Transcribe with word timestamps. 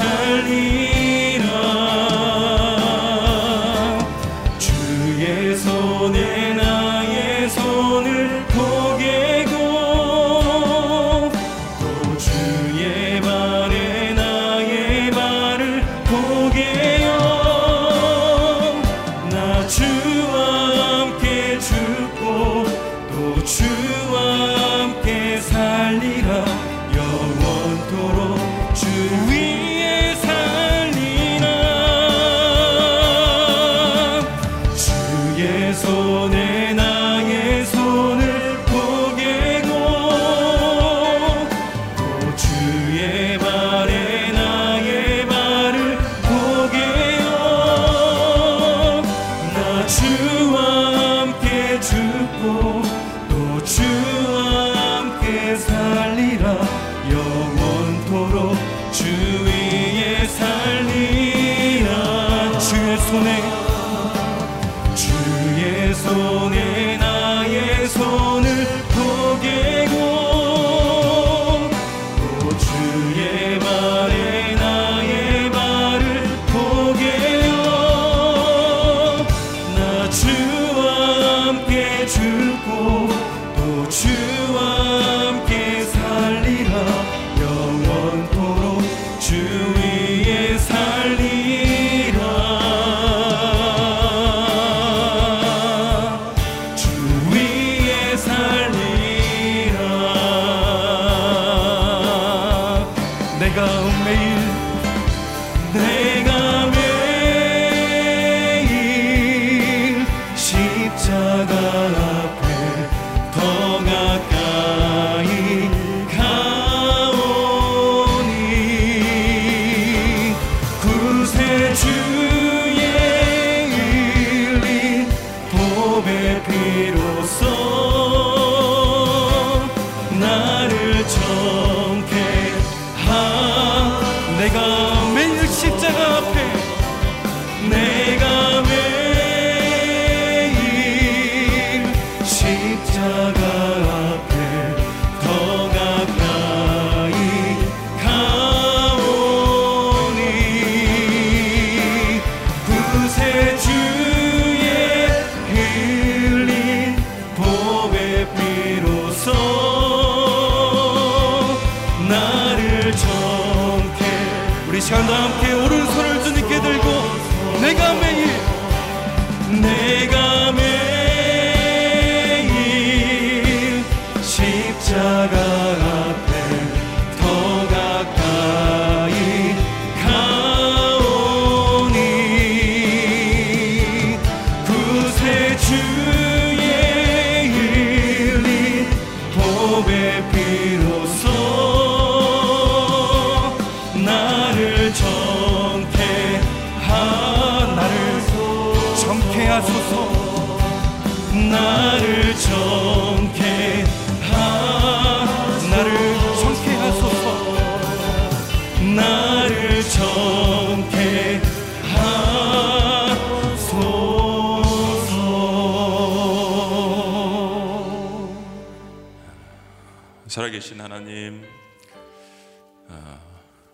위에 0.00 0.21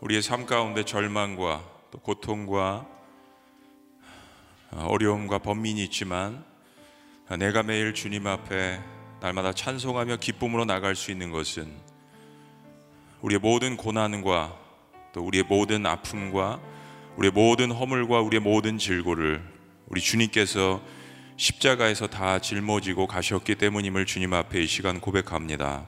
우리의 0.09 0.23
삶 0.23 0.47
가운데 0.47 0.87
절망과 0.87 1.63
또 1.91 1.99
고통과 1.99 2.87
아, 4.71 4.85
어려움과 4.85 5.37
번민이 5.41 5.85
있지만 5.85 6.47
아, 7.29 7.37
내가 7.37 7.63
매일 7.63 7.93
주님 7.93 8.27
앞에 8.27 8.81
날마다 9.21 9.53
찬송하며 9.53 10.17
기쁨으로 10.17 10.65
나갈 10.65 10.97
수 10.97 11.11
있는 11.11 11.31
것은 11.31 11.71
우리의 13.21 13.39
모든 13.39 13.77
고난과 13.77 14.57
또 15.13 15.27
우리의 15.27 15.45
모든 15.47 15.85
아픔과 15.85 16.59
우리의 17.19 17.33
모든 17.33 17.71
허물과 17.71 18.23
우리의 18.23 18.41
모든 18.41 18.79
질고를 18.79 19.43
우리 19.89 20.01
주님께서 20.01 20.81
십자가에서 21.37 22.07
다 22.07 22.39
짊어지고 22.39 23.09
가셨기 23.09 23.57
때문임을 23.57 24.07
주님 24.07 24.33
앞에 24.33 24.63
이 24.63 24.67
시간 24.67 25.01
고백합니다. 25.01 25.85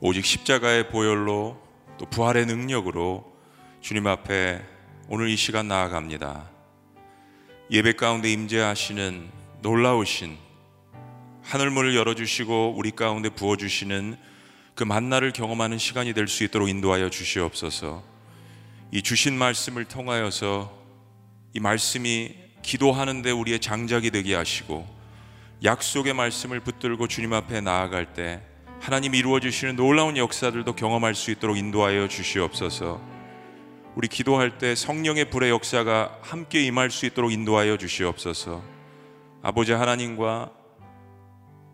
오직 0.00 0.26
십자가의 0.26 0.90
보혈로 0.90 1.69
또 2.00 2.06
부활의 2.06 2.46
능력으로 2.46 3.30
주님 3.82 4.06
앞에 4.06 4.64
오늘 5.10 5.28
이 5.28 5.36
시간 5.36 5.68
나아갑니다. 5.68 6.48
예배 7.70 7.92
가운데 7.92 8.32
임재하시는 8.32 9.28
놀라우신 9.60 10.38
하늘문을 11.42 11.94
열어주시고 11.94 12.72
우리 12.74 12.90
가운데 12.90 13.28
부어주시는 13.28 14.16
그 14.74 14.82
만나를 14.82 15.34
경험하는 15.34 15.76
시간이 15.76 16.14
될 16.14 16.26
수 16.26 16.42
있도록 16.42 16.70
인도하여 16.70 17.10
주시옵소서. 17.10 18.02
이 18.92 19.02
주신 19.02 19.36
말씀을 19.36 19.84
통하여서 19.84 20.74
이 21.52 21.60
말씀이 21.60 22.34
기도하는데 22.62 23.30
우리의 23.30 23.60
장작이 23.60 24.10
되게 24.10 24.34
하시고 24.34 24.88
약속의 25.62 26.14
말씀을 26.14 26.60
붙들고 26.60 27.08
주님 27.08 27.34
앞에 27.34 27.60
나아갈 27.60 28.14
때 28.14 28.40
하나님 28.80 29.14
이루어 29.14 29.40
주시는 29.40 29.76
놀라운 29.76 30.16
역사들도 30.16 30.74
경험할 30.74 31.14
수 31.14 31.30
있도록 31.30 31.58
인도하여 31.58 32.08
주시옵소서. 32.08 32.98
우리 33.94 34.08
기도할 34.08 34.56
때 34.56 34.74
성령의 34.74 35.28
불의 35.28 35.50
역사가 35.50 36.18
함께 36.22 36.62
임할 36.62 36.90
수 36.90 37.04
있도록 37.04 37.30
인도하여 37.30 37.76
주시옵소서. 37.76 38.62
아버지 39.42 39.72
하나님과 39.72 40.50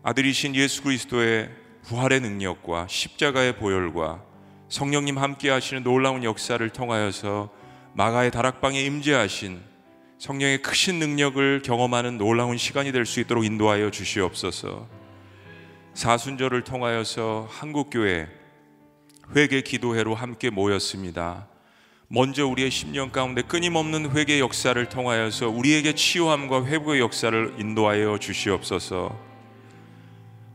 아들이신 0.03 0.53
예수 0.55 0.83
그리스도의 0.83 1.49
부활의 1.83 2.19
능력과 2.19 2.87
십자가의 2.89 3.55
보혈과 3.55 4.21
성령님 4.67 5.17
함께 5.17 5.49
하시는 5.49 5.83
놀라운 5.83 6.25
역사를 6.25 6.69
통하여서 6.69 7.49
마가의 7.93 8.31
다락방에 8.31 8.81
임재하신 8.81 9.61
성령의 10.17 10.61
크신 10.61 10.99
능력을 10.99 11.61
경험하는 11.61 12.17
놀라운 12.17 12.57
시간이 12.57 12.91
될 12.91 13.05
수 13.05 13.21
있도록 13.21 13.45
인도하여 13.45 13.91
주시옵소서. 13.91 14.96
사순절을 15.97 16.61
통하여서 16.61 17.47
한국교회 17.49 18.27
회개 19.35 19.61
기도회로 19.61 20.13
함께 20.13 20.51
모였습니다. 20.51 21.47
먼저 22.07 22.45
우리의 22.45 22.69
10년 22.69 23.11
가운데 23.11 23.41
끊임없는 23.41 24.11
회개 24.11 24.39
역사를 24.39 24.87
통하여서 24.89 25.49
우리에게 25.49 25.95
치유함과 25.95 26.65
회복의 26.65 26.99
역사를 26.99 27.55
인도하여 27.57 28.19
주시옵소서. 28.19 29.19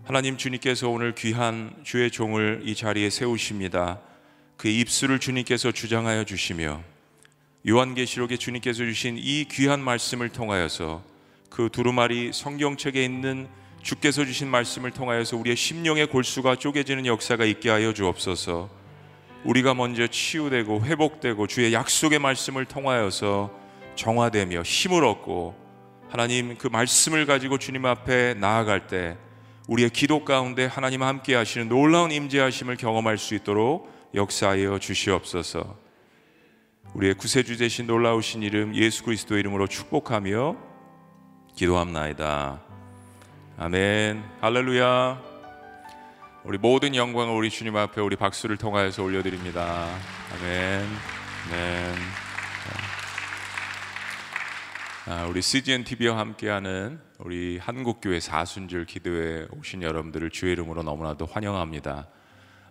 하나님 0.05 0.37
주님께서 0.37 0.89
오늘 0.89 1.13
귀한 1.17 1.75
주의 1.83 2.09
종을 2.09 2.63
이 2.65 2.77
자리에 2.77 3.11
세우십니다. 3.11 3.99
그의 4.57 4.79
입술을 4.79 5.19
주님께서 5.19 5.73
주장하여 5.73 6.23
주시며 6.23 6.81
요한계시록에 7.69 8.37
주님께서 8.37 8.85
주신 8.85 9.19
이 9.19 9.47
귀한 9.51 9.81
말씀을 9.81 10.29
통하여서 10.29 11.03
그 11.51 11.69
두루마리 11.73 12.33
성경책에 12.33 13.05
있는 13.05 13.49
주께서 13.83 14.25
주신 14.25 14.49
말씀을 14.49 14.93
통하여서 14.93 15.37
우리의 15.37 15.57
심령의 15.57 16.07
골수가 16.07 16.57
쪼개지는 16.57 17.05
역사가 17.07 17.45
있게 17.45 17.69
하여 17.69 17.93
주옵소서. 17.93 18.71
우리가 19.45 19.75
먼저 19.75 20.07
치유되고 20.07 20.85
회복되고 20.85 21.49
주의 21.49 21.73
약속의 21.73 22.21
말씀을 22.21 22.65
통하여서 22.65 23.51
정화되며 23.97 24.63
힘을 24.63 25.05
얻고 25.05 25.61
하나님 26.09 26.57
그 26.57 26.69
말씀을 26.69 27.27
가지고 27.27 27.59
주님 27.59 27.85
앞에 27.85 28.35
나아갈 28.35 28.87
때 28.87 29.17
우리의 29.67 29.91
기도 29.91 30.25
가운데 30.25 30.67
하나님 30.67 31.03
함께 31.03 31.35
하시는 31.35 31.69
놀라운 31.69 32.13
임재하심을 32.13 32.77
경험할 32.77 33.19
수 33.19 33.35
있도록 33.35 33.91
역사하여 34.15 34.79
주시옵소서. 34.79 35.77
우리의 36.95 37.15
구세주 37.15 37.57
되신 37.57 37.87
놀라우신 37.87 38.43
이름 38.43 38.75
예수 38.77 39.03
그리스도 39.03 39.39
이름으로 39.39 39.67
축복하며 39.67 40.57
기도합나이다. 41.57 42.72
아멘. 43.65 44.25
할렐루야. 44.41 45.23
우리 46.43 46.59
모든 46.59 46.97
영광을 46.97 47.33
우리 47.33 47.49
주님 47.49 47.77
앞에 47.77 48.01
우리 48.01 48.17
박수를 48.17 48.57
통하여서 48.57 49.05
올려드립니다. 49.05 49.87
아멘. 50.35 50.85
아멘. 51.47 51.95
아, 55.07 55.27
우리 55.27 55.41
CGN 55.41 55.85
TV와 55.85 56.19
함께하는 56.19 56.99
우리 57.19 57.59
한국교회 57.59 58.19
사순절 58.19 58.85
기도에 58.87 59.47
오신 59.57 59.85
여러분들을 59.85 60.31
주의 60.31 60.55
이름으로 60.55 60.83
너무나도 60.83 61.27
환영합니다. 61.27 62.09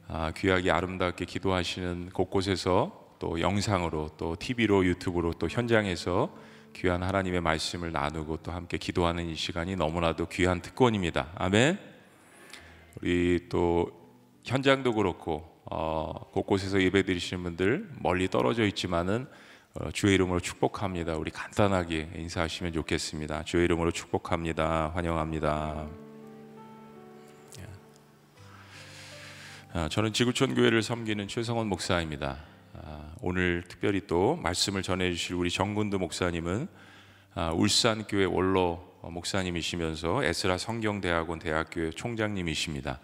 아, 0.10 0.34
귀하게 0.36 0.72
아름답게 0.72 1.24
기도하시는 1.24 2.10
곳곳에서 2.10 3.16
또 3.18 3.40
영상으로 3.40 4.10
또 4.18 4.36
TV로 4.38 4.84
유튜브로 4.86 5.36
또 5.36 5.48
현장에서 5.48 6.36
귀한 6.74 7.04
하나님의 7.04 7.42
말씀을 7.42 7.92
나누고 7.92 8.38
또 8.38 8.52
함께 8.52 8.78
기도하는 8.78 9.30
이 9.30 9.36
시간이 9.36 9.76
너무나도 9.76 10.28
귀한 10.28 10.62
특권입니다. 10.62 11.32
아멘. 11.36 11.80
우리 13.02 13.48
또 13.50 13.92
현장도 14.44 14.94
그렇고 14.94 15.50
어, 15.66 16.30
곳곳에서 16.32 16.82
예배드리시는 16.82 17.44
분들 17.44 17.90
멀리 18.00 18.28
떨어져 18.28 18.66
있지만은 18.66 19.28
어, 19.74 19.92
주의 19.92 20.16
이름으로 20.16 20.40
축복합니다. 20.40 21.16
우리 21.16 21.32
간단하게 21.32 22.12
인사하시면 22.16 22.74
좋겠습니다. 22.74 23.44
주의 23.44 23.64
이름으로 23.66 23.92
축복합니다. 23.92 24.92
환영합니다. 24.94 25.88
아, 29.74 29.88
저는 29.88 30.12
지구촌 30.12 30.54
교회를 30.54 30.84
섬기는 30.84 31.30
최성원 31.30 31.68
목사입니다. 31.68 32.51
아, 32.84 33.14
오늘 33.22 33.64
특별히 33.68 34.02
또 34.08 34.36
말씀을 34.38 34.82
전해주실 34.82 35.36
우리 35.36 35.52
정군도 35.52 36.00
목사님은 36.00 36.68
아, 37.36 37.52
울산 37.52 38.06
교회 38.06 38.26
원로 38.26 38.98
목사님이시면서 39.04 40.24
에스라 40.24 40.58
성경대학원 40.58 41.40
대학교의 41.40 41.92
총장님이십니다. 41.92 43.00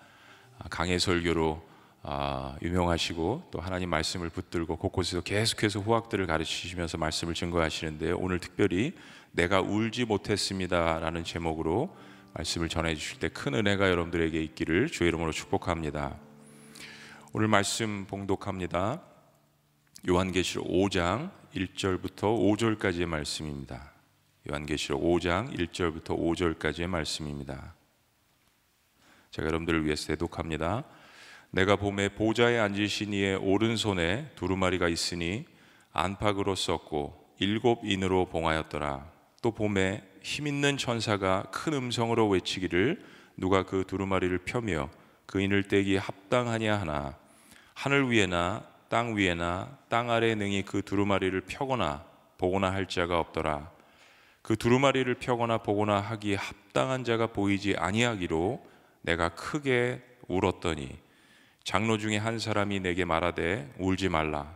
강해 0.70 0.98
설교로 0.98 1.64
유명하시고 2.62 3.50
또 3.52 3.60
하나님 3.60 3.90
말씀을 3.90 4.30
붙들고 4.30 4.78
곳곳에서 4.78 5.22
계속해서 5.22 5.80
후학들을 5.80 6.26
가르치시면서 6.28 6.98
말씀을 6.98 7.34
증거하시는데 7.34 8.12
오늘 8.12 8.40
특별히 8.40 8.94
내가 9.32 9.62
울지 9.62 10.06
못했습니다라는 10.06 11.24
제목으로 11.24 11.96
말씀을 12.34 12.70
전해 12.70 12.96
주실 12.96 13.20
때 13.20 13.30
큰 13.30 13.56
은혜가 13.56 13.90
여러분들에게 13.90 14.40
있기를 14.42 14.88
주의 14.88 15.08
이름으로 15.08 15.32
축복합니다. 15.32 16.16
오늘 17.34 17.48
말씀 17.48 18.06
봉독합니다. 18.06 19.17
요한계시록 20.06 20.68
5장 20.68 21.32
1절부터 21.56 22.22
5절까지의 22.22 23.08
말씀입니다. 23.08 23.92
요한계시록 24.50 25.02
5장 25.02 25.52
1절부터 25.58 26.18
5절까지의 26.18 26.88
말씀입니다. 26.88 27.74
제가 29.32 29.48
여러분들을 29.48 29.86
위해서 29.86 30.08
대독합니다. 30.08 30.84
내가 31.50 31.78
봄에 31.78 32.10
보좌에 32.10 32.60
앉으신 32.60 33.14
이의 33.14 33.36
오른손에 33.38 34.34
두루마리가 34.36 34.88
있으니 34.88 35.46
안팎으로 35.94 36.54
썼고 36.54 37.34
일곱 37.40 37.84
인으로 37.84 38.28
봉하였더라. 38.28 39.12
또 39.42 39.52
봄에 39.52 40.04
힘 40.22 40.46
있는 40.46 40.78
천사가 40.78 41.48
큰 41.52 41.74
음성으로 41.74 42.30
외치기를 42.30 43.04
누가 43.36 43.64
그 43.64 43.84
두루마리를 43.88 44.38
펴며 44.46 44.90
그 45.26 45.42
인을 45.42 45.64
떼기 45.64 45.98
합당하냐 45.98 46.80
하나 46.80 47.18
하늘 47.74 48.12
위에나 48.12 48.77
땅 48.90 49.18
위에나 49.18 49.78
땅 49.90 50.10
아래 50.10 50.36
능히 50.36 50.64
그 50.64 50.82
두루마리를 50.82 51.40
펴거나 51.42 52.06
보거나 52.38 52.72
할 52.72 52.88
자가 52.88 53.20
없더라. 53.20 53.72
그 54.42 54.56
두루마리를 54.56 55.14
펴거나 55.16 55.58
보거나 55.58 56.00
하기에 56.00 56.36
합당한 56.36 57.04
자가 57.04 57.28
보이지 57.28 57.76
아니하기로 57.78 58.66
내가 59.02 59.30
크게 59.30 60.02
울었더니 60.28 60.98
장로 61.64 61.98
중에 61.98 62.18
한 62.18 62.40
사람이 62.40 62.80
내게 62.80 63.04
말하되 63.04 63.74
울지 63.78 64.08
말라. 64.10 64.56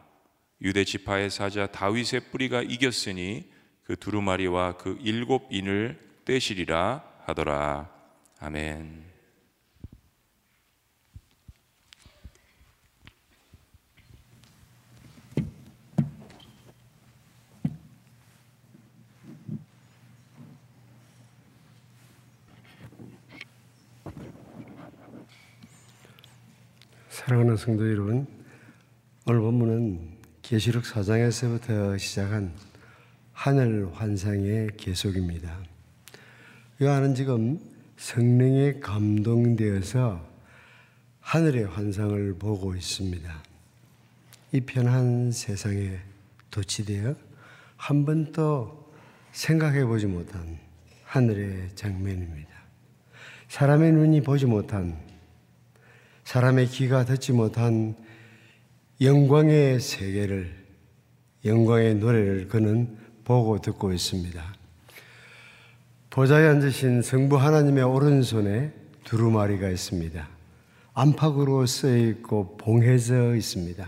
유대 0.62 0.86
지파의 0.86 1.30
사자 1.30 1.68
다윗의 1.68 2.30
뿌리가 2.32 2.62
이겼으니 2.62 3.52
그 3.84 3.98
두루마리와 3.98 4.78
그 4.78 4.98
일곱 5.02 5.48
인을 5.50 6.00
떼시리라 6.24 7.04
하더라. 7.26 7.90
아멘. 8.40 9.11
사랑하는 27.12 27.58
성도 27.58 27.92
여러분, 27.92 28.26
오늘 29.26 29.42
본문은 29.42 30.18
계시록 30.42 30.84
4장에서부터 30.84 32.00
시작한 32.00 32.54
하늘 33.34 33.94
환상의 33.94 34.70
계속입니다. 34.78 35.60
요한은 36.82 37.14
지금 37.14 37.60
성령에 37.98 38.80
감동되어서 38.80 40.26
하늘의 41.20 41.66
환상을 41.66 42.36
보고 42.36 42.76
있습니다. 42.76 43.44
이 44.54 44.62
편한 44.62 45.34
세상에 45.34 46.00
도취되어 46.50 47.14
한 47.76 48.06
번도 48.06 48.90
생각해 49.34 49.84
보지 49.84 50.06
못한 50.06 50.58
하늘의 51.04 51.72
장면입니다. 51.76 52.52
사람의 53.50 53.92
눈이 53.92 54.22
보지 54.22 54.46
못한 54.46 55.11
사람의 56.32 56.68
귀가 56.68 57.04
듣지 57.04 57.34
못한 57.34 57.94
영광의 59.02 59.82
세계를 59.82 60.50
영광의 61.44 61.96
노래를 61.96 62.48
그는 62.48 62.98
보고 63.26 63.60
듣고 63.60 63.92
있습니다. 63.92 64.42
보좌에 66.10 66.48
앉으신 66.48 67.02
성부 67.02 67.36
하나님의 67.36 67.84
오른손에 67.84 68.72
두루마리가 69.04 69.68
있습니다. 69.68 70.26
안팎으로 70.94 71.66
쓰여 71.66 71.98
있고 72.12 72.56
봉해져 72.56 73.36
있습니다. 73.36 73.86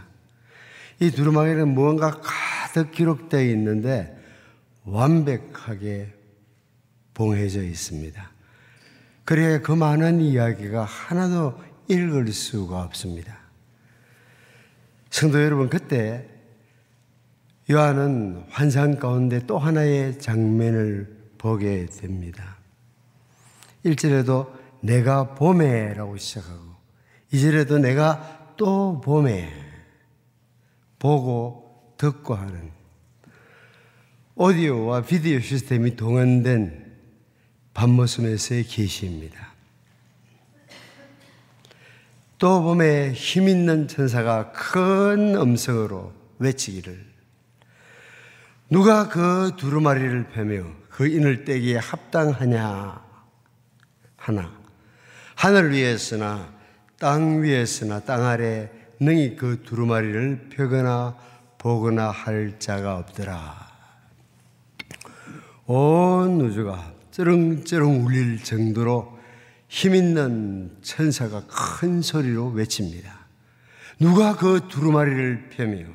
이 0.99 1.11
두루마리는 1.11 1.65
무언가 1.69 2.19
가득 2.21 2.91
기록되어 2.91 3.41
있는데 3.51 4.21
완벽하게 4.83 6.13
봉해져 7.13 7.63
있습니다. 7.63 8.31
그래 9.23 9.61
그 9.61 9.71
많은 9.71 10.19
이야기가 10.19 10.83
하나도 10.83 11.71
읽을 11.87 12.31
수가 12.31 12.83
없습니다. 12.83 13.37
성도 15.09 15.41
여러분, 15.41 15.69
그때 15.69 16.27
요한은 17.69 18.45
환상 18.49 18.97
가운데 18.97 19.39
또 19.45 19.57
하나의 19.57 20.19
장면을 20.19 21.15
보게 21.37 21.85
됩니다. 21.85 22.57
1절에도 23.85 24.51
내가 24.81 25.35
봄에라고 25.35 26.17
시작하고 26.17 26.73
2절에도 27.31 27.79
내가 27.79 28.53
또 28.57 29.01
봄에 29.01 29.49
보고 30.99 31.93
듣고 31.97 32.35
하는 32.35 32.71
오디오와 34.35 35.03
비디오 35.03 35.39
시스템이 35.39 35.95
동원된 35.95 36.91
밤모섬에서의 37.73 38.63
계시입니다. 38.63 39.52
또 42.43 42.61
봄에 42.61 43.13
힘 43.13 43.47
있는 43.47 43.87
천사가 43.87 44.51
큰 44.51 45.33
음성으로 45.33 46.11
외치기를. 46.39 47.05
누가 48.69 49.07
그 49.07 49.53
두루마리를 49.55 50.27
펴며 50.27 50.65
그 50.89 51.07
인을 51.07 51.45
떼기에 51.45 51.77
합당하냐? 51.77 53.01
하나. 54.17 54.51
하늘 55.35 55.71
위에서나 55.71 56.53
땅 56.99 57.43
위에서나 57.43 58.01
땅 58.01 58.25
아래 58.25 58.69
능히 58.99 59.37
그 59.37 59.61
두루마리를 59.63 60.49
펴거나 60.49 61.15
보거나 61.57 62.09
할 62.11 62.59
자가 62.59 62.97
없더라. 62.97 63.55
온 65.67 66.41
우주가 66.41 66.91
쩌렁쩌렁 67.11 68.05
울릴 68.05 68.43
정도로 68.43 69.12
힘 69.73 69.95
있는 69.95 70.69
천사가 70.83 71.45
큰 71.47 72.03
소리로 72.03 72.49
외칩니다. 72.49 73.25
누가 73.99 74.35
그 74.35 74.67
두루마리를 74.69 75.49
펴며 75.49 75.85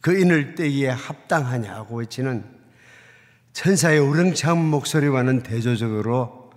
그 0.00 0.18
인을 0.18 0.56
떼기에 0.56 0.88
합당하냐고 0.88 1.98
외치는 1.98 2.44
천사의 3.52 4.00
우렁찬 4.00 4.58
목소리와는 4.58 5.44
대조적으로 5.44 6.50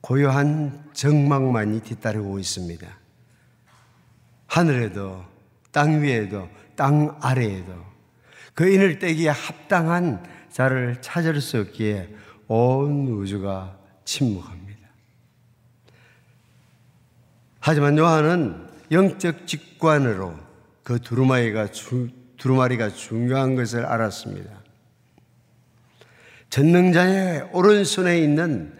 고요한 0.00 0.90
정막만이 0.92 1.82
뒤따르고 1.82 2.40
있습니다. 2.40 2.84
하늘에도 4.48 5.24
땅 5.70 6.02
위에도 6.02 6.48
땅 6.74 7.16
아래에도 7.20 7.72
그 8.54 8.68
인을 8.68 8.98
떼기에 8.98 9.28
합당한 9.28 10.24
자를 10.50 11.00
찾을 11.00 11.40
수 11.40 11.60
없기에 11.60 12.12
온 12.48 13.06
우주가 13.06 13.78
침묵합니다. 14.04 14.67
하지만 17.60 17.98
요한은 17.98 18.66
영적 18.90 19.46
직관으로 19.46 20.34
그 20.82 21.00
두루마리가, 21.00 21.70
주, 21.70 22.08
두루마리가 22.38 22.90
중요한 22.90 23.54
것을 23.56 23.84
알았습니다. 23.84 24.50
전능자의 26.50 27.50
오른손에 27.52 28.18
있는 28.18 28.72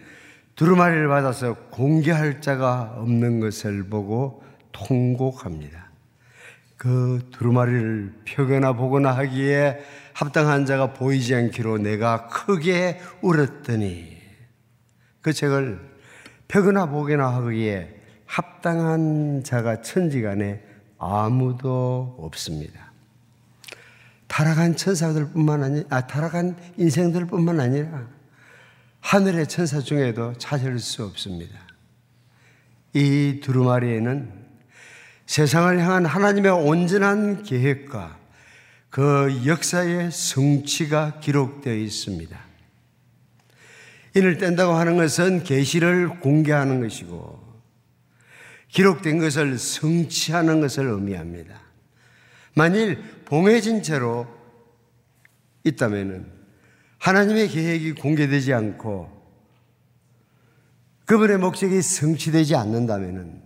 두루마리를 0.56 1.06
받아서 1.08 1.54
공개할 1.70 2.40
자가 2.40 2.94
없는 2.96 3.40
것을 3.40 3.88
보고 3.88 4.42
통곡합니다. 4.72 5.90
그 6.76 7.28
두루마리를 7.32 8.14
펴거나 8.24 8.72
보거나 8.72 9.12
하기에 9.12 9.80
합당한 10.14 10.64
자가 10.64 10.94
보이지 10.94 11.34
않기로 11.34 11.78
내가 11.78 12.28
크게 12.28 13.00
울었더니 13.20 14.16
그 15.20 15.32
책을 15.32 15.80
펴거나 16.48 16.86
보거나 16.86 17.34
하기에 17.34 17.97
합당한 18.28 19.42
자가 19.42 19.80
천지간에 19.80 20.62
아무도 20.98 22.16
없습니다. 22.20 22.92
타락한 24.26 24.76
천사들뿐만 24.76 25.64
아니 25.64 25.84
아 25.88 26.06
타락한 26.06 26.56
인생들뿐만 26.76 27.58
아니라 27.58 28.06
하늘의 29.00 29.48
천사 29.48 29.80
중에도 29.80 30.34
찾을 30.34 30.78
수 30.78 31.04
없습니다. 31.04 31.58
이 32.92 33.40
두루마리에는 33.42 34.30
세상을 35.24 35.78
향한 35.80 36.04
하나님의 36.04 36.52
온전한 36.52 37.42
계획과 37.42 38.18
그 38.90 39.42
역사의 39.46 40.10
성취가 40.10 41.20
기록되어 41.20 41.74
있습니다. 41.74 42.38
인을 44.16 44.36
뗀다고 44.36 44.74
하는 44.74 44.96
것은 44.98 45.44
계시를 45.44 46.20
공개하는 46.20 46.80
것이고 46.80 47.47
기록된 48.68 49.18
것을 49.18 49.58
성취하는 49.58 50.60
것을 50.60 50.86
의미합니다. 50.86 51.60
만일 52.54 53.02
봉해진 53.24 53.82
채로 53.82 54.26
있다면은 55.64 56.26
하나님의 56.98 57.48
계획이 57.48 57.92
공개되지 57.92 58.52
않고 58.52 59.16
그분의 61.06 61.38
목적이 61.38 61.80
성취되지 61.80 62.54
않는다면은 62.56 63.42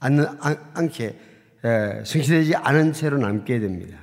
않는, 0.00 0.26
않게 0.74 1.18
에, 1.64 2.04
성취되지 2.04 2.56
않은 2.56 2.92
채로 2.92 3.18
남게 3.18 3.58
됩니다. 3.60 3.98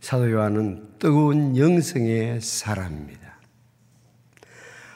사도 0.00 0.30
요한은 0.30 0.98
뜨거운 0.98 1.56
영성의 1.56 2.40
사람입니다. 2.40 3.23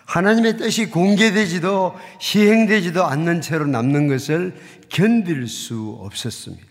하나님의 0.09 0.57
뜻이 0.57 0.87
공개되지도 0.87 1.95
시행되지도 2.19 3.05
않는 3.05 3.43
채로 3.43 3.67
남는 3.67 4.09
것을 4.09 4.57
견딜 4.89 5.47
수 5.47 5.99
없었습니다. 6.01 6.67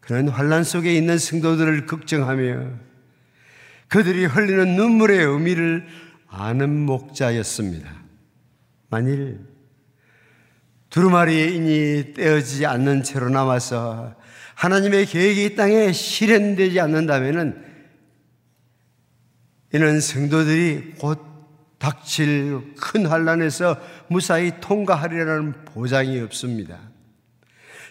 그런 0.00 0.28
환란 0.28 0.64
속에 0.64 0.92
있는 0.92 1.18
성도들을 1.18 1.86
걱정하며 1.86 2.66
그들이 3.86 4.24
흘리는 4.24 4.74
눈물의 4.74 5.24
의미를 5.24 5.86
아는 6.26 6.84
목자였습니다. 6.84 7.88
만일 8.88 9.38
두루마리의 10.90 11.54
인이 11.54 12.14
떼어지지 12.14 12.66
않는 12.66 13.04
채로 13.04 13.28
남아서 13.28 14.16
하나님의 14.56 15.06
계획이 15.06 15.44
이 15.44 15.54
땅에 15.54 15.92
실현되지 15.92 16.80
않는다면 16.80 17.64
이는 19.72 20.00
성도들이 20.00 20.94
곧 20.98 21.29
닥칠 21.80 22.74
큰 22.78 23.06
환란에서 23.06 23.76
무사히 24.08 24.52
통과하리라는 24.60 25.64
보장이 25.64 26.20
없습니다. 26.20 26.78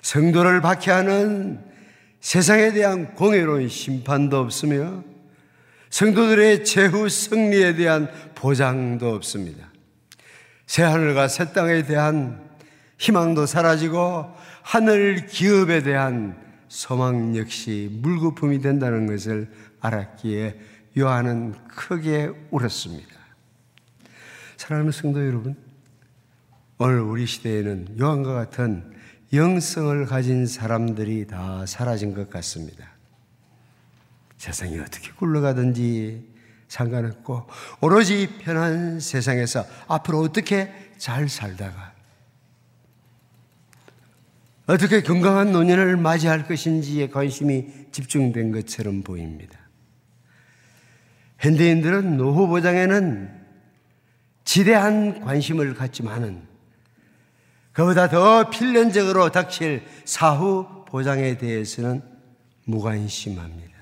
성도를 0.03 0.61
박해하는 0.61 1.59
세상에 2.21 2.71
대한 2.71 3.15
공의로운 3.15 3.67
심판도 3.67 4.37
없으며 4.37 5.03
성도들의 5.89 6.65
제후 6.65 7.09
승리에 7.09 7.75
대한 7.75 8.09
보장도 8.35 9.09
없습니다. 9.15 9.67
새 10.67 10.83
하늘과 10.83 11.27
새 11.27 11.51
땅에 11.51 11.81
대한 11.81 12.47
희망도 12.99 13.47
사라지고 13.47 14.35
하늘 14.61 15.25
기업에 15.25 15.81
대한 15.81 16.37
소망 16.67 17.35
역시 17.35 17.89
물거품이 18.03 18.61
된다는 18.61 19.07
것을 19.07 19.49
알았기에 19.79 20.59
요한은 20.95 21.55
크게 21.69 22.29
울었습니다. 22.51 23.18
사랑하는 24.69 24.91
성도 24.91 25.25
여러분, 25.25 25.55
오늘 26.77 26.99
우리 26.99 27.25
시대에는 27.25 27.99
요한과 27.99 28.35
같은 28.35 28.93
영성을 29.33 30.05
가진 30.05 30.45
사람들이 30.45 31.25
다 31.25 31.65
사라진 31.65 32.13
것 32.13 32.29
같습니다. 32.29 32.87
세상이 34.37 34.77
어떻게 34.77 35.11
굴러가든지 35.13 36.23
상관없고 36.67 37.47
오로지 37.81 38.29
편한 38.43 38.99
세상에서 38.99 39.65
앞으로 39.87 40.19
어떻게 40.19 40.71
잘 40.99 41.27
살다가 41.29 41.95
어떻게 44.67 45.01
건강한 45.01 45.51
노년을 45.51 45.97
맞이할 45.97 46.47
것인지에 46.47 47.09
관심이 47.09 47.87
집중된 47.91 48.51
것처럼 48.51 49.01
보입니다. 49.01 49.57
현대인들은 51.39 52.17
노후 52.17 52.45
보장에는 52.45 53.38
지대한 54.49 55.21
관심을 55.21 55.75
갖지만은 55.75 56.41
그보다 57.71 58.09
더 58.09 58.49
필연적으로 58.49 59.29
닥칠 59.29 59.85
사후 60.05 60.85
보장에 60.87 61.37
대해서는 61.37 62.01
무관심합니다. 62.65 63.77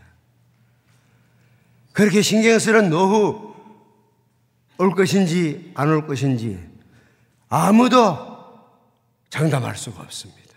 그렇게 1.94 2.22
신경 2.22 2.60
쓰는 2.60 2.90
노후 2.90 3.56
올 4.78 4.92
것인지 4.94 5.72
안 5.74 5.88
올 5.88 6.06
것인지 6.06 6.60
아무도 7.48 8.18
장담할 9.30 9.78
수가 9.78 10.02
없습니다. 10.02 10.54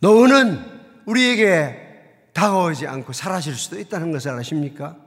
노후는 0.00 0.82
우리에게 1.06 2.28
다가오지 2.34 2.88
않고 2.88 3.14
사라질 3.14 3.54
수도 3.54 3.80
있다는 3.80 4.12
것을 4.12 4.32
아십니까? 4.32 4.98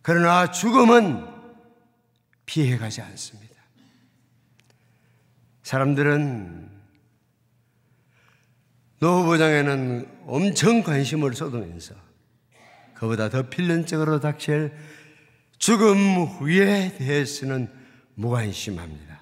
그러나 0.00 0.50
죽음은 0.50 1.33
피해가지 2.46 3.00
않습니다. 3.00 3.54
사람들은 5.62 6.70
노후 9.00 9.24
보장에는 9.24 10.08
엄청 10.26 10.82
관심을 10.82 11.34
쏟으면서 11.34 11.94
그보다 12.94 13.28
더 13.28 13.48
필연적으로 13.48 14.20
닥칠 14.20 14.72
죽음 15.58 16.24
후에 16.24 16.96
대해서는 16.96 17.70
무관심합니다. 18.14 19.20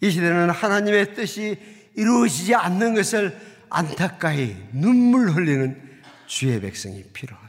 이 0.00 0.10
시대는 0.10 0.50
하나님의 0.50 1.14
뜻이 1.14 1.58
이루어지지 1.96 2.54
않는 2.54 2.94
것을 2.94 3.38
안타까이 3.70 4.56
눈물 4.72 5.30
흘리는 5.30 5.80
주의 6.26 6.60
백성이 6.60 7.04
필요합니다. 7.12 7.43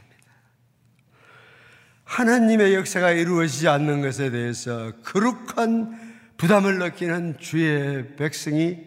하나님의 2.06 2.74
역사가 2.74 3.10
이루어지지 3.10 3.68
않는 3.68 4.00
것에 4.00 4.30
대해서 4.30 4.92
거룩한 5.02 6.16
부담을 6.36 6.78
느끼는 6.78 7.38
주의 7.38 8.14
백성이 8.16 8.78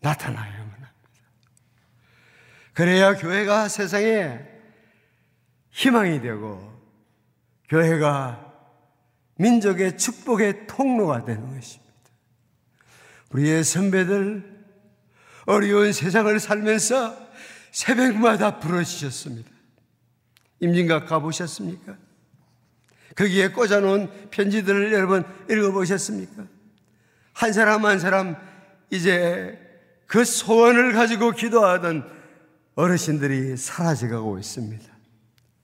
나타나야만 0.00 0.58
합니다. 0.58 0.92
그래야 2.74 3.14
교회가 3.16 3.68
세상에 3.68 4.40
희망이 5.70 6.20
되고 6.20 6.76
교회가 7.68 8.44
민족의 9.36 9.96
축복의 9.96 10.66
통로가 10.66 11.24
되는 11.24 11.54
것입니다. 11.54 11.92
우리의 13.30 13.62
선배들 13.62 14.58
어려운 15.46 15.92
세상을 15.92 16.38
살면서 16.40 17.28
새벽마다 17.70 18.58
부르시셨습니다. 18.58 19.48
임진각 20.60 21.06
가보셨습니까? 21.06 22.07
거기에 23.18 23.48
꽂아놓은 23.48 24.30
편지들을 24.30 24.92
여러분 24.92 25.24
읽어보셨습니까? 25.50 26.46
한 27.32 27.52
사람 27.52 27.84
한 27.84 27.98
사람 27.98 28.36
이제 28.90 29.58
그 30.06 30.24
소원을 30.24 30.92
가지고 30.92 31.32
기도하던 31.32 32.08
어르신들이 32.76 33.56
사라져가고 33.56 34.38
있습니다. 34.38 34.84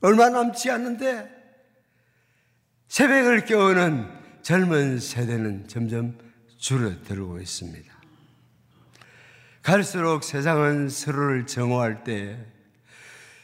얼마 0.00 0.30
남지 0.30 0.68
않는데 0.68 1.30
새벽을 2.88 3.44
깨우는 3.44 4.08
젊은 4.42 4.98
세대는 4.98 5.68
점점 5.68 6.18
줄어들고 6.58 7.38
있습니다. 7.38 7.94
갈수록 9.62 10.24
세상은 10.24 10.88
서로를 10.88 11.46
정오할 11.46 12.02
때 12.02 12.36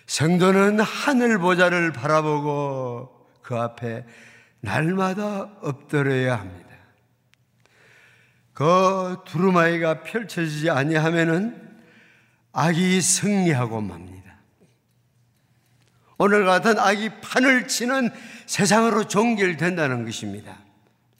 성도는 0.07 0.81
하늘 0.81 1.39
보좌를 1.39 1.93
바라보고 1.93 3.20
그 3.51 3.57
앞에 3.57 4.05
날마다 4.61 5.51
엎드려야 5.61 6.39
합니다. 6.39 6.69
그 8.53 9.17
두루마리가 9.27 10.05
펼쳐지지 10.05 10.71
아니하면은 10.71 11.61
악이 12.53 13.01
승리하고 13.01 13.81
맙니다. 13.81 14.37
오늘 16.17 16.45
같은 16.45 16.79
악이 16.79 17.21
판을 17.23 17.67
치는 17.67 18.11
세상으로 18.47 19.09
종결된다는 19.09 20.05
것입니다. 20.05 20.57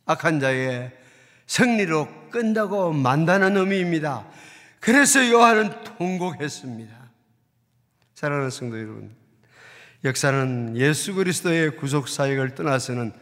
악한 0.07 0.39
자의 0.39 0.93
승리로 1.49 2.31
끈다고 2.31 2.93
만다는 2.93 3.57
의미입니다. 3.57 4.25
그래서 4.79 5.29
요한은 5.29 5.83
통곡했습니다. 5.83 6.97
사랑하는 8.15 8.51
성도 8.51 8.79
여러분, 8.79 9.20
역사는 10.05 10.77
예수 10.77 11.15
그리스도의 11.15 11.77
구속 11.77 12.09
사역을 12.09 12.55
떠나서는 12.55 13.13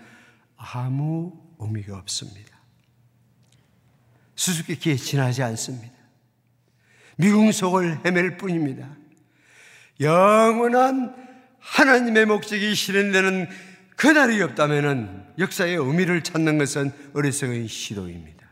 아무 0.57 1.33
의미가 1.59 1.97
없습니다. 1.99 2.57
수수께끼에 4.37 4.97
지나지 4.97 5.43
않습니다. 5.43 5.95
미궁 7.17 7.51
속을 7.51 8.05
헤맬 8.05 8.37
뿐입니다. 8.37 8.89
영원한 10.01 11.15
하나님의 11.59 12.27
목적이 12.27 12.75
실현되는 12.75 13.49
그날이 13.97 14.41
없다면 14.43 15.35
역사의 15.41 15.75
의미를 15.75 16.23
찾는 16.23 16.59
것은 16.59 16.93
어리석은 17.15 17.67
시도입니다. 17.67 18.47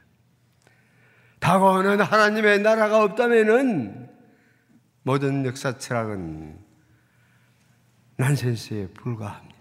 다가오는 1.39 2.01
하나님의 2.01 2.61
나라가 2.61 3.05
없다면 3.05 4.11
모든 5.05 5.47
역사 5.47 5.79
철학은 5.79 6.66
난센스에 8.17 8.89
불과합니다. 8.89 9.57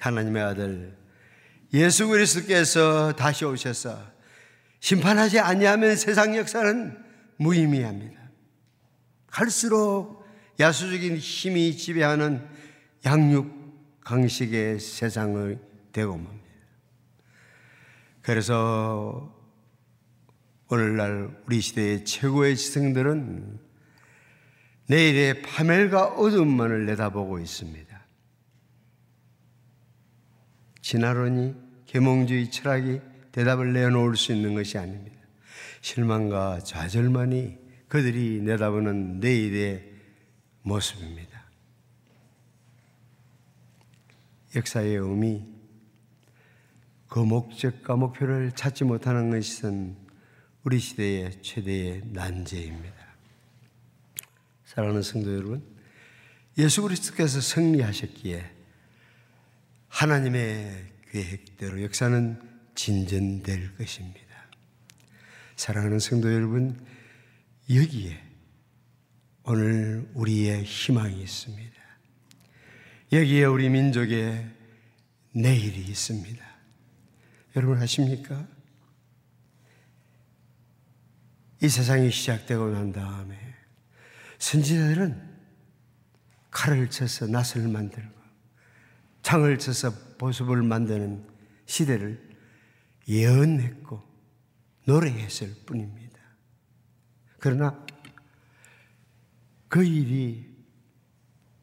하나님의 0.00 0.42
아들 0.42 0.96
예수 1.72 2.06
그리스도께서 2.08 3.12
다시 3.12 3.44
오셔서 3.44 3.98
심판하지 4.80 5.40
아니하면 5.40 5.96
세상 5.96 6.36
역사는 6.36 7.02
무의미합니다. 7.38 8.20
갈수록 9.26 10.24
야수적인 10.60 11.16
힘이 11.16 11.76
지배하는 11.76 12.46
양육 13.04 14.00
강식의 14.02 14.78
세상을 14.78 15.58
되고 15.92 16.16
맙니다. 16.16 16.44
그래서 18.22 19.34
오늘날 20.68 21.42
우리 21.46 21.60
시대의 21.60 22.04
최고의 22.04 22.56
지성들은 22.56 23.63
내일의 24.86 25.42
파멸과 25.42 26.14
어둠만을 26.14 26.86
내다보고 26.86 27.38
있습니다. 27.38 28.04
진화론이 30.82 31.54
계몽주의 31.86 32.50
철학이 32.50 33.00
대답을 33.32 33.72
내놓을 33.72 34.16
수 34.16 34.32
있는 34.32 34.54
것이 34.54 34.76
아닙니다. 34.76 35.16
실망과 35.80 36.60
좌절만이 36.60 37.58
그들이 37.88 38.40
내다보는 38.42 39.20
내일의 39.20 39.92
모습입니다. 40.62 41.44
역사의 44.56 44.96
의미, 44.96 45.44
그 47.08 47.18
목적과 47.18 47.96
목표를 47.96 48.52
찾지 48.52 48.84
못하는 48.84 49.30
것은 49.30 49.96
우리 50.64 50.78
시대의 50.78 51.42
최대의 51.42 52.02
난제입니다. 52.06 52.93
사랑하는 54.74 55.02
성도 55.02 55.32
여러분, 55.32 55.62
예수 56.58 56.82
그리스도께서 56.82 57.40
승리하셨기에 57.40 58.50
하나님의 59.88 60.92
계획대로 61.12 61.80
역사는 61.82 62.40
진전될 62.74 63.76
것입니다. 63.76 64.20
사랑하는 65.54 66.00
성도 66.00 66.32
여러분, 66.32 66.84
여기에 67.70 68.20
오늘 69.44 70.10
우리의 70.14 70.64
희망이 70.64 71.22
있습니다. 71.22 71.74
여기에 73.12 73.44
우리 73.44 73.68
민족의 73.68 74.50
내일이 75.30 75.82
있습니다. 75.82 76.44
여러분 77.54 77.80
아십니까? 77.80 78.44
이 81.62 81.68
세상이 81.68 82.10
시작되고 82.10 82.70
난 82.70 82.90
다음에 82.92 83.53
선지자들은 84.44 85.18
칼을 86.50 86.90
쳐서 86.90 87.26
낫을 87.26 87.66
만들고 87.66 88.12
창을 89.22 89.58
쳐서 89.58 89.90
보습을 90.18 90.62
만드는 90.62 91.26
시대를 91.64 92.36
예언했고 93.08 94.02
노래했을 94.84 95.54
뿐입니다. 95.64 96.18
그러나 97.38 97.86
그 99.68 99.82
일이 99.82 100.54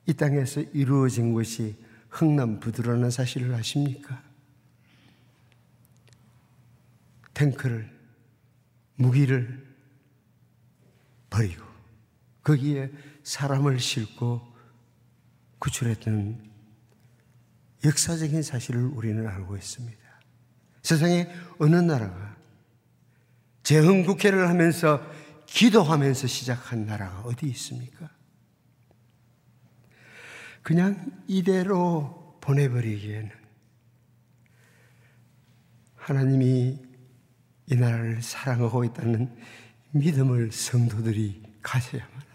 이 0.07 0.13
땅에서 0.13 0.61
이루어진 0.73 1.33
것이 1.33 1.77
흥남 2.09 2.59
부두라는 2.59 3.11
사실을 3.11 3.53
아십니까? 3.53 4.23
탱크를, 7.35 7.95
무기를 8.95 9.67
버리고 11.29 11.70
거기에 12.43 12.91
사람을 13.23 13.79
싣고 13.79 14.41
구출했던 15.59 16.51
역사적인 17.85 18.41
사실을 18.41 18.81
우리는 18.81 19.27
알고 19.27 19.57
있습니다. 19.57 19.99
세상에 20.81 21.29
어느 21.59 21.75
나라가 21.75 22.35
재흥국회를 23.63 24.49
하면서 24.49 25.01
기도하면서 25.45 26.27
시작한 26.27 26.85
나라가 26.85 27.21
어디 27.21 27.47
있습니까? 27.47 28.09
그냥 30.63 31.11
이대로 31.27 32.37
보내버리기에는 32.41 33.31
하나님이 35.95 36.79
이 37.67 37.75
나라를 37.75 38.21
사랑하고 38.21 38.83
있다는 38.85 39.35
믿음을 39.91 40.51
성도들이 40.51 41.43
가져야만 41.61 42.11
합니다. 42.11 42.31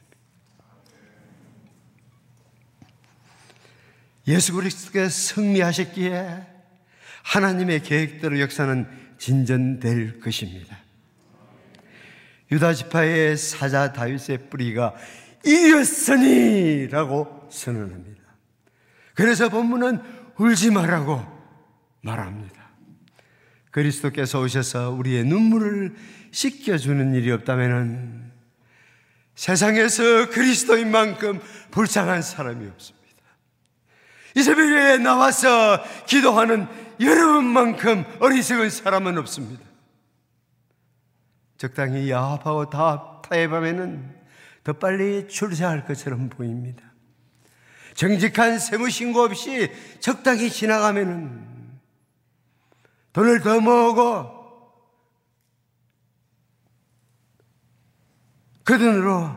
예수 4.28 4.54
그리스도께서 4.54 5.08
승리하셨기에 5.08 6.46
하나님의 7.22 7.82
계획대로 7.82 8.40
역사는 8.40 8.86
진전될 9.18 10.20
것입니다. 10.20 10.76
유다 12.50 12.74
지파의 12.74 13.36
사자 13.36 13.92
다윗의 13.92 14.50
뿌리가 14.50 14.94
이겼으니라고 15.44 17.48
선언합니다. 17.50 18.22
그래서 19.14 19.48
본문은 19.48 20.00
울지 20.36 20.70
말라고 20.70 21.24
말합니다. 22.02 22.54
그리스도께서 23.70 24.40
오셔서 24.40 24.90
우리의 24.90 25.24
눈물을 25.24 25.94
씻겨주는 26.30 27.14
일이 27.14 27.30
없다면 27.32 28.32
세상에서 29.34 30.30
그리스도인 30.30 30.90
만큼 30.90 31.40
불쌍한 31.70 32.22
사람이 32.22 32.68
없습니다. 32.68 32.95
이 34.36 34.42
새벽에 34.42 34.98
나와서 34.98 35.82
기도하는 36.04 36.68
여러분만큼 37.00 38.04
어리석은 38.20 38.68
사람은 38.68 39.16
없습니다. 39.16 39.64
적당히 41.56 42.10
야합하고 42.10 42.68
다 42.68 43.22
타협하면은 43.22 44.14
더 44.62 44.74
빨리 44.74 45.26
출세할 45.26 45.86
것처럼 45.86 46.28
보입니다. 46.28 46.84
정직한 47.94 48.58
세무신고 48.58 49.20
없이 49.22 49.72
적당히 50.00 50.50
지나가면은 50.50 51.80
돈을 53.14 53.40
더 53.40 53.58
모으고 53.58 54.36
그 58.64 58.76
돈으로 58.76 59.34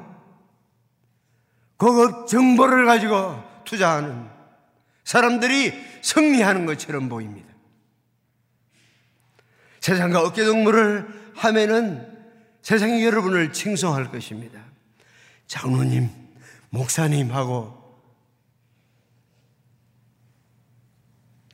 고급 1.78 2.28
정보를 2.28 2.86
가지고 2.86 3.42
투자하는 3.64 4.29
사람들이 5.10 5.74
승리하는 6.04 6.68
것처럼 6.68 7.10
보입니다. 7.10 7.52
세상과 9.80 10.22
어깨동무를 10.22 11.32
하면은 11.34 12.16
세상이 12.62 13.04
여러분을 13.04 13.52
칭송할 13.52 14.12
것입니다. 14.12 14.64
장로님, 15.48 16.12
목사님하고 16.70 17.76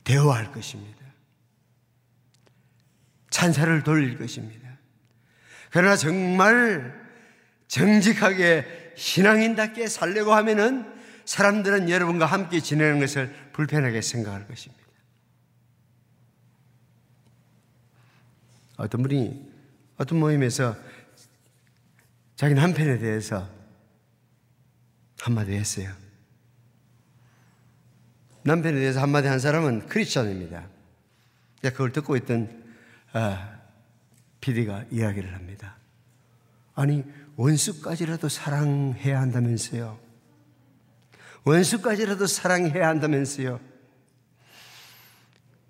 대화할 0.04 0.52
것입니다. 0.52 1.00
찬사를 3.30 3.82
돌릴 3.84 4.18
것입니다. 4.18 4.68
그러나 5.70 5.96
정말 5.96 6.94
정직하게 7.68 8.92
신앙인답게 8.96 9.88
살려고 9.88 10.34
하면은 10.34 10.95
사람들은 11.26 11.90
여러분과 11.90 12.24
함께 12.24 12.60
지내는 12.60 13.00
것을 13.00 13.34
불편하게 13.52 14.00
생각할 14.00 14.46
것입니다. 14.46 14.84
어떤 18.76 19.02
분이 19.02 19.52
어떤 19.96 20.20
모임에서 20.20 20.76
자기 22.36 22.54
남편에 22.54 22.98
대해서 22.98 23.48
한마디 25.20 25.52
했어요. 25.52 25.92
남편에 28.44 28.78
대해서 28.78 29.00
한마디 29.00 29.26
한 29.26 29.40
사람은 29.40 29.88
크리스천입니다. 29.88 30.68
그걸 31.62 31.90
듣고 31.90 32.16
있던 32.16 32.64
아, 33.12 33.58
PD가 34.40 34.84
이야기를 34.90 35.34
합니다. 35.34 35.76
아니 36.74 37.02
원수까지라도 37.34 38.28
사랑해야 38.28 39.20
한다면서요. 39.20 40.05
원수까지라도 41.46 42.26
사랑해야 42.26 42.88
한다면서요. 42.88 43.60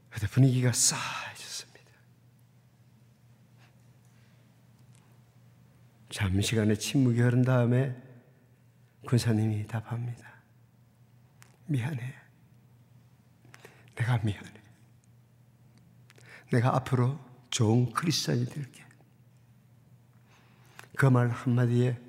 그때 0.08 0.26
분위기가 0.28 0.72
싸해졌습니다. 0.72 1.90
잠시간의 6.08 6.78
침묵이 6.78 7.20
흐른 7.20 7.42
다음에 7.42 7.94
군사님이 9.06 9.66
답합니다. 9.66 10.26
미안해. 11.66 12.14
내가 13.96 14.18
미안해. 14.18 14.52
내가 16.52 16.74
앞으로 16.74 17.20
좋은 17.50 17.92
크리스천이 17.92 18.46
될게. 18.46 18.82
그 20.96 21.06
말 21.10 21.28
한마디에 21.28 22.00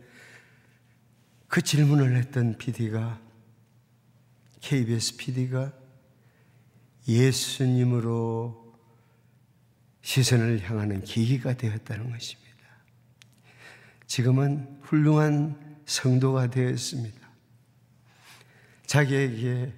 그 1.49 1.62
질문을 1.62 2.15
했던 2.15 2.58
PD가 2.58 3.27
KBS 4.67 5.15
PD가 5.15 5.71
예수님으로 7.08 8.75
시선을 10.01 10.69
향하는 10.69 11.06
계기가 11.06 11.53
되었다는 11.53 12.12
것입니다. 12.12 12.49
지금은 14.08 14.80
훌륭한 14.82 15.80
성도가 15.86 16.49
되었습니다. 16.49 17.30
자기에게 18.86 19.71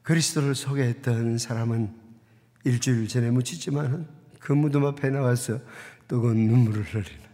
그리스도를 0.00 0.54
소개했던 0.54 1.36
사람은 1.36 1.94
일주일 2.64 3.06
전에 3.06 3.30
묻히지만 3.30 4.08
그 4.40 4.54
무덤 4.54 4.86
앞에 4.86 5.10
나와서 5.10 5.60
뜨거운 6.08 6.46
눈물을 6.46 6.82
흘리는 6.84 7.24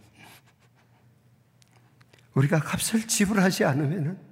우리가 2.33 2.59
값을 2.59 3.07
지불하지 3.07 3.63
않으면 3.63 4.30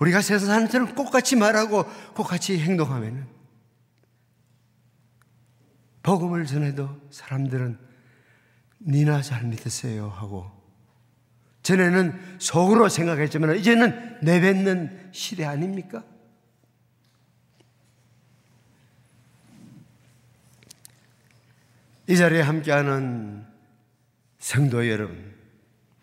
우리가 0.00 0.20
세상 0.20 0.46
사람처럼 0.46 0.94
똑같이 0.94 1.36
말하고 1.36 1.84
똑같이 2.14 2.58
행동하면 2.58 3.26
복음을 6.02 6.46
전해도 6.46 7.00
사람들은 7.10 7.78
니나 8.80 9.22
잘 9.22 9.44
믿으세요 9.44 10.08
하고 10.08 10.50
전에는 11.62 12.38
속으로 12.38 12.88
생각했지만 12.88 13.56
이제는 13.56 14.20
내뱉는 14.22 15.10
시대 15.12 15.44
아닙니까? 15.44 16.02
이 22.06 22.16
자리에 22.16 22.40
함께하는 22.40 23.44
성도 24.38 24.88
여러분, 24.88 25.34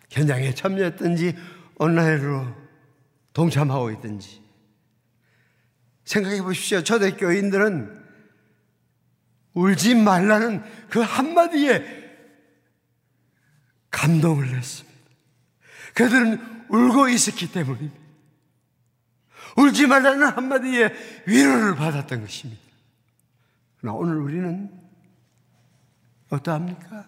현장에 0.08 0.54
참여했든지 0.54 1.34
온라인으로 1.78 2.54
동참하고 3.36 3.90
있든지 3.90 4.40
생각해 6.06 6.40
보십시오. 6.40 6.82
초대 6.82 7.10
교인들은 7.10 8.04
울지 9.52 9.94
말라는 9.94 10.64
그 10.88 11.00
한마디에 11.00 11.84
감동을 13.90 14.50
냈습니다. 14.52 14.98
그들은 15.92 16.66
울고 16.70 17.10
있었기 17.10 17.52
때문입니다. 17.52 17.94
울지 19.58 19.86
말라는 19.86 20.28
한마디에 20.28 20.94
위로를 21.26 21.76
받았던 21.76 22.22
것입니다. 22.22 22.62
그러나 23.80 23.98
오늘 23.98 24.16
우리는 24.16 24.70
어떠합니까? 26.30 27.06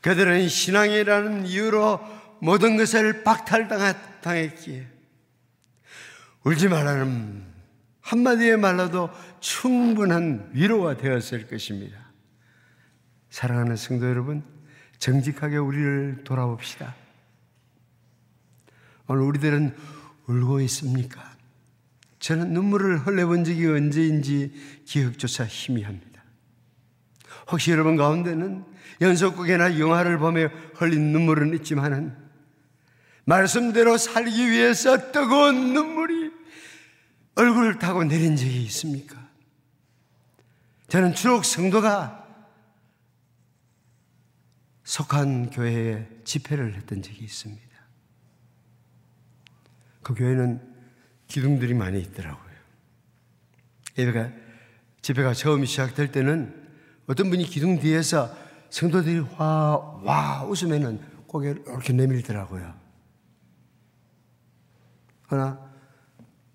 그들은 0.00 0.48
신앙이라는 0.48 1.46
이유로 1.46 2.00
모든 2.40 2.78
것을 2.78 3.22
박탈당했기에 3.22 4.89
울지 6.44 6.68
말라는 6.68 7.44
한마디의 8.00 8.56
말로도 8.56 9.10
충분한 9.40 10.50
위로가 10.52 10.96
되었을 10.96 11.46
것입니다. 11.48 11.98
사랑하는 13.28 13.76
성도 13.76 14.08
여러분, 14.08 14.42
정직하게 14.98 15.56
우리를 15.56 16.24
돌아봅시다. 16.24 16.94
오늘 19.06 19.22
우리들은 19.22 19.74
울고 20.26 20.60
있습니까? 20.62 21.30
저는 22.20 22.52
눈물을 22.52 22.98
흘려본 22.98 23.44
적이 23.44 23.66
언제인지 23.66 24.82
기억조차 24.84 25.44
희미합니다. 25.46 26.22
혹시 27.50 27.70
여러분 27.70 27.96
가운데는 27.96 28.64
연속극이나 29.00 29.78
영화를 29.78 30.18
보며 30.18 30.48
흘린 30.74 31.12
눈물은 31.12 31.54
있지만은 31.54 32.14
말씀대로 33.24 33.96
살기 33.96 34.50
위해서 34.50 35.12
뜨거운 35.12 35.72
눈물이 35.72 36.19
얼굴을 37.40 37.78
타고 37.78 38.04
내린 38.04 38.36
적이 38.36 38.64
있습니까? 38.64 39.16
저는 40.88 41.14
주로 41.14 41.42
성도가 41.42 42.18
속한 44.84 45.48
교회에 45.48 46.06
집회를 46.24 46.74
했던 46.74 47.00
적이 47.00 47.24
있습니다. 47.24 47.66
그 50.02 50.14
교회는 50.14 50.60
기둥들이 51.28 51.72
많이 51.72 52.00
있더라고요. 52.00 52.50
예배가, 53.96 54.32
집회가 55.00 55.32
처음 55.32 55.64
시작될 55.64 56.12
때는 56.12 56.68
어떤 57.06 57.30
분이 57.30 57.44
기둥 57.44 57.80
뒤에서 57.80 58.36
성도들이 58.68 59.20
와, 59.38 59.78
와, 60.02 60.44
웃으면은 60.44 61.00
고개를 61.26 61.62
이렇게 61.66 61.94
내밀더라고요. 61.94 62.74
그러나 65.26 65.69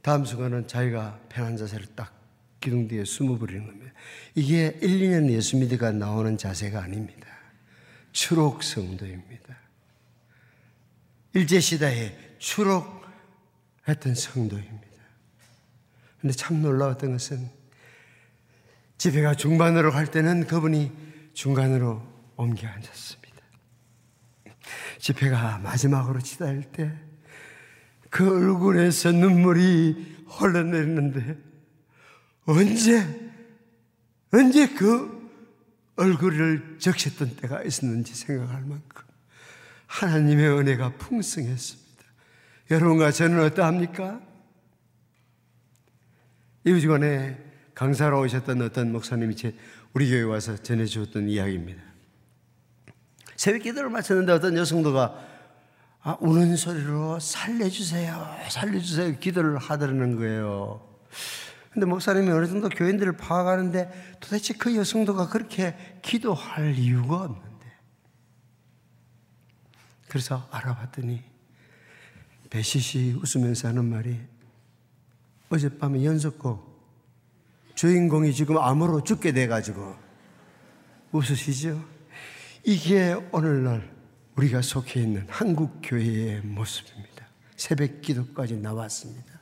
다음 0.05 0.23
순간은 0.23 0.67
자기가 0.67 1.19
편한 1.29 1.57
자세를 1.57 1.87
딱 1.95 2.13
기둥 2.61 2.87
뒤에 2.87 3.05
숨어버리는 3.05 3.65
겁니다. 3.65 3.91
이게 4.35 4.77
1, 4.79 4.99
2년 4.99 5.31
예수 5.31 5.57
믿으가 5.57 5.93
나오는 5.93 6.37
자세가 6.37 6.79
아닙니다. 6.79 7.27
추록 8.11 8.61
성도입니다. 8.61 9.57
일제시대에 11.33 12.35
추록했던 12.37 14.13
성도입니다. 14.15 15.01
근데 16.21 16.35
참 16.35 16.61
놀라웠던 16.61 17.13
것은 17.13 17.49
집회가 18.99 19.33
중반으로 19.33 19.91
갈 19.91 20.05
때는 20.05 20.45
그분이 20.45 20.91
중간으로 21.33 22.03
옮겨 22.35 22.67
앉았습니다. 22.67 23.41
집회가 24.99 25.57
마지막으로 25.57 26.21
치달 26.21 26.61
때 26.61 26.95
그 28.15 28.33
얼굴에서 28.33 29.11
눈물이 29.11 30.23
흘러내리는데 30.25 31.37
언제, 32.45 33.31
언제 34.31 34.69
그 34.69 35.29
얼굴을 35.97 36.77
적셨던 36.79 37.35
때가 37.35 37.63
있었는지 37.63 38.15
생각할 38.15 38.61
만큼 38.61 39.03
하나님의 39.87 40.47
은혜가 40.47 40.93
풍성했습니다. 40.93 42.03
여러분과 42.71 43.11
저는 43.11 43.41
어떠합니까? 43.41 44.21
이 46.63 46.79
주간에 46.79 47.37
강사로 47.73 48.21
오셨던 48.21 48.61
어떤 48.61 48.93
목사님이 48.93 49.35
제 49.35 49.53
우리 49.93 50.09
교회 50.09 50.21
와서 50.21 50.55
전해 50.55 50.85
주었던 50.85 51.27
이야기입니다. 51.27 51.83
새벽 53.35 53.63
기도를 53.63 53.89
마쳤는데 53.89 54.31
어떤 54.31 54.55
여성도가 54.55 55.34
아, 56.07 56.15
우는 56.19 56.55
소리로 56.55 57.19
살려주세요, 57.19 58.37
살려주세요 58.49 59.17
기도를 59.17 59.57
하더라는 59.57 60.17
거예요. 60.17 60.87
근데 61.71 61.87
목사님이 61.87 62.29
어느 62.29 62.45
정도 62.45 62.69
교인들을 62.69 63.17
파악하는데 63.17 64.17
도대체 64.19 64.53
그 64.53 64.75
여성도가 64.75 65.29
그렇게 65.29 65.75
기도할 66.03 66.77
이유가 66.77 67.23
없는데. 67.23 67.65
그래서 70.07 70.47
알아봤더니 70.51 71.23
배시시 72.51 73.19
웃으면서 73.23 73.69
하는 73.69 73.85
말이 73.85 74.19
어젯밤에 75.49 76.05
연속곡 76.05 76.75
주인공이 77.73 78.31
지금 78.31 78.59
암으로 78.59 79.03
죽게 79.03 79.31
돼가지고 79.31 79.95
웃으시죠? 81.11 81.83
이게 82.63 83.13
오늘날 83.31 83.94
우리가 84.35 84.61
속해 84.61 85.01
있는 85.01 85.25
한국 85.29 85.79
교회의 85.83 86.41
모습입니다. 86.41 87.27
새벽 87.55 88.01
기도까지 88.01 88.57
나왔습니다. 88.57 89.35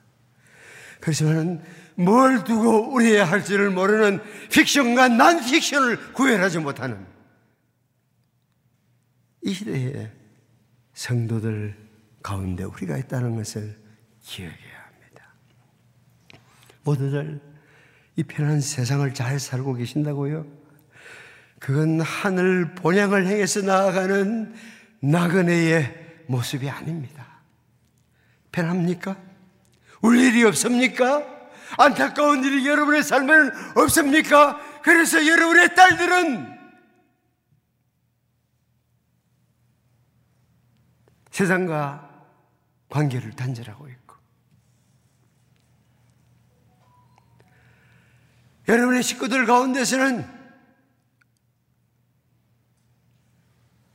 저는 1.12 1.62
뭘 1.96 2.44
두고 2.44 2.94
우리의 2.94 3.26
할지를 3.26 3.70
모르는 3.70 4.22
픽션과 4.50 5.10
난 5.10 5.44
픽션을 5.44 6.14
구별하지 6.14 6.60
못하는 6.60 7.06
이 9.42 9.54
시대의 9.54 10.12
성도들 10.94 11.76
가운데 12.22 12.64
우리가 12.64 12.98
있다는 12.98 13.36
것을 13.36 13.78
기억해야 14.22 14.86
합니다. 14.86 15.34
모두들 16.84 17.42
이 18.16 18.24
편한 18.24 18.62
세상을 18.62 19.14
잘 19.14 19.40
살고 19.40 19.74
계신다고요? 19.74 20.46
그건 21.60 22.00
하늘 22.00 22.76
본향을 22.76 23.26
향해서 23.26 23.62
나아가는 23.62 24.54
나그네의 25.04 26.24
모습이 26.28 26.70
아닙니다. 26.70 27.42
편합니까? 28.52 29.18
울 30.02 30.18
일이 30.18 30.44
없습니까? 30.46 31.24
안타까운 31.78 32.44
일이 32.44 32.66
여러분의 32.66 33.04
삶에는 33.04 33.52
없습니까? 33.76 34.82
그래서 34.82 35.26
여러분의 35.26 35.76
딸들은 35.76 36.54
세상과 41.32 42.10
관계를 42.90 43.32
단절하고 43.32 43.90
있고 43.90 44.16
여러분의 48.68 49.04
식구들 49.04 49.46
가운데서는 49.48 50.43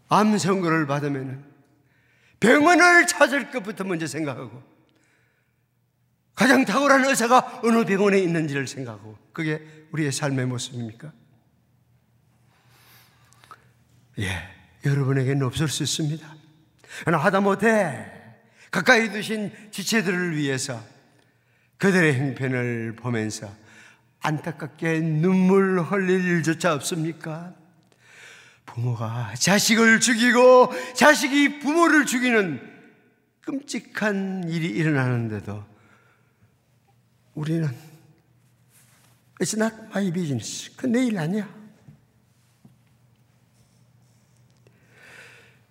암 0.08 0.36
선고를 0.38 0.86
받으면 0.86 1.44
병원을 2.40 3.06
찾을 3.06 3.50
것부터 3.50 3.84
먼저 3.84 4.06
생각하고 4.06 4.62
가장 6.34 6.64
탁월한 6.64 7.04
의사가 7.04 7.62
어느 7.64 7.84
병원에 7.84 8.18
있는지를 8.20 8.68
생각하고 8.68 9.18
그게 9.32 9.60
우리의 9.90 10.12
삶의 10.12 10.46
모습입니까? 10.46 11.12
예, 14.20 14.48
여러분에게는 14.84 15.44
없을 15.44 15.68
수 15.68 15.82
있습니다. 15.82 16.26
그러나 17.04 17.24
하다못해 17.24 18.06
가까이 18.70 19.10
두신 19.10 19.52
지체들을 19.70 20.36
위해서 20.36 20.80
그들의 21.78 22.18
형편을 22.18 22.96
보면서 22.96 23.52
안타깝게 24.20 25.00
눈물 25.00 25.80
흘릴 25.80 26.24
일조차 26.24 26.74
없습니까? 26.74 27.54
부모가 28.74 29.34
자식을 29.34 30.00
죽이고 30.00 30.72
자식이 30.94 31.60
부모를 31.60 32.06
죽이는 32.06 32.60
끔찍한 33.42 34.48
일이 34.48 34.68
일어나는데도 34.68 35.64
우리는 37.34 37.68
It's 39.40 39.56
not 39.56 39.74
my 39.90 40.12
business. 40.12 40.74
그 40.76 40.86
내 40.88 41.06
일 41.06 41.18
아니야. 41.18 41.48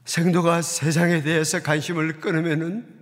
성도가 0.06 0.62
세상에 0.62 1.22
대해서 1.22 1.62
관심을 1.62 2.22
끊으면은 2.22 2.96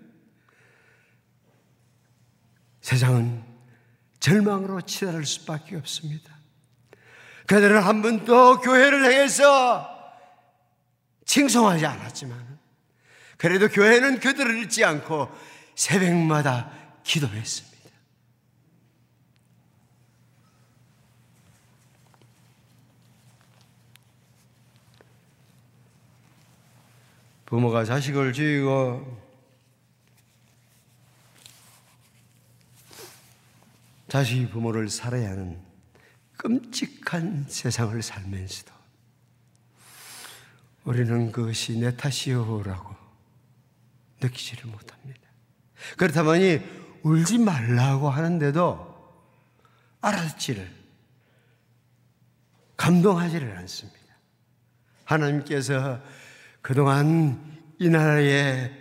세상은 2.82 3.44
절망으로 4.20 4.82
치달을 4.82 5.24
수밖에 5.24 5.76
없습니다. 5.76 6.35
그들은 7.48 7.82
한 7.82 8.02
번도 8.02 8.60
교회를 8.62 9.04
향해서 9.04 9.92
칭송하지 11.26 11.86
않았지만 11.86 12.60
그래도 13.38 13.68
교회는 13.68 14.20
그들을 14.20 14.64
잊지 14.64 14.84
않고 14.84 15.30
새벽마다 15.76 16.72
기도했습니다. 17.04 17.76
부모가 27.46 27.86
자식을 27.86 28.34
죽이고 28.34 29.24
자식이 34.08 34.50
부모를 34.50 34.90
살아야 34.90 35.30
하는 35.30 35.75
끔찍한 36.46 37.48
세상을 37.50 38.00
살면서도 38.04 38.72
우리는 40.84 41.32
그것이 41.32 41.80
내 41.80 41.98
탓이요라고 41.98 42.96
느끼지를 44.22 44.70
못합니다. 44.70 45.22
그렇다면 45.98 46.64
울지 47.02 47.40
말라고 47.40 48.12
하는데도 48.12 48.94
알아듣지를 50.02 50.72
감동하지를 52.78 53.58
않습니다. 53.58 54.00
하나님께서 55.06 56.00
그동안 56.62 57.60
이 57.80 57.90
나라에 57.90 58.72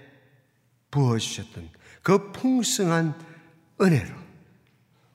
부어주셨던 0.90 1.70
그 2.02 2.30
풍성한 2.32 3.18
은혜로 3.80 4.14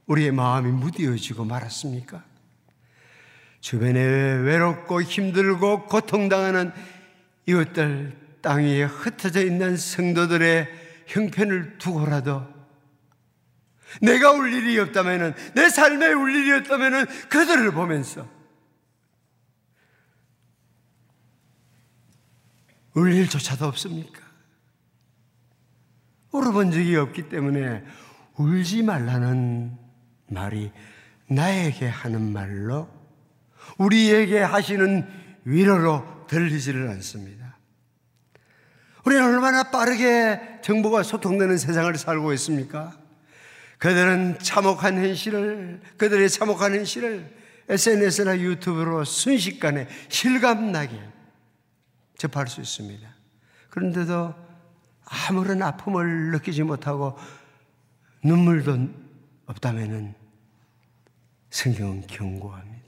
우리의 0.08 0.32
마음이 0.32 0.72
무디어지고 0.72 1.46
말았습니까? 1.46 2.29
주변에 3.62 4.00
외롭고 4.00 5.02
힘들고 5.02 5.86
고통당하는 5.88 6.72
이웃들 7.46 8.18
땅 8.42 8.64
위에 8.64 8.84
흩어져 8.84 9.44
있는 9.44 9.76
성도들의 9.76 10.68
형편을 11.08 11.78
두고라도 11.78 12.48
내가 14.02 14.32
울 14.32 14.54
일이 14.54 14.78
없다면은 14.80 15.34
내 15.56 15.70
삶에 15.70 16.14
울 16.14 16.36
일이 16.36 16.52
없다면은 16.54 17.06
그들을 17.30 17.72
보면서 17.72 18.28
울 22.94 23.14
일조차도 23.14 23.66
없습니까? 23.66 24.22
울어본 26.32 26.72
적이 26.72 26.98
없기 26.98 27.30
때문에 27.30 27.84
울지 28.36 28.84
말라는 28.84 29.78
말이 30.28 30.72
나에게 31.28 31.88
하는 31.88 32.32
말로 32.32 32.99
우리에게 33.80 34.40
하시는 34.40 35.08
위로로 35.46 36.28
들리지를 36.28 36.90
않습니다. 36.90 37.58
우리는 39.06 39.24
얼마나 39.24 39.64
빠르게 39.64 40.60
정보가 40.62 41.04
소통되는 41.04 41.58
세상을 41.58 41.96
살고 41.96 42.34
있습니까? 42.34 42.96
그들은 43.80 44.38
참혹한 44.40 44.98
현실을, 44.98 45.82
그들의 45.98 46.30
참혹한 46.30 46.76
현실을 46.76 47.36
SNS나 47.70 48.38
유튜브로 48.40 49.06
순식간에 49.06 49.88
실감나게 50.10 51.00
접할 52.18 52.48
수 52.48 52.60
있습니다. 52.60 53.08
그런데도 53.70 54.36
아무런 55.06 55.62
아픔을 55.62 56.32
느끼지 56.32 56.64
못하고 56.64 57.18
눈물도 58.24 58.90
없다면은 59.46 60.14
성경은 61.50 62.06
경고합니다. 62.08 62.79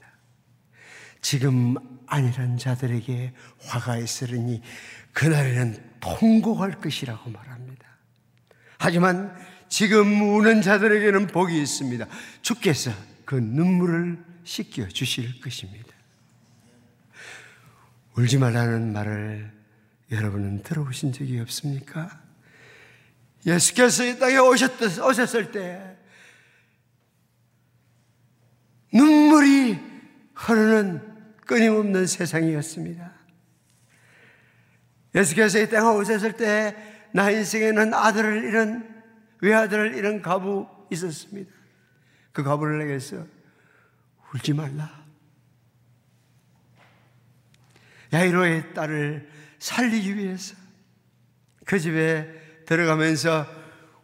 지금 1.22 1.76
아니란 2.06 2.58
자들에게 2.58 3.32
화가 3.60 3.96
있으리니 3.96 4.60
그날에는 5.14 5.92
통곡할 6.00 6.80
것이라고 6.80 7.30
말합니다. 7.30 7.86
하지만 8.78 9.34
지금 9.68 10.34
우는 10.34 10.60
자들에게는 10.60 11.28
복이 11.28 11.62
있습니다. 11.62 12.06
주께서 12.42 12.90
그 13.24 13.36
눈물을 13.36 14.22
씻겨 14.44 14.88
주실 14.88 15.40
것입니다. 15.40 15.88
울지 18.16 18.36
말라는 18.38 18.92
말을 18.92 19.50
여러분은 20.10 20.64
들어보신 20.64 21.12
적이 21.12 21.40
없습니까? 21.40 22.20
예수께서 23.46 24.04
이 24.04 24.18
땅에 24.18 24.36
오셨을 24.36 25.52
때 25.52 25.96
눈물이 28.92 29.80
흐르는 30.34 31.11
끊임없는 31.46 32.06
세상이었습니다. 32.06 33.12
예수께서 35.14 35.58
이 35.60 35.68
땅에 35.68 35.88
오셨을 35.96 36.32
때 36.36 36.92
나 37.12 37.30
인생에는 37.30 37.94
아들을 37.94 38.44
잃은 38.44 39.02
외아들을 39.40 39.94
잃은 39.94 40.22
가부 40.22 40.66
있었습니다. 40.90 41.52
그 42.32 42.42
가부를 42.42 42.78
내게서 42.78 43.26
울지 44.32 44.54
말라. 44.54 45.02
야이로의 48.12 48.74
딸을 48.74 49.30
살리기 49.58 50.16
위해서 50.16 50.56
그 51.64 51.78
집에 51.78 52.64
들어가면서 52.66 53.46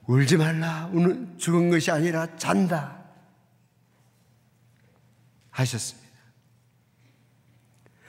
울지 0.06 0.36
말라. 0.36 0.90
죽은 1.38 1.70
것이 1.70 1.90
아니라 1.90 2.36
잔다. 2.36 3.04
하셨습니다. 5.50 6.07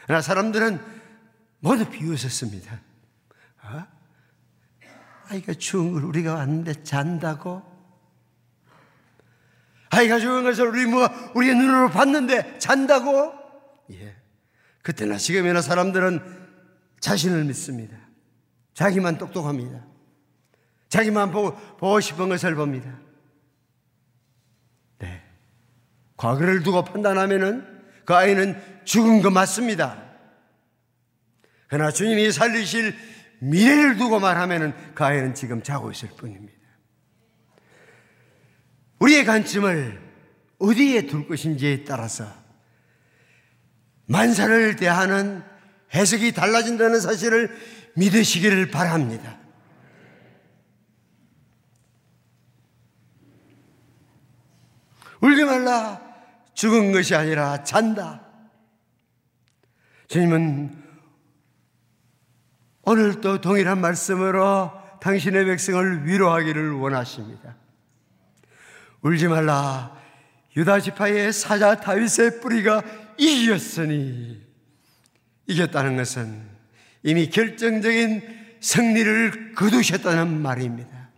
그러나 0.09 0.23
사람들은 0.23 0.83
모두 1.59 1.87
비웃었습니다. 1.87 2.81
어? 3.61 3.85
아이가 5.27 5.53
죽은 5.53 5.93
걸 5.93 6.03
우리가 6.03 6.33
왔는데 6.33 6.81
잔다고? 6.81 7.61
아이가 9.91 10.19
죽은 10.19 10.45
것을 10.45 10.65
우리 10.65 10.87
뭐, 10.87 11.07
우리의 11.35 11.55
눈으로 11.55 11.91
봤는데 11.91 12.57
잔다고? 12.57 13.35
예. 13.91 14.15
그때나 14.81 15.17
지금이나 15.17 15.61
사람들은 15.61 16.19
자신을 16.99 17.43
믿습니다. 17.43 17.95
자기만 18.73 19.19
똑똑합니다. 19.19 19.85
자기만 20.87 21.29
보고, 21.29 21.55
보고 21.77 21.99
싶은 21.99 22.29
것을 22.29 22.55
봅니다. 22.55 22.97
네. 24.97 25.23
과거를 26.17 26.63
두고 26.63 26.83
판단하면은 26.83 27.79
그 28.05 28.15
아이는 28.15 28.59
죽은 28.89 29.21
것 29.21 29.29
맞습니다. 29.29 30.03
그러나 31.67 31.91
주님이 31.91 32.31
살리실 32.31 32.95
미래를 33.37 33.97
두고 33.97 34.19
말하면은 34.19 34.73
그 34.95 35.05
아이는 35.05 35.35
지금 35.35 35.61
자고 35.61 35.91
있을 35.91 36.09
뿐입니다. 36.17 36.57
우리의 38.97 39.25
관점을 39.25 40.01
어디에 40.57 41.03
둘 41.03 41.27
것인지에 41.27 41.83
따라서 41.83 42.25
만사를 44.07 44.75
대하는 44.75 45.43
해석이 45.93 46.31
달라진다는 46.31 46.99
사실을 46.99 47.55
믿으시기를 47.95 48.71
바랍니다. 48.71 49.37
울지 55.21 55.43
말라. 55.43 56.01
죽은 56.55 56.91
것이 56.91 57.13
아니라 57.13 57.63
잔다. 57.63 58.28
주님은 60.09 60.75
오늘 62.81 63.21
또 63.21 63.39
동일한 63.39 63.79
말씀으로 63.79 64.71
당신의 65.01 65.45
백성을 65.45 66.07
위로하기를 66.07 66.71
원하십니다. 66.71 67.55
울지 69.01 69.27
말라. 69.27 69.95
유다 70.57 70.79
지파의 70.79 71.31
사자 71.31 71.79
다윗의 71.79 72.41
뿌리가 72.41 72.81
이겼으니 73.19 74.41
이겼다는 75.45 75.95
것은 75.97 76.41
이미 77.03 77.29
결정적인 77.29 78.23
승리를 78.61 79.53
거두셨다는 79.53 80.41
말입니다. 80.41 81.11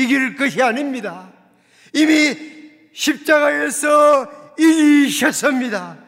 이길 0.00 0.34
것이 0.34 0.60
아닙니다. 0.60 1.32
이미 1.94 2.90
십자가에서 2.92 4.56
이기셨습니다. 4.58 6.05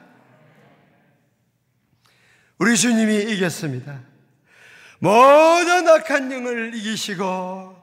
우리 2.59 2.77
주님이 2.77 3.33
이겼습니다. 3.33 4.01
모든 4.99 5.89
악한 5.89 6.33
영을 6.33 6.75
이기시고 6.75 7.77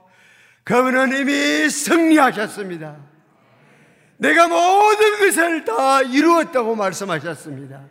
그분은 0.65 1.17
이미 1.17 1.69
승리하셨습니다. 1.69 2.97
내가 4.17 4.47
모든 4.47 5.19
것을 5.19 5.63
다 5.65 6.01
이루었다고 6.01 6.76
말씀하셨습니다. 6.76 7.82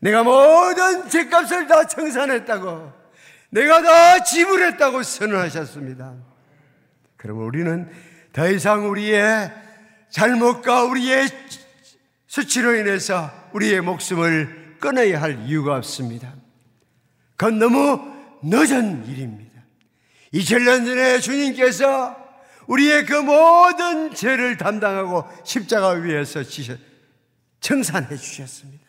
내가 0.00 0.22
모든 0.22 1.08
죄값을 1.08 1.66
다 1.66 1.86
청산했다고, 1.86 2.92
내가 3.50 3.82
다 3.82 4.22
지불했다고 4.22 5.02
선언하셨습니다. 5.02 6.14
그러면 7.16 7.44
우리는 7.44 7.90
더 8.32 8.48
이상 8.50 8.90
우리의 8.90 9.52
잘못과 10.10 10.84
우리의 10.84 11.28
수치로 12.26 12.74
인해서 12.74 13.30
우리의 13.52 13.80
목숨을 13.80 14.63
끊어야 14.84 15.22
할 15.22 15.46
이유가 15.46 15.76
없습니다. 15.76 16.34
그건 17.36 17.58
너무 17.58 18.12
늦은 18.42 19.06
일입니다. 19.06 19.62
2000년 20.34 20.84
전에 20.84 21.20
주님께서 21.20 22.14
우리의 22.66 23.06
그 23.06 23.14
모든 23.14 24.14
죄를 24.14 24.58
담당하고 24.58 25.24
십자가 25.42 25.88
위에서 25.92 26.42
청산해 27.60 28.14
주셨습니다. 28.14 28.84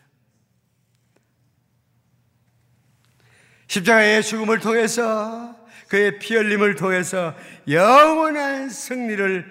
십자가의 3.68 4.22
죽음을 4.22 4.60
통해서 4.60 5.56
그의 5.88 6.18
피 6.18 6.34
흘림을 6.34 6.74
통해서 6.74 7.34
영원한 7.68 8.68
승리를 8.68 9.46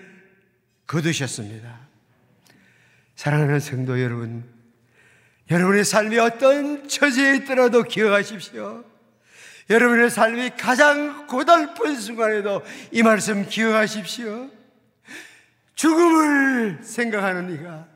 거두셨습니다. 0.85 1.79
사랑하는 3.15 3.59
성도 3.59 3.99
여러분, 3.99 4.54
여러분의 5.51 5.85
삶이 5.85 6.17
어떤 6.17 6.87
처지에 6.87 7.35
있더라도 7.37 7.83
기억하십시오. 7.83 8.83
여러분의 9.69 10.09
삶이 10.09 10.51
가장 10.57 11.27
고달픈 11.27 11.95
순간에도 11.95 12.63
이 12.91 13.03
말씀 13.03 13.47
기억하십시오. 13.47 14.49
죽음을 15.75 16.79
생각하는 16.83 17.53
이가 17.53 17.87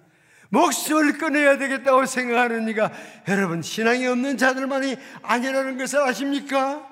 목숨을 0.50 1.18
끊어야 1.18 1.58
되겠다고 1.58 2.06
생각하는 2.06 2.68
이가 2.70 2.91
여러분 3.28 3.62
신앙이 3.62 4.06
없는 4.08 4.38
자들만이 4.38 4.97
아니라는 5.22 5.78
것을 5.78 6.02
아십니까? 6.02 6.88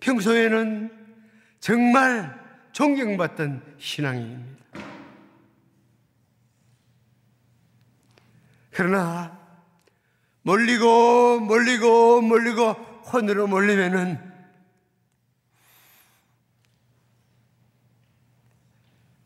평소에는 0.00 0.90
정말 1.60 2.40
존경받던 2.72 3.76
신앙인입니다. 3.78 4.51
그러나 8.72 9.38
몰리고 10.42 11.40
몰리고 11.40 12.20
몰리고 12.22 12.70
혼으로 13.12 13.46
몰리면은 13.46 14.32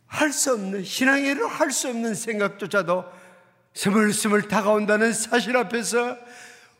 할 0.06 0.32
수 0.32 0.54
없는 0.54 0.82
신앙의로 0.82 1.46
할 1.46 1.70
수 1.70 1.88
없는 1.88 2.14
생각조차도 2.14 3.04
스물스물 3.74 4.48
다가온다는 4.48 5.12
사실 5.12 5.56
앞에서 5.56 6.16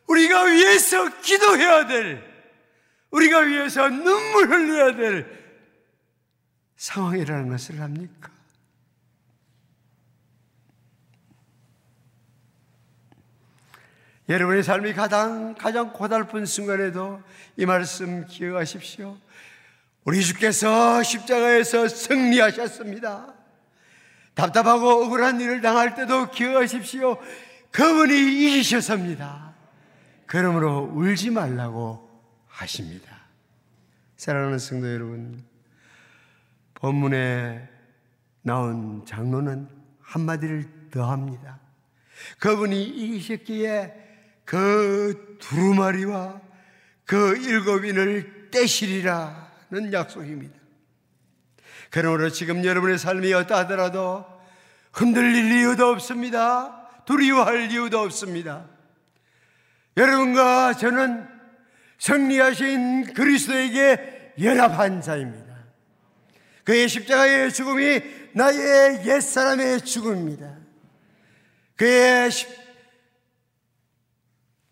우리가 0.07 0.45
위해서 0.45 1.21
기도해야 1.21 1.87
될 1.87 2.25
우리가 3.11 3.41
위해서 3.41 3.89
눈물 3.89 4.49
흘려야 4.51 4.97
될 4.97 5.47
상황이라는 6.77 7.49
것을 7.51 7.81
압니까? 7.81 8.31
여러분의 14.29 14.64
삶이 14.64 14.93
가장, 14.93 15.55
가장 15.55 15.93
고달픈 15.93 16.47
순간에도 16.47 17.22
이 17.57 17.64
말씀 17.64 18.27
기억하십시오. 18.27 19.16
우리 20.05 20.22
주께서 20.24 21.03
십자가에서 21.03 21.87
승리하셨습니다. 21.87 23.35
답답하고 24.35 25.05
억울한 25.05 25.41
일을 25.41 25.61
당할 25.61 25.95
때도 25.95 26.31
기억하십시오. 26.31 27.18
그분이 27.70 28.14
이기셨습니다. 28.14 29.55
그러므로 30.27 30.91
울지 30.93 31.31
말라고 31.31 32.11
하십니다. 32.49 33.16
사랑하는 34.16 34.59
성도 34.59 34.93
여러분, 34.93 35.45
본문에 36.74 37.68
나온 38.43 39.05
장로는 39.07 39.68
한마디를 40.01 40.91
더 40.91 41.11
합니다. 41.11 41.61
그분이 42.41 42.83
이기셨기에 42.83 44.05
그 44.47 45.36
두루마리와 45.40 46.40
그 47.05 47.36
일곱인을 47.36 48.49
떼시리라는 48.51 49.92
약속입니다. 49.92 50.55
그러므로 51.90 52.30
지금 52.30 52.64
여러분의 52.64 52.99
삶이 52.99 53.32
어떠하더라도 53.34 54.24
흔들릴 54.92 55.53
이유도 55.53 55.88
없습니다. 55.88 56.88
두려워할 57.05 57.70
이유도 57.70 57.99
없습니다. 58.01 58.66
여러분과 59.97 60.74
저는 60.74 61.28
승리하신 61.99 63.14
그리스도에게 63.14 64.34
연합한 64.40 65.01
자입니다. 65.01 65.47
그의 66.64 66.88
십자가의 66.88 67.53
죽음이 67.53 68.03
나의 68.34 69.07
옛사람의 69.07 69.80
죽음입니다. 69.82 70.57
그의 71.76 72.30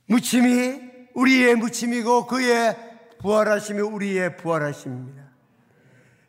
무침이 0.07 0.81
우리의 1.15 1.57
무침이고 1.57 2.27
그의 2.27 2.77
부활하심이 3.21 3.81
우리의 3.81 4.37
부활하심입니다. 4.37 5.23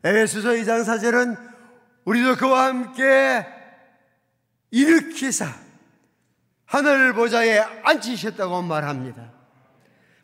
에베소서 0.03 0.49
2장 0.49 0.85
4절은 0.85 1.37
우리도 2.05 2.35
그와 2.35 2.67
함께 2.67 3.45
일으키사 4.71 5.47
하늘 6.65 7.13
보좌에 7.13 7.59
앉히셨다고 7.83 8.61
말합니다. 8.61 9.33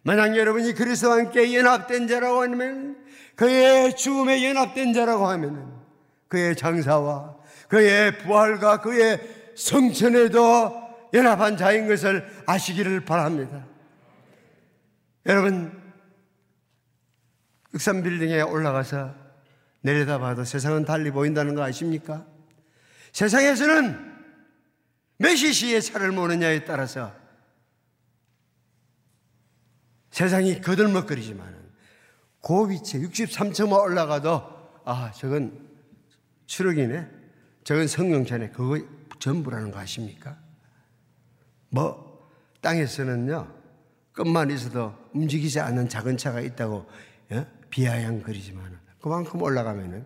만약 0.03 0.35
여러분이 0.35 0.73
그리스도와 0.73 1.17
함께 1.17 1.55
연합된 1.55 2.07
자라고 2.07 2.41
하면 2.43 2.97
그의 3.35 3.95
죽음에 3.95 4.47
연합된 4.47 4.93
자라고 4.93 5.27
하면 5.27 5.81
그의 6.27 6.55
장사와 6.55 7.35
그의 7.67 8.17
부활과 8.19 8.81
그의 8.81 9.19
성천에도 9.55 10.80
연합한 11.13 11.57
자인 11.57 11.87
것을 11.87 12.25
아시기를 12.45 13.05
바랍니다. 13.05 13.65
여러분, 15.25 15.81
흑산 17.71 18.03
빌딩에 18.03 18.41
올라가서 18.41 19.13
내려다봐도 19.81 20.43
세상은 20.43 20.85
달리 20.85 21.11
보인다는 21.11 21.55
거 21.55 21.63
아십니까? 21.63 22.25
세상에서는 23.11 24.11
몇 25.17 25.35
시 25.35 25.53
시에 25.53 25.79
차를 25.79 26.11
모느냐에 26.11 26.65
따라서 26.65 27.13
세상이 30.09 30.61
거들먹거리지만 30.61 31.61
고위치에 32.41 33.01
63층만 33.01 33.79
올라가도 33.81 34.81
아 34.83 35.11
저건 35.15 35.69
추럭이네 36.47 37.07
저건 37.63 37.87
성령차네 37.87 38.49
그거 38.49 38.83
전부라는 39.19 39.69
거 39.69 39.77
아십니까? 39.79 40.40
뭐 41.71 42.29
땅에서는요 42.61 43.47
끝만 44.11 44.51
있어도 44.51 44.93
움직이지 45.13 45.59
않는 45.61 45.89
작은 45.89 46.17
차가 46.17 46.41
있다고 46.41 46.85
예? 47.31 47.47
비아냥거리지만 47.69 48.79
그만큼 49.01 49.41
올라가면은 49.41 50.05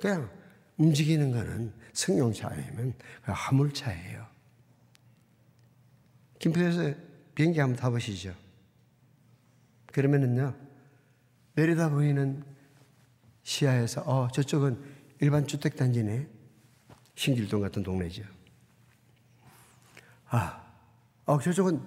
그냥 0.00 0.28
움직이는 0.76 1.30
거는 1.30 1.72
승용차이면 1.92 2.94
화물차예요. 3.22 4.26
김포에서 6.40 6.94
비행기 7.34 7.60
한번 7.60 7.76
타보시죠. 7.76 8.34
그러면은요 9.86 10.54
내려다 11.54 11.90
보이는 11.90 12.42
시야에서 13.44 14.02
어 14.06 14.28
저쪽은 14.32 14.82
일반 15.20 15.46
주택 15.46 15.76
단지네. 15.76 16.26
신길동 17.14 17.60
같은 17.60 17.82
동네죠. 17.82 18.24
아, 20.26 20.63
어 21.26 21.40
저쪽은 21.40 21.80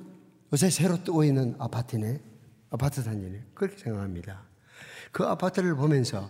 요새 0.51 0.69
새로 0.69 1.03
뜨고 1.03 1.23
있는 1.23 1.55
아파트네. 1.59 2.19
아파트 2.69 3.03
단지네. 3.03 3.43
그렇게 3.53 3.77
생각합니다. 3.77 4.41
그 5.11 5.23
아파트를 5.23 5.75
보면서 5.75 6.29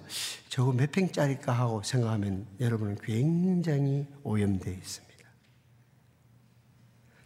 저거 0.49 0.71
몇 0.71 0.91
평짜리일까 0.91 1.51
하고 1.51 1.81
생각하면 1.83 2.45
여러분은 2.59 2.97
굉장히 3.01 4.07
오염되어 4.23 4.73
있습니다. 4.73 5.07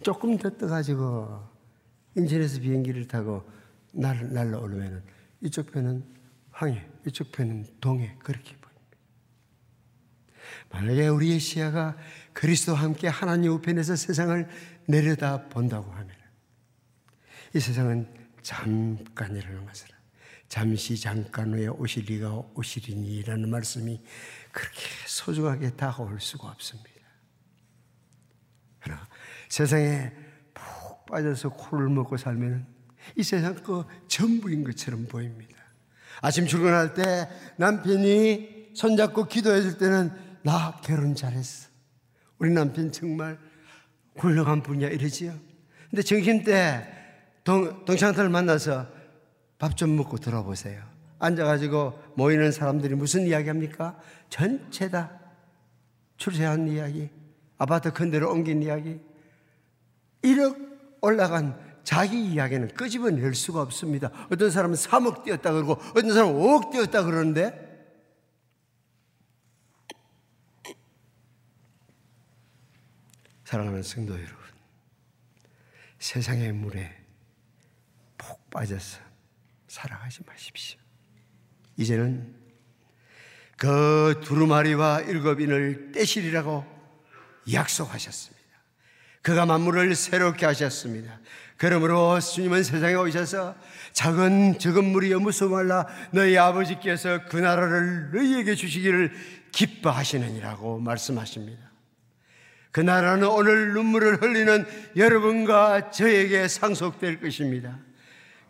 조금 0.03 0.37
더 0.37 0.49
떠가지고 0.49 1.41
인천에서 2.15 2.59
비행기를 2.61 3.07
타고 3.07 3.43
날, 3.93 4.33
날라오르면 4.33 5.03
이쪽 5.41 5.71
편은 5.71 6.03
황해, 6.51 6.85
이쪽 7.07 7.31
편은 7.31 7.65
동해 7.79 8.15
그렇게 8.19 8.55
보입니다. 8.57 8.97
만약에 10.69 11.07
우리의 11.07 11.39
시야가 11.39 11.97
그리스도와 12.33 12.79
함께 12.79 13.07
하나님 13.07 13.51
우편에서 13.51 13.95
세상을 13.95 14.47
내려다 14.91 15.47
본다고 15.47 15.91
하면 15.91 16.09
이 17.55 17.59
세상은 17.59 18.07
잠깐이라는 18.41 19.65
것을 19.65 19.87
잠시 20.47 20.99
잠깐 20.99 21.53
후에 21.53 21.67
오시리가 21.67 22.29
오시리니라는 22.55 23.49
말씀이 23.49 24.01
그렇게 24.51 24.81
소중하게 25.07 25.71
다가올 25.71 26.19
수가 26.19 26.49
없습니다. 26.49 26.89
그러나 28.81 29.07
세상에 29.47 30.11
푹 30.53 31.05
빠져서 31.05 31.49
코를 31.49 31.89
먹고 31.89 32.17
살면 32.17 32.67
이 33.15 33.23
세상 33.23 33.55
그 33.55 33.85
전부인 34.07 34.63
것처럼 34.63 35.07
보입니다. 35.07 35.55
아침 36.21 36.45
출근할 36.45 36.93
때 36.93 37.29
남편이 37.57 38.71
손잡고 38.75 39.27
기도해 39.27 39.61
줄 39.61 39.77
때는 39.77 40.11
나 40.43 40.79
결혼 40.83 41.15
잘했어. 41.15 41.69
우리 42.39 42.51
남편 42.51 42.91
정말 42.91 43.39
훌륭한 44.17 44.61
분이야 44.61 44.89
이러지요. 44.89 45.33
근데 45.89 46.01
점심때 46.01 46.87
동, 47.43 47.85
동창들을 47.85 48.29
만나서 48.29 48.87
밥 49.57 49.75
좀 49.75 49.95
먹고 49.95 50.17
들어보세요. 50.17 50.81
앉아가지고 51.19 51.99
모이는 52.15 52.51
사람들이 52.51 52.95
무슨 52.95 53.27
이야기 53.27 53.47
합니까? 53.47 53.99
전체 54.29 54.89
다 54.89 55.19
출세한 56.17 56.67
이야기, 56.67 57.09
아파트 57.57 57.91
큰 57.93 58.09
데로 58.09 58.31
옮긴 58.31 58.63
이야기, 58.63 58.99
1억 60.23 60.57
올라간 61.01 61.59
자기 61.83 62.25
이야기는 62.25 62.69
끄집어낼 62.69 63.33
수가 63.35 63.61
없습니다. 63.61 64.11
어떤 64.31 64.49
사람은 64.51 64.75
3억 64.75 65.23
뛰었다 65.23 65.51
그러고 65.51 65.73
어떤 65.95 66.11
사람은 66.13 66.33
5억 66.33 66.71
뛰었다 66.71 67.03
그러는데 67.03 67.70
사랑하는 73.51 73.83
성도 73.83 74.13
여러분, 74.13 74.37
세상의 75.99 76.53
물에 76.53 76.89
푹 78.17 78.49
빠져서 78.49 79.01
살아가지 79.67 80.21
마십시오. 80.25 80.79
이제는 81.75 82.33
그 83.57 84.21
두루마리와 84.23 85.01
일곱인을 85.01 85.91
떼시리라고 85.91 86.65
약속하셨습니다. 87.51 88.41
그가 89.21 89.45
만물을 89.45 89.95
새롭게 89.95 90.45
하셨습니다. 90.45 91.19
그러므로 91.57 92.21
주님은 92.21 92.63
세상에 92.63 92.93
오셔서 92.93 93.57
작은 93.91 94.59
적은 94.59 94.85
물이 94.85 95.13
무서워 95.15 95.51
말라 95.51 95.87
너희 96.11 96.37
아버지께서 96.37 97.25
그 97.25 97.35
나라를 97.35 98.11
너희에게 98.13 98.55
주시기를 98.55 99.11
기뻐하시느니라고 99.51 100.79
말씀하십니다. 100.79 101.70
그 102.71 102.79
나라는 102.79 103.27
오늘 103.27 103.73
눈물을 103.73 104.21
흘리는 104.21 104.65
여러분과 104.95 105.91
저에게 105.91 106.47
상속될 106.47 107.19
것입니다. 107.19 107.77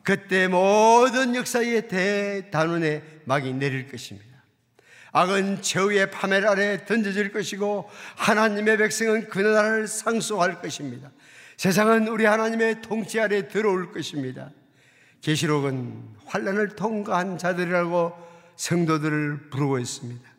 그때 0.04 0.48
모든 0.48 1.36
역사의 1.36 1.88
대단원의 1.88 3.04
막이 3.26 3.54
내릴 3.54 3.90
것입니다. 3.90 4.32
악은 5.12 5.62
최후의 5.62 6.12
파멸 6.12 6.48
아래 6.48 6.86
던져질 6.86 7.32
것이고 7.32 7.90
하나님의 8.16 8.78
백성은 8.78 9.28
그 9.30 9.40
나라를 9.40 9.88
상속할 9.88 10.62
것입니다. 10.62 11.12
세상은 11.58 12.08
우리 12.08 12.26
하나님의 12.26 12.82
통치 12.82 13.20
아래 13.20 13.48
들어올 13.48 13.92
것입니다. 13.92 14.52
계시록은 15.22 16.02
환란을 16.26 16.76
통과한 16.76 17.38
자들이라고 17.38 18.14
성도들을 18.56 19.50
부르고 19.50 19.80
있습니다. 19.80 20.31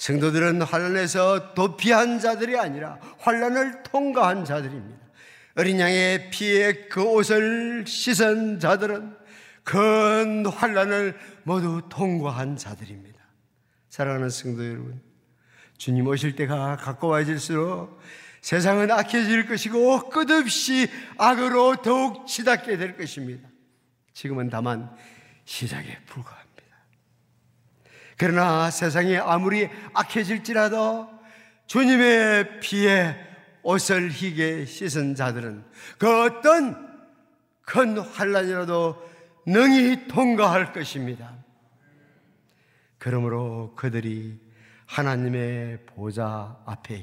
성도들은 0.00 0.62
환란에서 0.62 1.52
도피한 1.52 2.20
자들이 2.20 2.58
아니라 2.58 2.98
환란을 3.18 3.82
통과한 3.82 4.46
자들입니다. 4.46 4.98
어린 5.56 5.78
양의 5.78 6.30
피에 6.30 6.86
그 6.88 7.02
옷을 7.02 7.84
씻은 7.86 8.60
자들은 8.60 9.14
큰 9.62 10.46
환란을 10.46 11.18
모두 11.42 11.82
통과한 11.90 12.56
자들입니다. 12.56 13.20
사랑하는 13.90 14.30
성도 14.30 14.66
여러분, 14.66 15.02
주님 15.76 16.06
오실 16.06 16.34
때가 16.34 16.76
가까워질수록 16.76 18.00
세상은 18.40 18.90
악해질 18.90 19.48
것이고 19.48 20.08
끝없이 20.08 20.88
악으로 21.18 21.82
더욱 21.82 22.26
치닫게 22.26 22.78
될 22.78 22.96
것입니다. 22.96 23.46
지금은 24.14 24.48
다만 24.48 24.90
시작에 25.44 25.98
불과합니다. 26.06 26.39
그러나 28.20 28.70
세상이 28.70 29.16
아무리 29.16 29.66
악해질지라도 29.94 31.08
주님의 31.66 32.60
피에 32.60 33.16
옷을 33.62 34.10
희게 34.10 34.66
씻은 34.66 35.14
자들은 35.14 35.64
그 35.96 36.24
어떤 36.24 37.00
큰 37.62 37.96
환란이라도 37.96 39.10
능히 39.46 40.06
통과할 40.06 40.74
것입니다. 40.74 41.32
그러므로 42.98 43.72
그들이 43.74 44.38
하나님의 44.84 45.86
보좌 45.86 46.58
앞에 46.66 46.96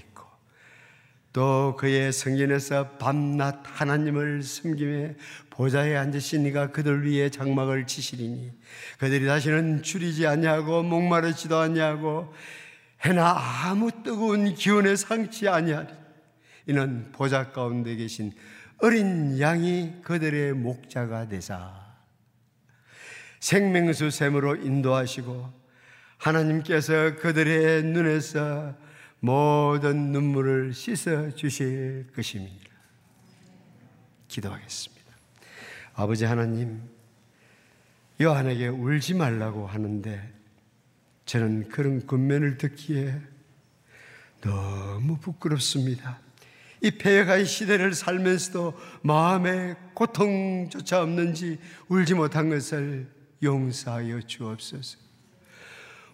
또 1.37 1.75
그의 1.77 2.11
성전에서 2.11 2.97
밤낮 2.97 3.61
하나님을 3.63 4.41
섬김에 4.41 5.17
보좌에 5.51 5.95
앉으신 5.95 6.47
이가 6.47 6.71
그들 6.71 7.07
위에 7.07 7.29
장막을 7.29 7.85
치시리니 7.85 8.51
그들이 8.97 9.27
다시는 9.27 9.83
줄이지 9.83 10.25
아니하고 10.25 10.81
목마르지도 10.81 11.55
아니하고 11.55 12.33
해나 13.05 13.35
아무 13.65 13.91
뜨거운 14.01 14.55
기운에 14.55 14.95
상치 14.95 15.47
아니하리. 15.47 15.89
이는 16.65 17.11
보좌 17.11 17.51
가운데 17.51 17.95
계신 17.95 18.31
어린 18.79 19.39
양이 19.39 19.93
그들의 20.01 20.53
목자가 20.53 21.27
되사 21.27 21.71
생명수 23.41 24.09
샘으로 24.09 24.55
인도하시고 24.55 25.53
하나님께서 26.17 27.17
그들의 27.17 27.83
눈에서 27.83 28.86
모든 29.19 30.11
눈물을 30.11 30.73
씻어 30.73 31.31
주실 31.31 32.07
것입니다. 32.15 32.69
기도하겠습니다. 34.27 34.97
아버지 35.95 36.25
하나님, 36.25 36.81
요한에게 38.21 38.67
울지 38.67 39.15
말라고 39.15 39.67
하는데 39.67 40.33
저는 41.25 41.69
그런 41.69 42.05
군면을 42.05 42.57
듣기에 42.57 43.19
너무 44.41 45.17
부끄럽습니다. 45.17 46.19
이 46.81 46.91
폐역한 46.91 47.45
시대를 47.45 47.93
살면서도 47.93 48.73
마음에 49.01 49.75
고통조차 49.93 51.01
없는지 51.01 51.57
울지 51.89 52.13
못한 52.13 52.49
것을 52.49 53.07
용서하여 53.41 54.21
주옵소서. 54.21 54.99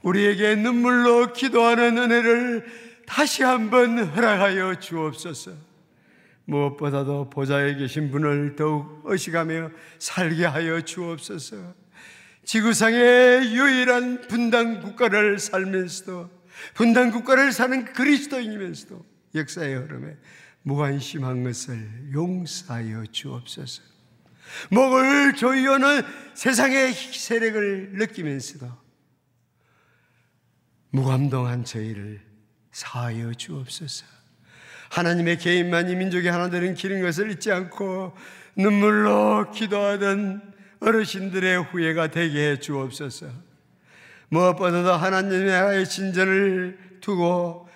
우리에게 0.03 0.55
눈물로 0.55 1.33
기도하는 1.33 1.97
은혜를 1.97 2.92
다시 3.05 3.43
한번 3.43 3.99
허락하여 3.99 4.79
주옵소서. 4.79 5.51
무엇보다도 6.45 7.29
보좌에 7.29 7.75
계신 7.75 8.11
분을 8.11 8.55
더욱 8.55 9.01
의식하며 9.05 9.71
살게 9.99 10.45
하여 10.45 10.81
주옵소서. 10.81 11.73
지구상의 12.43 13.55
유일한 13.55 14.21
분단 14.27 14.81
국가를 14.81 15.39
살면서도 15.39 16.29
분단 16.73 17.11
국가를 17.11 17.51
사는 17.51 17.85
그리스도인이면서도 17.85 19.05
역사의 19.35 19.75
흐름에 19.75 20.17
무관심한 20.63 21.43
것을 21.43 22.11
용서하여 22.13 23.05
주옵소서. 23.11 23.81
목을 24.69 25.33
조이오는 25.35 26.01
세상의 26.35 26.93
세력을 26.93 27.93
느끼면서도 27.93 28.69
무감동한 30.91 31.63
저희를 31.63 32.32
사하여 32.73 33.33
주옵소서. 33.35 34.05
하나님의 34.89 35.37
개인만 35.37 35.89
이 35.89 35.95
민족이 35.95 36.27
하나 36.27 36.49
되는 36.49 36.73
길인 36.73 37.01
것을 37.01 37.31
잊지 37.31 37.51
않고 37.51 38.13
눈물로 38.55 39.51
기도하던 39.51 40.53
어르신들의 40.79 41.63
후회가 41.63 42.07
되게 42.07 42.51
해 42.51 42.59
주옵소서. 42.59 43.27
무엇보다도 44.29 44.91
하나님의 44.93 45.87
진전을 45.87 46.97
두고 46.99 47.69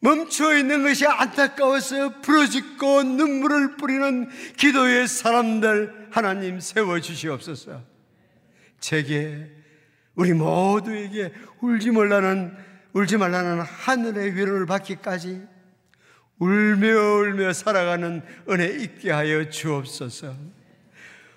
멈춰 0.00 0.56
있는 0.56 0.82
것이 0.82 1.06
안타까워서 1.06 2.20
부러짓고 2.20 3.02
눈물을 3.02 3.76
뿌리는 3.76 4.28
기도의 4.56 5.08
사람들 5.08 6.08
하나님 6.10 6.60
세워 6.60 7.00
주시옵소서. 7.00 7.82
제게 8.78 9.50
우리 10.14 10.34
모두에게 10.34 11.32
울지 11.60 11.90
말라는 11.90 12.67
울지 12.98 13.16
말라는 13.16 13.60
하늘의 13.60 14.34
위로를 14.34 14.66
받기까지 14.66 15.40
울며 16.40 16.88
울며 16.88 17.52
살아가는 17.52 18.22
은혜 18.48 18.66
있게 18.66 19.12
하여 19.12 19.48
주옵소서. 19.48 20.34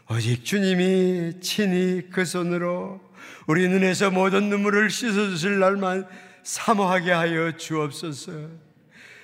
오직 0.09 0.43
주님이 0.43 1.39
친히 1.39 2.09
그 2.09 2.25
손으로 2.25 2.99
우리 3.45 3.67
눈에서 3.69 4.09
모든 4.09 4.49
눈물을 4.49 4.89
씻어주실 4.89 5.59
날만 5.59 6.07
사모하게 6.41 7.11
하여 7.11 7.55
주옵소서. 7.55 8.31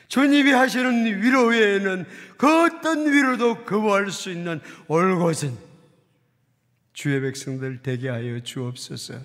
주님이 0.08 0.52
하시는 0.52 1.06
위로 1.24 1.48
외에는 1.48 2.06
그 2.38 2.66
어떤 2.66 3.12
위로도 3.12 3.66
거부할 3.66 4.12
수 4.12 4.30
있는 4.30 4.62
올곧은 4.88 5.58
주의 6.94 7.20
백성들 7.20 7.82
되게 7.82 8.10
하여 8.10 8.40
주옵소서. 8.40 9.16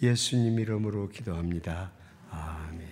예수님 0.00 0.60
이름으로 0.60 1.08
기도합니다. 1.08 1.98
아멘. 2.30 2.88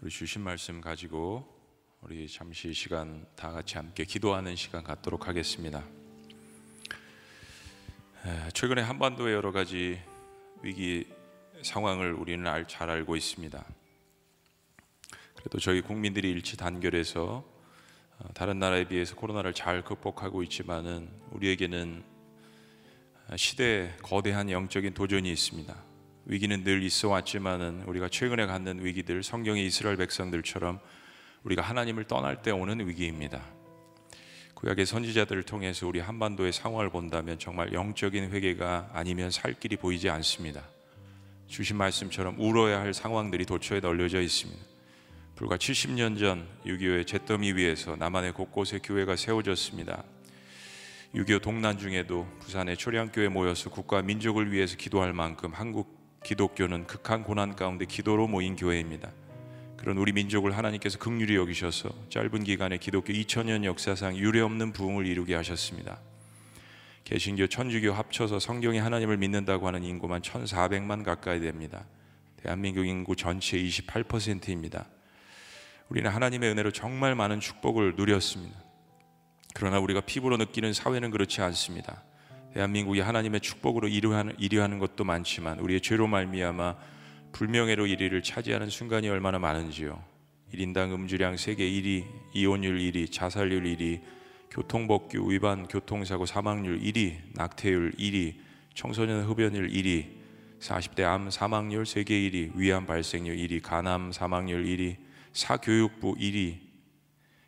우리 0.00 0.10
주신 0.10 0.42
말씀 0.42 0.80
가지고 0.80 1.46
우리 2.02 2.28
잠시 2.28 2.72
시간 2.72 3.26
다 3.36 3.50
같이 3.50 3.76
함께 3.76 4.04
기도하는 4.04 4.56
시간 4.56 4.82
갖도록 4.84 5.28
하겠습니다. 5.28 5.84
최근에 8.52 8.82
한반도의 8.82 9.34
여러 9.34 9.52
가지 9.52 10.00
위기 10.62 11.06
상황을 11.62 12.12
우리는 12.12 12.44
잘 12.68 12.90
알고 12.90 13.16
있습니다. 13.16 13.64
그래도 15.36 15.58
저희 15.58 15.80
국민들이 15.80 16.30
일치 16.30 16.56
단결해서 16.56 17.44
어, 17.44 17.49
다른 18.34 18.58
나라에 18.58 18.84
비해서 18.84 19.14
코로나를 19.16 19.54
잘 19.54 19.82
극복하고 19.82 20.42
있지만은 20.42 21.08
우리에게는 21.32 22.02
시대에 23.36 23.92
거대한 24.02 24.50
영적인 24.50 24.94
도전이 24.94 25.30
있습니다. 25.30 25.74
위기는 26.26 26.62
늘 26.62 26.82
있어 26.82 27.08
왔지만은 27.08 27.82
우리가 27.86 28.08
최근에 28.08 28.46
갖는 28.46 28.84
위기들 28.84 29.22
성경의 29.22 29.66
이스라엘 29.66 29.96
백성들처럼 29.96 30.80
우리가 31.44 31.62
하나님을 31.62 32.04
떠날 32.04 32.42
때 32.42 32.50
오는 32.50 32.86
위기입니다. 32.86 33.42
구약의 34.54 34.84
선지자들을 34.84 35.44
통해서 35.44 35.86
우리 35.86 36.00
한반도의 36.00 36.52
상황을 36.52 36.90
본다면 36.90 37.38
정말 37.38 37.72
영적인 37.72 38.30
회개가 38.30 38.90
아니면 38.92 39.30
살 39.30 39.54
길이 39.54 39.76
보이지 39.76 40.10
않습니다. 40.10 40.62
주신 41.46 41.76
말씀처럼 41.76 42.38
울어야 42.38 42.80
할 42.80 42.92
상황들이 42.92 43.46
도처에 43.46 43.80
널려져 43.80 44.20
있습니다. 44.20 44.60
불과 45.40 45.56
70년 45.56 46.18
전 46.18 46.46
6.25의 46.66 47.06
잿더미 47.06 47.52
위에서 47.52 47.96
남한의 47.96 48.34
곳곳에 48.34 48.78
교회가 48.78 49.16
세워졌습니다. 49.16 50.04
6.25 51.14 51.40
동란 51.40 51.78
중에도 51.78 52.28
부산의 52.40 52.76
초량교회 52.76 53.28
모여서 53.28 53.70
국가 53.70 54.02
민족을 54.02 54.52
위해서 54.52 54.76
기도할 54.76 55.14
만큼 55.14 55.54
한국 55.54 55.98
기독교는 56.24 56.86
극한 56.86 57.24
고난 57.24 57.56
가운데 57.56 57.86
기도로 57.86 58.28
모인 58.28 58.54
교회입니다. 58.54 59.10
그런 59.78 59.96
우리 59.96 60.12
민족을 60.12 60.54
하나님께서 60.58 60.98
극률이 60.98 61.36
여기셔서 61.36 61.88
짧은 62.10 62.44
기간에 62.44 62.76
기독교 62.76 63.14
2000년 63.14 63.64
역사상 63.64 64.18
유례없는 64.18 64.74
부흥을 64.74 65.06
이루게 65.06 65.34
하셨습니다. 65.36 66.00
개신교, 67.04 67.46
천주교 67.46 67.92
합쳐서 67.92 68.40
성경이 68.40 68.78
하나님을 68.78 69.16
믿는다고 69.16 69.66
하는 69.66 69.84
인구만 69.84 70.20
1,400만 70.20 71.02
가까이 71.02 71.40
됩니다. 71.40 71.86
대한민국 72.42 72.86
인구 72.86 73.16
전체의 73.16 73.70
28%입니다. 73.70 74.86
우리는 75.90 76.08
하나님의 76.08 76.50
은혜로 76.50 76.70
정말 76.70 77.16
많은 77.16 77.40
축복을 77.40 77.94
누렸습니다. 77.96 78.56
그러나 79.54 79.80
우리가 79.80 80.00
피부로 80.00 80.36
느끼는 80.36 80.72
사회는 80.72 81.10
그렇지 81.10 81.42
않습니다. 81.42 82.04
대한민국이 82.54 83.00
하나님의 83.00 83.40
축복으로 83.40 83.88
이루하는, 83.88 84.34
이루하는 84.38 84.78
것도 84.78 85.02
많지만 85.02 85.58
우리의 85.58 85.80
죄로 85.80 86.06
말미암아 86.06 86.76
불명예로 87.32 87.86
1위를 87.86 88.22
차지하는 88.22 88.70
순간이 88.70 89.08
얼마나 89.08 89.40
많은지요. 89.40 90.00
1인당 90.54 90.94
음주량 90.94 91.36
세계 91.36 91.68
1위, 91.68 92.04
이혼율 92.34 92.78
1위, 92.78 93.10
자살률 93.10 93.64
1위, 93.64 94.00
교통법규 94.50 95.30
위반 95.30 95.66
교통사고 95.66 96.24
사망률 96.24 96.80
1위, 96.80 97.16
낙태율 97.34 97.92
1위, 97.98 98.36
청소년 98.74 99.24
흡연율 99.24 99.68
1위, 99.68 100.06
40대 100.60 101.02
암 101.02 101.30
사망률 101.30 101.84
세계 101.84 102.14
1위, 102.14 102.52
위암 102.54 102.86
발생률 102.86 103.36
1위, 103.36 103.60
간암 103.62 104.12
사망률 104.12 104.64
1위, 104.64 105.09
사교육부 105.32 106.16
1위, 106.16 106.58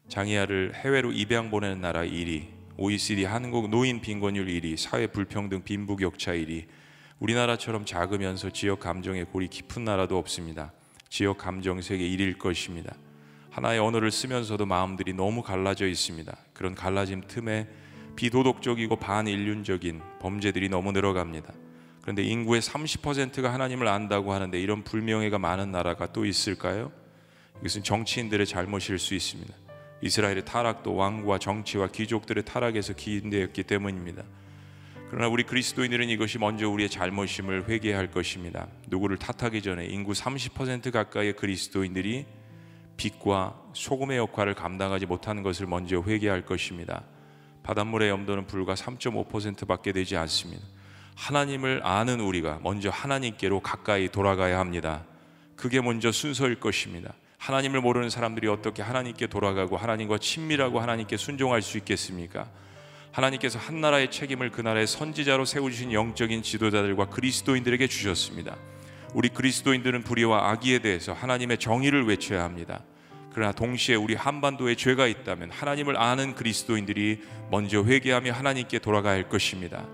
장애아를 0.08 0.74
해외로 0.74 1.10
입양 1.10 1.50
보내는 1.50 1.80
나라 1.80 2.02
1위, 2.02 2.46
OECD 2.76 3.24
한국 3.24 3.70
노인 3.70 4.00
빈곤율 4.00 4.46
1위, 4.46 4.76
사회 4.76 5.06
불평등 5.06 5.62
빈부격차 5.64 6.32
1위, 6.32 6.66
우리나라처럼 7.18 7.84
작으면서 7.84 8.50
지역 8.50 8.80
감정의 8.80 9.24
골이 9.26 9.48
깊은 9.48 9.84
나라도 9.84 10.18
없습니다. 10.18 10.72
지역 11.08 11.38
감정 11.38 11.80
세계 11.80 12.08
1일 12.08 12.38
것입니다. 12.38 12.94
하나의 13.50 13.80
언어를 13.80 14.10
쓰면서도 14.10 14.64
마음들이 14.64 15.12
너무 15.12 15.42
갈라져 15.42 15.86
있습니다. 15.86 16.36
그런 16.54 16.74
갈라짐 16.74 17.24
틈에 17.28 17.68
비도덕적이고 18.16 18.96
반인륜적인 18.96 20.00
범죄들이 20.20 20.68
너무 20.68 20.92
늘어갑니다. 20.92 21.52
그런데 22.00 22.22
인구의 22.22 22.60
30%가 22.62 23.52
하나님을 23.52 23.88
안다고 23.88 24.32
하는데 24.32 24.60
이런 24.60 24.82
불명예가 24.82 25.38
많은 25.38 25.70
나라가 25.70 26.12
또 26.12 26.24
있을까요? 26.24 26.92
이것은 27.62 27.84
정치인들의 27.84 28.44
잘못일 28.44 28.98
수 28.98 29.14
있습니다. 29.14 29.54
이스라엘의 30.02 30.44
타락도 30.44 30.96
왕과 30.96 31.38
정치와 31.38 31.88
귀족들의 31.88 32.44
타락에서 32.44 32.92
기인되었기 32.92 33.62
때문입니다. 33.62 34.24
그러나 35.10 35.28
우리 35.28 35.44
그리스도인들은 35.44 36.08
이것이 36.08 36.38
먼저 36.38 36.68
우리의 36.68 36.90
잘못임을 36.90 37.68
회개할 37.68 38.10
것입니다. 38.10 38.66
누구를 38.88 39.16
탓하기 39.16 39.62
전에 39.62 39.86
인구 39.86 40.10
30% 40.10 40.90
가까이의 40.90 41.36
그리스도인들이 41.36 42.26
빛과 42.96 43.60
소금의 43.74 44.18
역할을 44.18 44.54
감당하지 44.54 45.06
못하는 45.06 45.44
것을 45.44 45.66
먼저 45.68 46.02
회개할 46.02 46.44
것입니다. 46.44 47.04
바닷물의 47.62 48.08
염도는 48.08 48.48
불과 48.48 48.74
3.5%밖에 48.74 49.92
되지 49.92 50.16
않습니다. 50.16 50.64
하나님을 51.14 51.82
아는 51.84 52.18
우리가 52.18 52.58
먼저 52.62 52.90
하나님께로 52.90 53.60
가까이 53.60 54.08
돌아가야 54.08 54.58
합니다. 54.58 55.04
그게 55.54 55.80
먼저 55.80 56.10
순서일 56.10 56.58
것입니다. 56.58 57.14
하나님을 57.42 57.80
모르는 57.80 58.08
사람들이 58.08 58.46
어떻게 58.46 58.82
하나님께 58.82 59.26
돌아가고 59.26 59.76
하나님과 59.76 60.18
친밀하고 60.18 60.78
하나님께 60.78 61.16
순종할 61.16 61.60
수 61.60 61.76
있겠습니까? 61.78 62.48
하나님께서 63.10 63.58
한 63.58 63.80
나라의 63.80 64.12
책임을 64.12 64.52
그 64.52 64.60
나라의 64.60 64.86
선지자로 64.86 65.44
세우신 65.44 65.92
영적인 65.92 66.44
지도자들과 66.44 67.06
그리스도인들에게 67.06 67.88
주셨습니다. 67.88 68.56
우리 69.12 69.28
그리스도인들은 69.28 70.04
불의와 70.04 70.50
악의에 70.50 70.78
대해서 70.78 71.12
하나님의 71.12 71.58
정의를 71.58 72.06
외쳐야 72.06 72.44
합니다. 72.44 72.84
그러나 73.34 73.50
동시에 73.50 73.96
우리 73.96 74.14
한반도에 74.14 74.76
죄가 74.76 75.08
있다면 75.08 75.50
하나님을 75.50 75.96
아는 75.96 76.36
그리스도인들이 76.36 77.22
먼저 77.50 77.82
회개하며 77.82 78.30
하나님께 78.30 78.78
돌아가야 78.78 79.14
할 79.14 79.28
것입니다. 79.28 79.84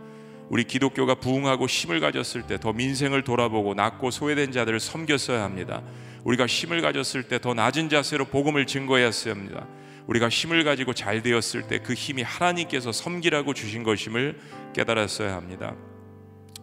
우리 0.48 0.64
기독교가 0.64 1.16
부흥하고 1.16 1.66
힘을 1.66 2.00
가졌을 2.00 2.42
때 2.46 2.58
더 2.58 2.72
민생을 2.72 3.22
돌아보고 3.22 3.74
낮고 3.74 4.10
소외된 4.10 4.52
자들을 4.52 4.80
섬겼어야 4.80 5.42
합니다. 5.42 5.82
우리가 6.24 6.46
힘을 6.46 6.80
가졌을 6.82 7.24
때 7.24 7.38
더 7.38 7.54
낮은 7.54 7.88
자세로 7.88 8.26
복음을 8.26 8.66
증거했어야 8.66 9.34
합니다. 9.34 9.66
우리가 10.06 10.28
힘을 10.28 10.64
가지고 10.64 10.94
잘 10.94 11.22
되었을 11.22 11.68
때 11.68 11.78
그 11.78 11.92
힘이 11.92 12.22
하나님께서 12.22 12.92
섬기라고 12.92 13.52
주신 13.54 13.82
것임을 13.82 14.38
깨달았어야 14.74 15.34
합니다. 15.34 15.74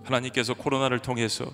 하나님께서 0.03 0.53
코로나를 0.55 0.99
통해서 0.99 1.45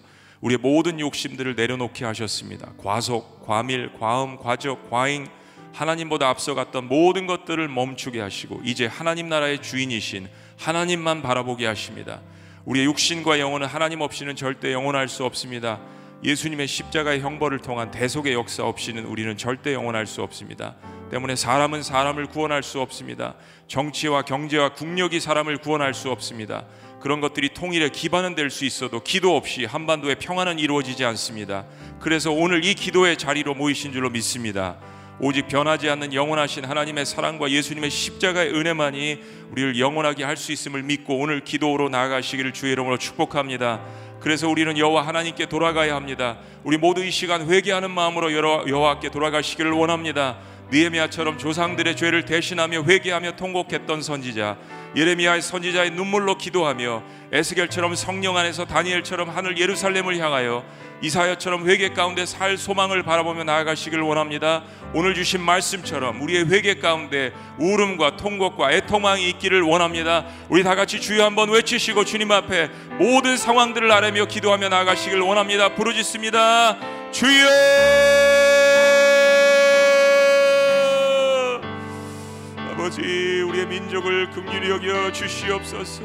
우리의 0.42 0.58
모든 0.58 1.00
욕심들을 1.00 1.56
내려놓게 1.56 2.04
하셨습니다. 2.06 2.74
과속, 2.78 3.46
과밀, 3.46 3.92
과음, 4.00 4.38
과적, 4.38 4.90
과잉 4.90 5.28
하나님보다 5.74 6.28
앞서갔던 6.30 6.88
모든 6.88 7.28
것들을 7.28 7.66
멈추게 7.68 8.20
하시고 8.20 8.62
이제 8.66 8.88
하나님 8.88 9.30
나라의 9.30 9.62
주인이신 9.62 10.28
하나님만 10.62 11.24
바라보게 11.24 11.66
하십니다. 11.66 12.22
우리의 12.66 12.86
육신과 12.86 13.40
영혼은 13.40 13.66
하나님 13.66 14.02
없이는 14.02 14.36
절대 14.36 14.72
영원할 14.72 15.08
수 15.08 15.26
없습니다. 15.26 15.80
예수님의 16.24 16.68
십자가의 16.68 17.22
형벌을 17.22 17.60
통한 17.60 17.90
대속의 17.90 18.34
역사 18.34 18.64
없이는 18.64 19.06
우리는 19.06 19.36
절대 19.38 19.74
영원할 19.74 20.06
수 20.06 20.22
없습니다. 20.22 20.76
때문에 21.10 21.36
사람은 21.36 21.82
사람을 21.82 22.28
구원할 22.28 22.62
수 22.62 22.80
없습니다. 22.80 23.34
정치와 23.68 24.22
경제와 24.22 24.74
국력이 24.74 25.20
사람을 25.20 25.58
구원할 25.58 25.96
수 25.96 26.12
없습니다. 26.12 26.66
그런 27.00 27.22
것들이 27.22 27.56
통일의 27.56 27.90
기반은 27.90 28.36
될 28.36 28.52
수 28.52 28.64
있어도 28.64 29.02
기도 29.02 29.36
없이 29.36 29.66
한반도의 29.66 30.18
평화는 30.20 30.60
이루어지지 30.60 31.04
않습니다. 31.06 31.66
그래서 32.00 32.32
오늘 32.32 32.64
이 32.64 32.76
기도의 32.76 33.18
자리로 33.18 33.56
모이신 33.56 33.94
줄로 33.94 34.12
믿습니다. 34.12 34.78
오직 35.24 35.48
변하지 35.48 35.88
않는 35.88 36.16
영원하신 36.16 36.66
하나님의 36.66 37.06
사랑과 37.06 37.52
예수님의 37.52 37.92
십자가의 37.92 38.56
은혜만이 38.56 39.22
우리를 39.52 39.80
영원하게 39.80 40.24
할 40.24 40.36
수 40.36 40.52
있음을 40.52 40.82
믿고 40.82 41.20
오늘 41.20 41.42
기도로 41.42 41.90
나아가시기를 41.90 42.54
주의 42.54 42.72
이름으로 42.72 42.98
축복합니다. 42.98 43.82
그래서 44.20 44.50
우리는 44.50 44.76
여호와 44.76 45.06
하나님께 45.06 45.46
돌아가야 45.46 45.96
합니다. 45.96 46.40
우리 46.64 46.78
모두 46.78 47.04
이 47.04 47.12
시간 47.12 47.48
회개하는 47.48 47.92
마음으로 47.92 48.34
여호와께 48.34 49.12
돌아가시기를 49.12 49.72
원합니다. 49.72 50.40
느헤미야처럼 50.72 51.38
조상들의 51.38 51.96
죄를 51.96 52.26
대신하며 52.26 52.84
회개하며 52.84 53.36
통곡했던 53.36 54.02
선지자 54.02 54.58
예레미야의 54.96 55.42
선지자의 55.42 55.92
눈물로 55.92 56.38
기도하며 56.38 57.04
에스겔처럼 57.32 57.96
성령 57.96 58.38
안에서 58.38 58.66
다니엘처럼 58.66 59.30
하늘 59.30 59.58
예루살렘을 59.58 60.18
향하여 60.18 60.66
이사야처럼 61.02 61.68
회개 61.68 61.90
가운데 61.90 62.26
살 62.26 62.58
소망을 62.58 63.04
바라보며 63.04 63.44
나아가시길 63.44 64.00
원합니다. 64.02 64.64
오늘 64.94 65.16
주신 65.16 65.42
말씀처럼 65.42 66.22
우리의 66.22 66.48
회개 66.50 66.76
가운데 66.76 67.32
울음과 67.58 68.18
통곡과 68.18 68.72
애통망이 68.72 69.28
있기를 69.30 69.62
원합니다. 69.62 70.26
우리 70.50 70.64
다 70.64 70.76
같이 70.76 71.02
주여 71.02 71.26
한번 71.26 71.50
외치시고 71.50 72.06
주님 72.06 72.32
앞에 72.32 72.70
모든 73.00 73.38
상황들을 73.38 73.92
아뢰며 73.92 74.26
기도하며 74.26 74.70
나아가시길 74.70 75.20
원합니다. 75.20 75.76
부르짖습니다. 75.76 76.78
주여! 77.12 77.48
아버지 82.72 83.02
우리의 83.42 83.68
민족을 83.68 84.30
긍휼히 84.32 84.70
여겨 84.70 85.12
주시옵소서 85.12 86.04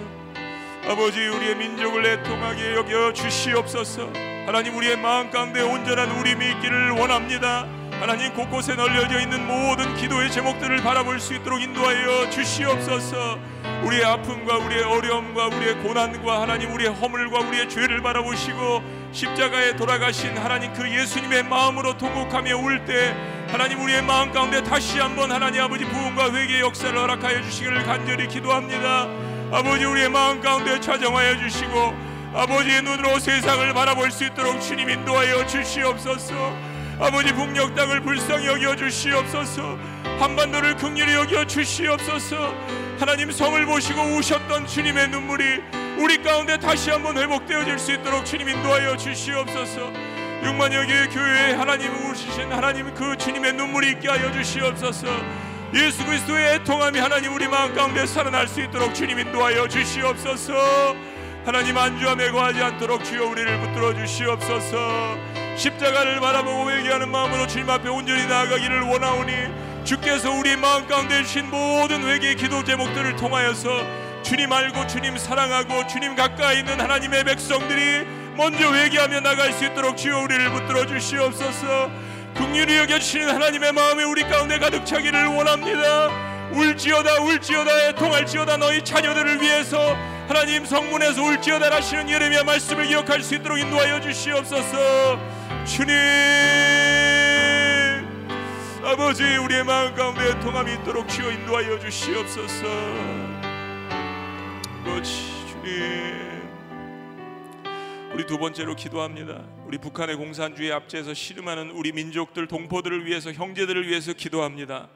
아버지 0.86 1.26
우리의 1.26 1.57
민족을 1.57 2.05
애통하게 2.05 2.74
여겨 2.74 3.12
주시옵소서 3.12 4.36
하나님 4.47 4.76
우리의 4.76 4.97
마음 4.97 5.30
가운데 5.30 5.61
온전한 5.61 6.11
우림이 6.12 6.51
있기를 6.53 6.90
원합니다. 6.92 7.66
하나님 8.01 8.32
곳곳에 8.32 8.74
널려져 8.76 9.20
있는 9.20 9.44
모든 9.47 9.94
기도의 9.97 10.30
제목들을 10.30 10.82
바라볼 10.82 11.18
수 11.18 11.34
있도록 11.34 11.61
인도하여 11.61 12.30
주시옵소서. 12.30 13.38
우리의 13.82 14.05
아픔과 14.05 14.59
우리의 14.59 14.82
어려움과 14.84 15.47
우리의 15.49 15.78
고난과 15.78 16.42
하나님 16.42 16.72
우리의 16.72 16.92
허물과 16.92 17.40
우리의 17.40 17.68
죄를 17.68 18.03
바라보시고 18.03 18.82
십자가에 19.12 19.74
돌아가신 19.76 20.36
하나님 20.36 20.72
그 20.74 20.88
예수님의 20.88 21.44
마음으로 21.44 21.97
통곡하며 21.97 22.57
울 22.57 22.84
때 22.86 23.16
하나님 23.49 23.80
우리의 23.80 24.03
마음 24.03 24.30
가운데 24.30 24.62
다시 24.62 24.99
한번 25.01 25.32
하나님 25.32 25.62
아버지 25.62 25.84
부흥과 25.84 26.32
회개의 26.32 26.61
역사를 26.61 26.97
허락하여 26.97 27.42
주시기를 27.42 27.82
간절히 27.84 28.28
기도합니다. 28.28 29.09
아버지 29.51 29.84
우리의 29.84 30.09
마음 30.11 30.40
가운데 30.40 30.78
찾아와여 30.78 31.38
주시고 31.38 32.05
아버지의 32.37 32.82
눈으로 32.82 33.18
세상을 33.18 33.72
바라볼 33.72 34.11
수 34.11 34.24
있도록 34.26 34.61
주님 34.61 34.91
인도하여 34.91 35.47
주시옵소서. 35.47 36.55
아버지 37.01 37.32
북녘 37.32 37.74
땅을 37.74 38.03
불쌍히 38.03 38.47
여겨 38.47 38.76
주시옵소서. 38.76 39.78
한반도를 40.20 40.76
극률히 40.76 41.14
여겨 41.14 41.47
주시옵소서. 41.47 42.55
하나님 43.01 43.30
성을 43.30 43.64
보시고 43.64 44.03
우셨던 44.03 44.66
주님의 44.66 45.09
눈물이 45.09 45.62
우리 45.97 46.22
가운데 46.22 46.59
다시 46.59 46.91
한번 46.91 47.16
회복되어질 47.16 47.78
수 47.78 47.93
있도록 47.93 48.26
주님 48.26 48.51
인도하여 48.51 48.99
주시옵소서. 48.99 49.91
6만여 50.43 50.87
개의 50.87 51.09
교회에 51.09 51.55
하나님 51.55 51.91
우시신 52.05 52.53
하나님 52.53 52.93
그 52.93 53.16
주님의 53.16 53.55
눈물이 53.55 53.93
있게 53.93 54.09
하여 54.11 54.30
주시옵소서. 54.30 55.07
예수 55.72 56.05
그리스도의 56.05 56.57
애통함이 56.57 56.99
하나님 56.99 57.34
우리 57.34 57.49
마음 57.49 57.74
가운데 57.74 58.05
살아날 58.07 58.47
수 58.47 58.61
있도록 58.61 58.95
주님 58.95 59.18
인도하여 59.18 59.66
주시옵소서 59.66 61.15
하나님 61.47 61.78
안주함에 61.78 62.32
거하지 62.32 62.61
않도록 62.61 63.05
주여 63.05 63.24
우리를 63.24 63.61
붙들어 63.61 63.94
주시옵소서. 63.94 65.16
십자가를 65.57 66.18
바라보고 66.18 66.72
회개하는 66.72 67.09
마음으로 67.09 67.47
주님 67.47 67.70
앞에 67.70 67.88
온전히 67.88 68.26
나아가기를 68.26 68.80
원하오니 68.80 69.84
주께서 69.84 70.32
우리 70.32 70.57
마음 70.57 70.88
가운데 70.88 71.22
주신 71.22 71.49
모든 71.49 72.03
회개의 72.03 72.34
기도 72.34 72.64
제목들을 72.64 73.14
통하여서 73.14 73.86
주님 74.24 74.53
알고 74.53 74.88
주님 74.88 75.16
사랑하고 75.16 75.86
주님 75.86 76.16
가까이 76.16 76.59
있는 76.59 76.80
하나님의 76.80 77.22
백성들이 77.22 78.05
먼저 78.36 78.74
회개하며 78.74 79.20
나갈 79.20 79.53
수 79.53 79.66
있도록 79.66 79.97
주여 79.97 80.22
우리를 80.22 80.51
붙들어 80.51 80.84
주시옵소서. 80.84 81.88
긍휼히 82.34 82.76
여겨주시는 82.78 83.32
하나님의 83.32 83.72
마음이 83.72 84.03
우리 84.03 84.24
가운데 84.24 84.59
가득 84.59 84.84
차기를 84.84 85.26
원합니다. 85.26 86.09
울지어다 86.51 87.20
울지어다 87.22 87.88
애통할지어다 87.90 88.57
너희 88.57 88.82
자녀들을 88.82 89.40
위해서 89.40 89.97
하나님 90.29 90.64
성문에서 90.64 91.22
울지어다 91.22 91.74
하시는 91.74 92.11
예레미야 92.11 92.43
말씀을 92.43 92.87
기억할 92.87 93.22
수 93.22 93.37
있도록 93.37 93.61
인도하여 93.61 94.01
주시옵소서. 94.01 95.18
주님 95.64 95.95
아버지 98.85 99.22
우리의 99.22 99.62
마음 99.64 99.95
가운데 99.95 100.39
통함이 100.41 100.74
있도록 100.74 101.09
주여 101.09 101.31
인도하여 101.31 101.79
주시옵소서. 101.79 102.66
아버지 104.81 105.12
주님 105.49 106.27
우리 108.12 108.27
두 108.27 108.37
번째로 108.39 108.74
기도합니다. 108.74 109.45
우리 109.66 109.79
북한의 109.79 110.16
공산주의 110.16 110.72
압제에서 110.72 111.14
씨름하는 111.14 111.70
우리 111.70 111.93
민족들 111.93 112.49
동포들을 112.49 113.07
위해서 113.07 113.31
형제들을 113.31 113.87
위해서 113.87 114.12
기도합니다 114.12 114.89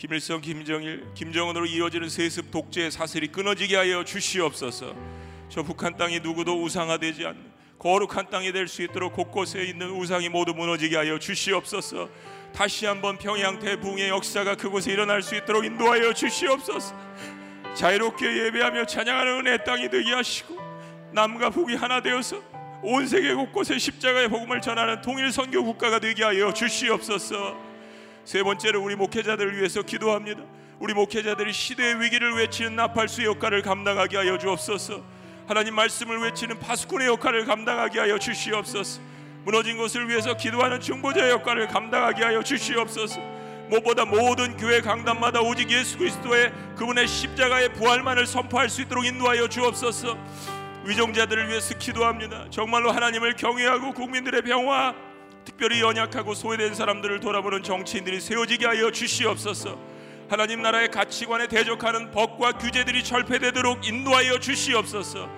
김일성, 0.00 0.40
김정일, 0.40 1.04
김정은으로 1.12 1.66
이어지는 1.66 2.08
세습 2.08 2.50
독재의 2.50 2.90
사슬이 2.90 3.26
끊어지게 3.26 3.76
하여 3.76 4.02
주시옵소서. 4.02 4.94
저 5.50 5.62
북한 5.62 5.94
땅이 5.94 6.20
누구도 6.20 6.62
우상화되지 6.62 7.26
않는 7.26 7.52
거룩한 7.78 8.30
땅이 8.30 8.50
될 8.52 8.66
수 8.66 8.80
있도록 8.82 9.12
곳곳에 9.12 9.62
있는 9.62 9.90
우상이 9.90 10.30
모두 10.30 10.54
무너지게 10.54 10.96
하여 10.96 11.18
주시옵소서. 11.18 12.08
다시 12.54 12.86
한번 12.86 13.18
평양 13.18 13.58
대붕의 13.58 14.08
역사가 14.08 14.54
그곳에 14.54 14.90
일어날 14.90 15.20
수 15.20 15.36
있도록 15.36 15.66
인도하여 15.66 16.14
주시옵소서. 16.14 16.96
자유롭게 17.74 18.46
예배하며 18.46 18.86
찬양하는 18.86 19.40
은혜 19.40 19.62
땅이 19.62 19.90
되게 19.90 20.14
하시고 20.14 20.56
남과 21.12 21.50
북이 21.50 21.74
하나 21.74 22.00
되어서 22.00 22.40
온 22.82 23.06
세계 23.06 23.34
곳곳에 23.34 23.76
십자가의 23.76 24.30
복음을 24.30 24.62
전하는 24.62 25.02
통일 25.02 25.30
선교 25.30 25.62
국가가 25.62 25.98
되게 25.98 26.24
하여 26.24 26.54
주시옵소서. 26.54 27.69
세 28.30 28.44
번째로 28.44 28.80
우리 28.80 28.94
목회자들을 28.94 29.56
위해서 29.56 29.82
기도합니다. 29.82 30.44
우리 30.78 30.94
목회자들이 30.94 31.52
시대의 31.52 32.00
위기를 32.00 32.36
외치는 32.36 32.76
나팔수의 32.76 33.26
역할을 33.26 33.62
감당하게 33.62 34.18
하여 34.18 34.38
주옵소서. 34.38 35.02
하나님 35.48 35.74
말씀을 35.74 36.20
외치는 36.20 36.60
파수꾼의 36.60 37.08
역할을 37.08 37.44
감당하게 37.44 37.98
하여 37.98 38.20
주시옵소서. 38.20 39.00
무너진 39.44 39.78
것을 39.78 40.08
위해서 40.08 40.36
기도하는 40.36 40.80
중보자의 40.80 41.32
역할을 41.32 41.66
감당하게 41.66 42.22
하여 42.22 42.40
주시옵소서. 42.40 43.20
무엇보다 43.68 44.04
모든 44.04 44.56
교회 44.56 44.80
강단마다 44.80 45.40
오직 45.40 45.68
예수 45.72 45.98
그리스도의 45.98 46.52
그분의 46.76 47.08
십자가의 47.08 47.72
부활만을 47.72 48.28
선포할 48.28 48.68
수 48.68 48.82
있도록 48.82 49.06
인도하여 49.06 49.48
주옵소서. 49.48 50.16
위정자들을 50.84 51.48
위해서 51.48 51.76
기도합니다. 51.76 52.46
정말로 52.50 52.92
하나님을 52.92 53.34
경외하고 53.34 53.92
국민들의 53.92 54.42
평화 54.42 54.94
특별히 55.50 55.80
연약하고 55.80 56.34
소외된 56.34 56.74
사람들을 56.74 57.18
돌아보는 57.18 57.64
정치인들이 57.64 58.20
세워지게 58.20 58.66
하여 58.66 58.90
주시옵소서. 58.92 59.76
하나님 60.28 60.62
나라의 60.62 60.92
가치관에 60.92 61.48
대적하는 61.48 62.12
법과 62.12 62.52
규제들이 62.52 63.02
철폐되도록 63.02 63.86
인도하여 63.86 64.38
주시옵소서. 64.38 65.28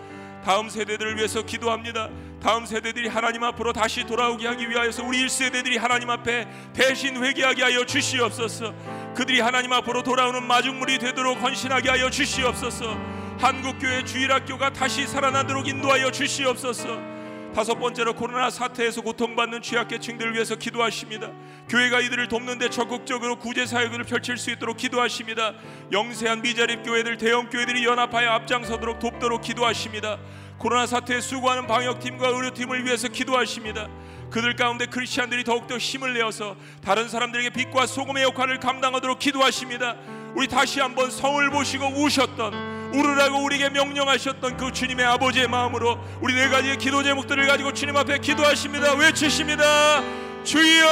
다음 0.44 0.68
세대들을 0.68 1.16
위해서 1.16 1.40
기도합니다. 1.42 2.10
다음 2.42 2.66
세대들이 2.66 3.08
하나님 3.08 3.42
앞으로 3.44 3.72
다시 3.72 4.04
돌아오게 4.04 4.46
하기 4.48 4.68
위하여서 4.68 5.02
우리 5.02 5.24
1세대들이 5.24 5.78
하나님 5.78 6.10
앞에 6.10 6.46
대신 6.74 7.16
회개하게 7.24 7.62
하여 7.62 7.86
주시옵소서. 7.86 8.74
그들이 9.14 9.40
하나님 9.40 9.72
앞으로 9.72 10.02
돌아오는 10.02 10.42
마중물이 10.46 10.98
되도록 10.98 11.40
헌신하게 11.40 11.88
하여 11.88 12.10
주시옵소서. 12.10 12.98
한국교회 13.38 14.04
주일학교가 14.04 14.74
다시 14.74 15.06
살아나도록 15.06 15.66
인도하여 15.68 16.10
주시옵소서. 16.10 17.21
다섯 17.55 17.74
번째로 17.74 18.14
코로나 18.14 18.48
사태에서 18.48 19.03
고통받는 19.03 19.61
취약계층들을 19.61 20.34
위해서 20.34 20.55
기도하십니다. 20.57 21.30
교회가 21.68 22.00
이들을 22.00 22.28
돕는데 22.28 22.70
적극적으로 22.70 23.36
구제 23.36 23.66
사역을 23.66 24.05
펼칠 24.05 24.38
수 24.38 24.50
있도록 24.50 24.78
기도하십니다. 24.78 25.53
영세한 25.92 26.40
미자립 26.40 26.82
교회들, 26.82 27.18
대형 27.18 27.50
교회들이 27.50 27.84
연합하여 27.84 28.30
앞장서도록 28.30 28.98
돕도록 29.00 29.42
기도하십니다. 29.42 30.18
코로나 30.57 30.86
사태에 30.86 31.20
수고하는 31.20 31.66
방역팀과 31.66 32.28
의료팀을 32.28 32.86
위해서 32.86 33.09
기도하십니다. 33.09 33.88
그들 34.30 34.57
가운데 34.57 34.86
크리스천들이 34.86 35.44
더욱더 35.44 35.76
힘을 35.76 36.14
내어서 36.14 36.57
다른 36.82 37.07
사람들에게 37.09 37.50
빛과 37.50 37.86
소금의 37.86 38.22
역할을 38.24 38.61
감당하도록 38.61 39.18
기도하십니다. 39.18 39.96
우리 40.34 40.48
다시 40.48 40.80
한번 40.80 41.11
성을 41.11 41.50
보시고 41.50 41.86
우셨던 41.86 42.81
우르라고 42.93 43.43
우리에게 43.45 43.70
명령하셨던 43.70 44.57
그 44.57 44.72
주님의 44.72 45.05
아버지의 45.07 45.49
마음으로 45.49 45.99
우리 46.20 46.34
네 46.34 46.49
가지의 46.49 46.76
기도 46.76 47.03
제목들을 47.03 47.47
가지고 47.47 47.72
주님 47.72 47.97
앞에 47.97 48.18
기도하십니다. 48.18 48.95
외치십니다. 48.95 50.03
주여! 50.45 50.86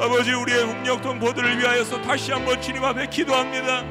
아버지 0.00 0.32
우리의 0.32 0.66
국력통 0.66 1.18
보들을 1.20 1.58
위하여서 1.58 2.02
다시 2.02 2.32
한번 2.32 2.60
주님 2.60 2.84
앞에 2.84 3.06
기도합니다. 3.06 3.84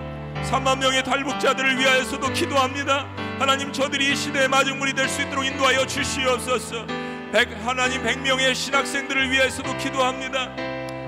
3만 0.49 0.79
명의 0.79 1.03
탈북자들을 1.03 1.79
위하여서도 1.79 2.33
기도합니다. 2.33 3.07
하나님 3.39 3.71
저들이 3.71 4.11
이 4.11 4.15
시대의 4.15 4.47
마중물이 4.49 4.93
될 4.93 5.07
수 5.07 5.21
있도록 5.21 5.45
인도하여 5.45 5.85
주시옵소서. 5.85 6.85
백, 7.31 7.47
하나님 7.65 8.03
100명의 8.03 8.53
신학생들을 8.53 9.31
위해서도 9.31 9.75
기도합니다. 9.77 10.49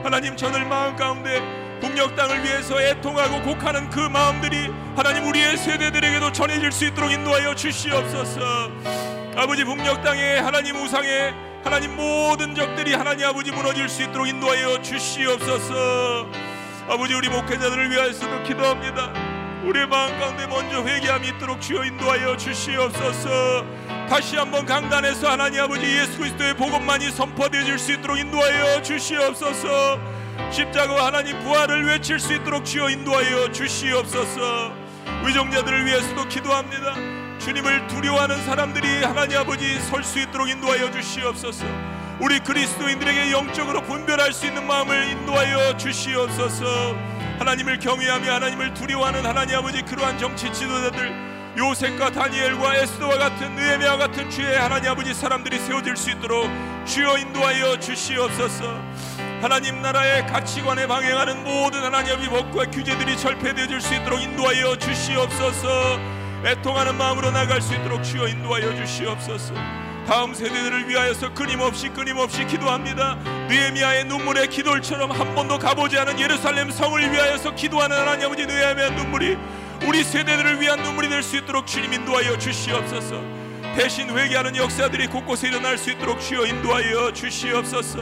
하나님 0.03 0.35
저들 0.37 0.65
마음 0.65 0.95
가운데 0.95 1.41
북녘 1.83 2.15
땅을 2.15 2.45
위해서 2.45 2.81
애통하고 2.81 3.41
곡하는 3.41 3.89
그 3.89 3.99
마음들이 3.99 4.69
하나님 4.95 5.27
우리의 5.27 5.57
세대들에게도 5.57 6.31
전해질 6.31 6.71
수 6.71 6.85
있도록 6.85 7.11
인도하여 7.11 7.53
주시옵소서. 7.53 8.71
아버지 9.35 9.65
북녘 9.65 10.01
땅에 10.01 10.37
하나님 10.37 10.77
우상에 10.77 11.33
하나님 11.61 11.97
모든 11.97 12.55
적들이 12.55 12.93
하나님 12.93 13.27
아버지 13.27 13.51
무너질 13.51 13.89
수 13.89 14.01
있도록 14.03 14.29
인도하여 14.29 14.81
주시옵소서. 14.81 16.25
아버지 16.87 17.15
우리 17.15 17.27
목회자들을 17.27 17.91
위하여서도 17.91 18.43
기도합니다. 18.43 19.11
우리의 19.65 19.85
마음 19.87 20.17
가운데 20.19 20.47
먼저 20.47 20.81
회개함이 20.81 21.27
있도록 21.35 21.59
주여 21.59 21.83
인도하여 21.83 22.37
주시옵소서. 22.37 23.65
다시 24.07 24.37
한번 24.37 24.65
강단에서 24.65 25.29
하나님 25.29 25.61
아버지 25.61 25.85
예수 25.85 26.17
그리스도의 26.17 26.55
복음만이 26.55 27.11
선포되어질 27.11 27.77
수 27.77 27.91
있도록 27.91 28.17
인도하여 28.17 28.81
주시옵소서. 28.81 30.12
십자가 30.51 31.07
하나님 31.07 31.39
부활을 31.39 31.85
외칠 31.85 32.19
수 32.19 32.33
있도록 32.33 32.65
주여 32.65 32.89
인도하여 32.89 33.51
주시옵소서. 33.51 34.71
위정자들을 35.25 35.85
위해서도 35.85 36.27
기도합니다. 36.27 36.93
주님을 37.39 37.87
두려워하는 37.87 38.43
사람들이 38.45 39.03
하나님 39.03 39.37
아버지 39.37 39.79
설 39.81 40.03
수 40.03 40.19
있도록 40.19 40.49
인도하여 40.49 40.91
주시옵소서. 40.91 41.65
우리 42.19 42.39
그리스도인들에게 42.39 43.31
영적으로 43.31 43.81
분별할 43.81 44.31
수 44.31 44.45
있는 44.45 44.65
마음을 44.65 45.09
인도하여 45.09 45.75
주시옵소서. 45.77 46.95
하나님을 47.39 47.79
경외하며 47.79 48.31
하나님을 48.31 48.73
두려워하는 48.75 49.25
하나님 49.25 49.57
아버지 49.57 49.81
그러한 49.81 50.17
정치 50.19 50.53
지도자들 50.53 51.33
요셉과 51.57 52.11
다니엘과 52.11 52.75
에스더와 52.77 53.17
같은 53.17 53.55
느헤미야 53.55 53.97
같은 53.97 54.29
주의 54.29 54.57
하나님 54.57 54.91
아버지 54.91 55.13
사람들이 55.13 55.59
세워질 55.59 55.97
수 55.97 56.11
있도록 56.11 56.49
주여 56.85 57.17
인도하여 57.17 57.79
주시옵소서. 57.79 58.81
하나님 59.43 59.81
나라의 59.81 60.25
가치관에 60.27 60.87
방해하는 60.87 61.43
모든 61.43 61.83
하나님의 61.83 62.29
법과 62.29 62.71
규제들이 62.71 63.17
절폐되어질 63.17 63.81
수 63.81 63.93
있도록 63.93 64.21
인도하여 64.21 64.77
주시옵소서. 64.77 65.99
애통하는 66.45 66.95
마음으로 66.97 67.29
나갈 67.29 67.61
수 67.61 67.75
있도록 67.75 68.05
주여 68.05 68.29
인도하여 68.29 68.73
주시옵소서. 68.73 69.53
다음 70.07 70.33
세대들을 70.33 70.87
위하여서 70.87 71.33
끊임없이 71.33 71.89
끊임없이 71.89 72.47
기도합니다. 72.47 73.15
느헤미야의 73.49 74.05
눈물의 74.05 74.47
기도처럼 74.47 75.11
한 75.11 75.35
번도 75.35 75.59
가보지 75.59 75.99
않은 75.99 76.21
예루살렘 76.21 76.71
성을 76.71 77.11
위하여서 77.11 77.53
기도하는 77.53 77.97
하나님 77.97 78.27
아버지 78.27 78.45
느헤미야 78.45 78.91
눈물이 78.91 79.37
우리 79.85 80.05
세대들을 80.05 80.61
위한 80.61 80.81
눈물이 80.81 81.09
될 81.09 81.21
수 81.21 81.35
있도록 81.35 81.67
주님 81.67 81.91
인도하여 81.91 82.37
주시옵소서. 82.37 83.42
대신 83.75 84.07
회개하는 84.15 84.55
역사들이 84.55 85.07
곳곳에 85.07 85.47
일어날 85.47 85.77
수 85.79 85.89
있도록 85.91 86.21
주여 86.21 86.45
인도하여 86.45 87.11
주시옵소서. 87.11 87.99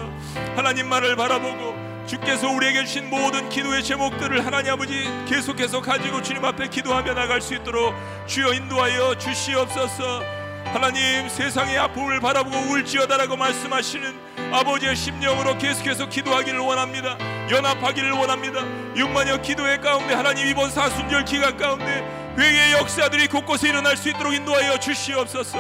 하나님만을 0.56 1.16
바라보고 1.16 2.06
주께서 2.06 2.50
우리에게 2.50 2.84
주신 2.84 3.10
모든 3.10 3.48
기도의 3.48 3.82
제목들을 3.82 4.46
하나님 4.46 4.74
아버지 4.74 5.10
계속해서 5.28 5.82
가지고 5.82 6.22
주님 6.22 6.44
앞에 6.44 6.68
기도하며 6.68 7.14
나갈 7.14 7.40
수 7.40 7.56
있도록 7.56 7.94
주여 8.28 8.54
인도하여 8.54 9.18
주시옵소서. 9.18 10.22
하나님 10.66 11.30
세상의 11.30 11.78
아픔을 11.78 12.20
바라보고 12.20 12.58
울지어다라고 12.74 13.38
말씀하시는 13.38 14.31
아버지의 14.52 14.96
심령으로 14.96 15.58
계속해서 15.58 16.08
기도하기를 16.10 16.60
원합니다. 16.60 17.18
연합하기를 17.50 18.12
원합니다. 18.12 18.62
6만여 18.96 19.42
기도의 19.42 19.80
가운데 19.80 20.14
하나님 20.14 20.48
이번 20.48 20.70
사순절 20.70 21.26
기간 21.26 21.56
가운데 21.58 22.06
회개의 22.38 22.74
역사들이 22.74 23.28
곳곳에 23.28 23.70
일어날 23.70 23.96
수 23.96 24.10
있도록 24.10 24.34
인도하여 24.34 24.78
주시옵소서. 24.78 25.58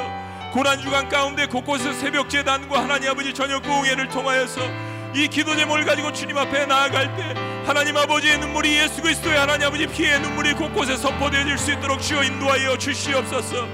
고난 0.54 0.82
주간 0.82 1.08
가운데 1.08 1.46
곳곳에서 1.46 1.94
새벽 1.94 2.30
재단과 2.30 2.84
하나님 2.84 3.10
아버지 3.10 3.34
저녁 3.34 3.64
공예를 3.64 4.10
통하여서 4.10 4.62
이 5.14 5.28
기도 5.28 5.56
제목을 5.56 5.86
가지고 5.86 6.12
주님 6.12 6.38
앞에 6.38 6.66
나아갈 6.66 7.16
때 7.16 7.34
하나님 7.66 7.96
아버지의 7.96 8.40
눈물이 8.40 8.78
예수 8.78 9.02
그리스도의 9.02 9.38
하나님 9.38 9.68
아버지 9.68 9.88
피의 9.88 10.20
눈물이 10.20 10.54
곳곳에 10.54 10.98
선포되어질 10.98 11.58
수 11.58 11.72
있도록 11.72 12.02
주여 12.02 12.24
인도하여 12.24 12.78
주시옵소서. 12.78 13.68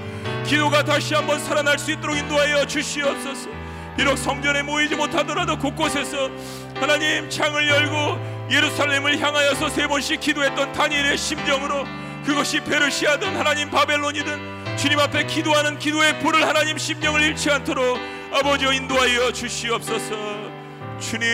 기도가 0.46 0.84
다시 0.84 1.14
한번 1.14 1.40
살아날 1.40 1.78
수 1.78 1.90
있도록 1.90 2.16
인도하여 2.16 2.66
주시옵소서. 2.66 3.67
비록 3.98 4.16
성전에 4.16 4.62
모이지 4.62 4.94
못하더라도 4.94 5.58
곳곳에서 5.58 6.30
하나님 6.76 7.28
창을 7.28 7.66
열고 7.68 8.48
예루살렘을 8.48 9.18
향하여서 9.18 9.70
세 9.70 9.88
번씩 9.88 10.20
기도했던 10.20 10.70
다니엘의 10.70 11.18
심정으로 11.18 11.84
그것이 12.24 12.60
페르시아든 12.60 13.36
하나님 13.36 13.68
바벨론이든 13.70 14.76
주님 14.76 15.00
앞에 15.00 15.26
기도하는 15.26 15.80
기도의 15.80 16.20
불을 16.20 16.46
하나님 16.46 16.78
심령을 16.78 17.22
잃지 17.22 17.50
않도록 17.50 17.98
아버지여 18.30 18.72
인도하여 18.72 19.32
주시옵소서. 19.32 20.16
주님. 21.00 21.26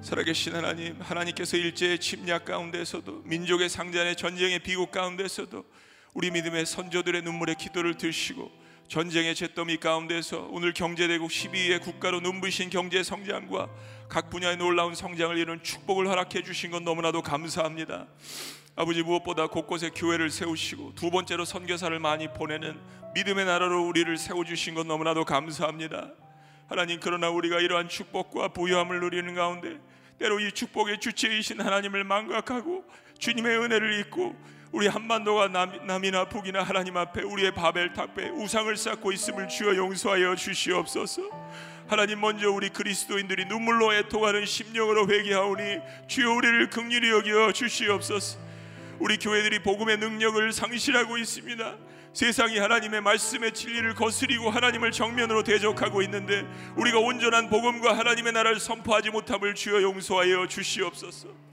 살아계신 0.00 0.56
하나님 0.56 0.96
하나님께서 1.00 1.58
일제의 1.58 1.98
침략 1.98 2.46
가운데서도 2.46 3.24
민족의 3.26 3.68
상잔의 3.68 4.16
전쟁의 4.16 4.60
비극 4.60 4.90
가운데서도 4.90 5.66
우리 6.18 6.32
믿음의 6.32 6.66
선조들의 6.66 7.22
눈물의 7.22 7.54
기도를 7.54 7.96
들시고 7.96 8.50
전쟁의 8.88 9.36
잿더미 9.36 9.76
가운데서 9.76 10.48
오늘 10.50 10.72
경제대국 10.72 11.30
12위의 11.30 11.80
국가로 11.80 12.18
눈부신 12.18 12.70
경제 12.70 13.04
성장과 13.04 13.68
각 14.08 14.28
분야의 14.28 14.56
놀라운 14.56 14.96
성장을 14.96 15.38
이루는 15.38 15.62
축복을 15.62 16.08
허락해 16.08 16.42
주신 16.42 16.72
건 16.72 16.82
너무나도 16.82 17.22
감사합니다. 17.22 18.08
아버지 18.74 19.04
무엇보다 19.04 19.46
곳곳에 19.46 19.90
교회를 19.90 20.30
세우시고 20.30 20.96
두 20.96 21.12
번째로 21.12 21.44
선교사를 21.44 21.96
많이 22.00 22.26
보내는 22.26 22.76
믿음의 23.14 23.44
나라로 23.44 23.86
우리를 23.86 24.16
세워 24.16 24.44
주신 24.44 24.74
건 24.74 24.88
너무나도 24.88 25.24
감사합니다. 25.24 26.10
하나님 26.66 26.98
그러나 26.98 27.30
우리가 27.30 27.60
이러한 27.60 27.88
축복과 27.88 28.48
부유함을 28.48 28.98
누리는 28.98 29.36
가운데 29.36 29.78
때로 30.18 30.40
이 30.40 30.50
축복의 30.50 30.98
주체이신 30.98 31.60
하나님을 31.60 32.02
망각하고 32.02 32.84
주님의 33.20 33.56
은혜를 33.58 34.00
잊고 34.00 34.34
우리 34.70 34.86
한반도가 34.86 35.48
남, 35.48 35.86
남이나 35.86 36.26
북이나 36.26 36.62
하나님 36.62 36.96
앞에 36.96 37.22
우리의 37.22 37.52
바벨 37.54 37.92
탑에 37.94 38.28
우상을 38.30 38.76
쌓고 38.76 39.12
있음을 39.12 39.48
주여 39.48 39.76
용서하여 39.76 40.36
주시옵소서. 40.36 41.22
하나님 41.86 42.20
먼저 42.20 42.50
우리 42.50 42.68
그리스도인들이 42.68 43.46
눈물로 43.46 43.94
애통하는 43.94 44.44
심령으로 44.44 45.08
회개하오니 45.08 45.78
주여 46.06 46.32
우리를 46.32 46.68
극률히 46.68 47.10
여겨 47.10 47.52
주시옵소서. 47.52 48.38
우리 48.98 49.16
교회들이 49.16 49.62
복음의 49.62 49.96
능력을 49.96 50.52
상실하고 50.52 51.16
있습니다. 51.16 51.76
세상이 52.12 52.58
하나님의 52.58 53.00
말씀의 53.00 53.54
진리를 53.54 53.94
거스리고 53.94 54.50
하나님을 54.50 54.90
정면으로 54.90 55.44
대적하고 55.44 56.02
있는데 56.02 56.44
우리가 56.76 56.98
온전한 56.98 57.48
복음과 57.48 57.96
하나님의 57.96 58.32
나라를 58.32 58.60
선포하지 58.60 59.10
못함을 59.10 59.54
주여 59.54 59.82
용서하여 59.82 60.46
주시옵소서. 60.48 61.47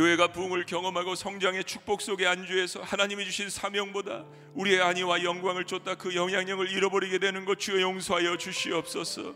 교회가 0.00 0.28
부흥을 0.28 0.64
경험하고 0.64 1.14
성장의 1.14 1.64
축복 1.64 2.00
속에 2.00 2.26
안주해서 2.26 2.80
하나님이 2.80 3.26
주신 3.26 3.50
사명보다 3.50 4.24
우리의 4.54 4.80
안위와 4.80 5.22
영광을 5.24 5.66
쫓다 5.66 5.96
그 5.96 6.14
영향력을 6.14 6.70
잃어버리게 6.70 7.18
되는 7.18 7.44
것 7.44 7.58
주여 7.58 7.82
용서하여 7.82 8.38
주시옵소서. 8.38 9.34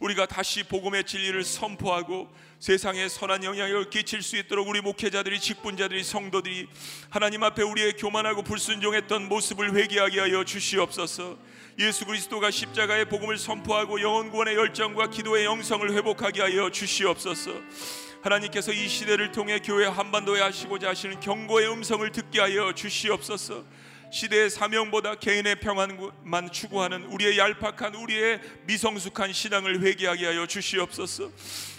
우리가 0.00 0.24
다시 0.24 0.62
복음의 0.62 1.04
진리를 1.04 1.44
선포하고 1.44 2.32
세상에 2.58 3.10
선한 3.10 3.44
영향력을 3.44 3.90
끼칠 3.90 4.22
수 4.22 4.38
있도록 4.38 4.66
우리 4.68 4.80
목회자들이 4.80 5.38
직분자들이 5.38 6.02
성도들이 6.02 6.66
하나님 7.10 7.42
앞에 7.42 7.62
우리의 7.62 7.92
교만하고 7.98 8.40
불순종했던 8.42 9.28
모습을 9.28 9.74
회개하게 9.74 10.20
하여 10.20 10.44
주시옵소서. 10.44 11.36
예수 11.78 12.06
그리스도가 12.06 12.50
십자가의 12.50 13.04
복음을 13.10 13.36
선포하고 13.36 14.00
영원 14.00 14.30
구원의 14.30 14.54
열정과 14.54 15.10
기도의 15.10 15.44
영성을 15.44 15.92
회복하게 15.92 16.40
하여 16.40 16.70
주시옵소서. 16.70 18.05
하나님께서 18.26 18.72
이 18.72 18.88
시대를 18.88 19.30
통해 19.30 19.60
교회 19.60 19.86
한반도에 19.86 20.40
하시고자 20.40 20.88
하시는 20.88 21.20
경고의 21.20 21.70
음성을 21.70 22.10
듣게 22.10 22.40
하여 22.40 22.72
주시옵소서. 22.72 23.64
시대의 24.10 24.50
사명보다 24.50 25.16
개인의 25.16 25.60
평안만 25.60 26.50
추구하는 26.50 27.04
우리의 27.04 27.38
얄팍한 27.38 27.94
우리의 27.94 28.40
미성숙한 28.66 29.32
신앙을 29.32 29.80
회개하게 29.80 30.26
하여 30.26 30.46
주시옵소서. 30.46 31.30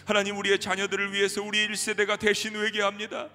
하나님 0.05 0.37
우리의 0.37 0.59
자녀들을 0.59 1.13
위해서 1.13 1.41
우리 1.41 1.67
1세대가 1.67 2.17
대신 2.17 2.55
회개합니다. 2.55 3.27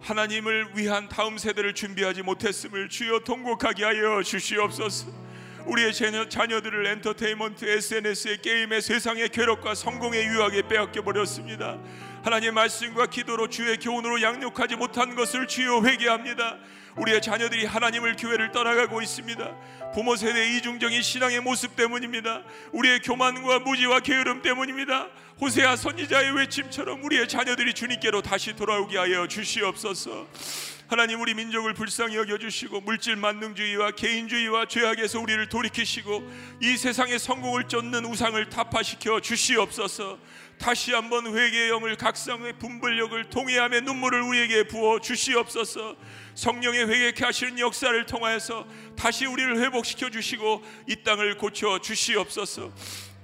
하나님을 0.00 0.70
위한 0.74 1.08
다음 1.08 1.38
세대를 1.38 1.74
준비하지 1.74 2.22
못했음을 2.22 2.88
주여 2.88 3.20
통곡하게 3.20 3.84
하여 3.84 4.22
주시옵소서. 4.24 5.25
우리의 5.66 5.92
자녀, 5.92 6.28
자녀 6.28 6.60
들을 6.60 6.86
엔터테인먼트, 6.86 7.64
SNS의 7.64 8.40
게임의 8.40 8.80
세상의 8.82 9.30
괴롭과 9.30 9.74
성공의 9.74 10.24
유혹에 10.24 10.62
빼앗겨 10.62 11.02
버렸습니다. 11.02 11.76
하나님의 12.22 12.52
말씀과 12.52 13.06
기도로 13.06 13.48
주의 13.48 13.76
교훈으로 13.76 14.22
양육하지 14.22 14.76
못한 14.76 15.16
것을 15.16 15.48
주여 15.48 15.82
회개합니다. 15.82 16.58
우리의 16.96 17.20
자녀들이 17.20 17.66
하나님을 17.66 18.14
교회를 18.16 18.52
떠나가고 18.52 19.02
있습니다. 19.02 19.56
부모 19.92 20.14
세대 20.14 20.56
이중적인 20.56 21.02
신앙의 21.02 21.40
모습 21.40 21.74
때문입니다. 21.74 22.42
우리의 22.72 23.00
교만과 23.00 23.58
무지와 23.58 24.00
게으름 24.00 24.42
때문입니다. 24.42 25.08
호세아 25.38 25.76
선지자의 25.76 26.34
외침처럼 26.34 27.04
우리의 27.04 27.28
자녀들이 27.28 27.74
주님께로 27.74 28.22
다시 28.22 28.56
돌아오게 28.56 28.96
하여 28.96 29.28
주시옵소서. 29.28 30.26
하나님 30.88 31.20
우리 31.20 31.34
민족을 31.34 31.74
불쌍히 31.74 32.16
여겨 32.16 32.38
주시고 32.38 32.80
물질 32.80 33.16
만능주의와 33.16 33.90
개인주의와 33.90 34.66
죄악에서 34.66 35.20
우리를 35.20 35.46
돌이키시고 35.48 36.22
이 36.62 36.76
세상의 36.78 37.18
성공을 37.18 37.64
쫓는 37.64 38.06
우상을 38.06 38.48
타파시켜 38.48 39.20
주시옵소서. 39.20 40.18
다시 40.58 40.94
한번 40.94 41.26
회개의 41.26 41.68
영을 41.68 41.96
각성의 41.96 42.54
분별력을 42.58 43.24
통회함의 43.28 43.82
눈물을 43.82 44.22
우리에게 44.22 44.68
부어 44.68 45.00
주시옵소서. 45.00 45.96
성령의 46.34 46.88
회개케 46.88 47.24
하시는 47.24 47.58
역사를 47.58 48.06
통하여서 48.06 48.66
다시 48.96 49.26
우리를 49.26 49.58
회복시켜 49.60 50.08
주시고 50.08 50.62
이 50.86 51.02
땅을 51.02 51.36
고쳐 51.36 51.78
주시옵소서 51.78 52.72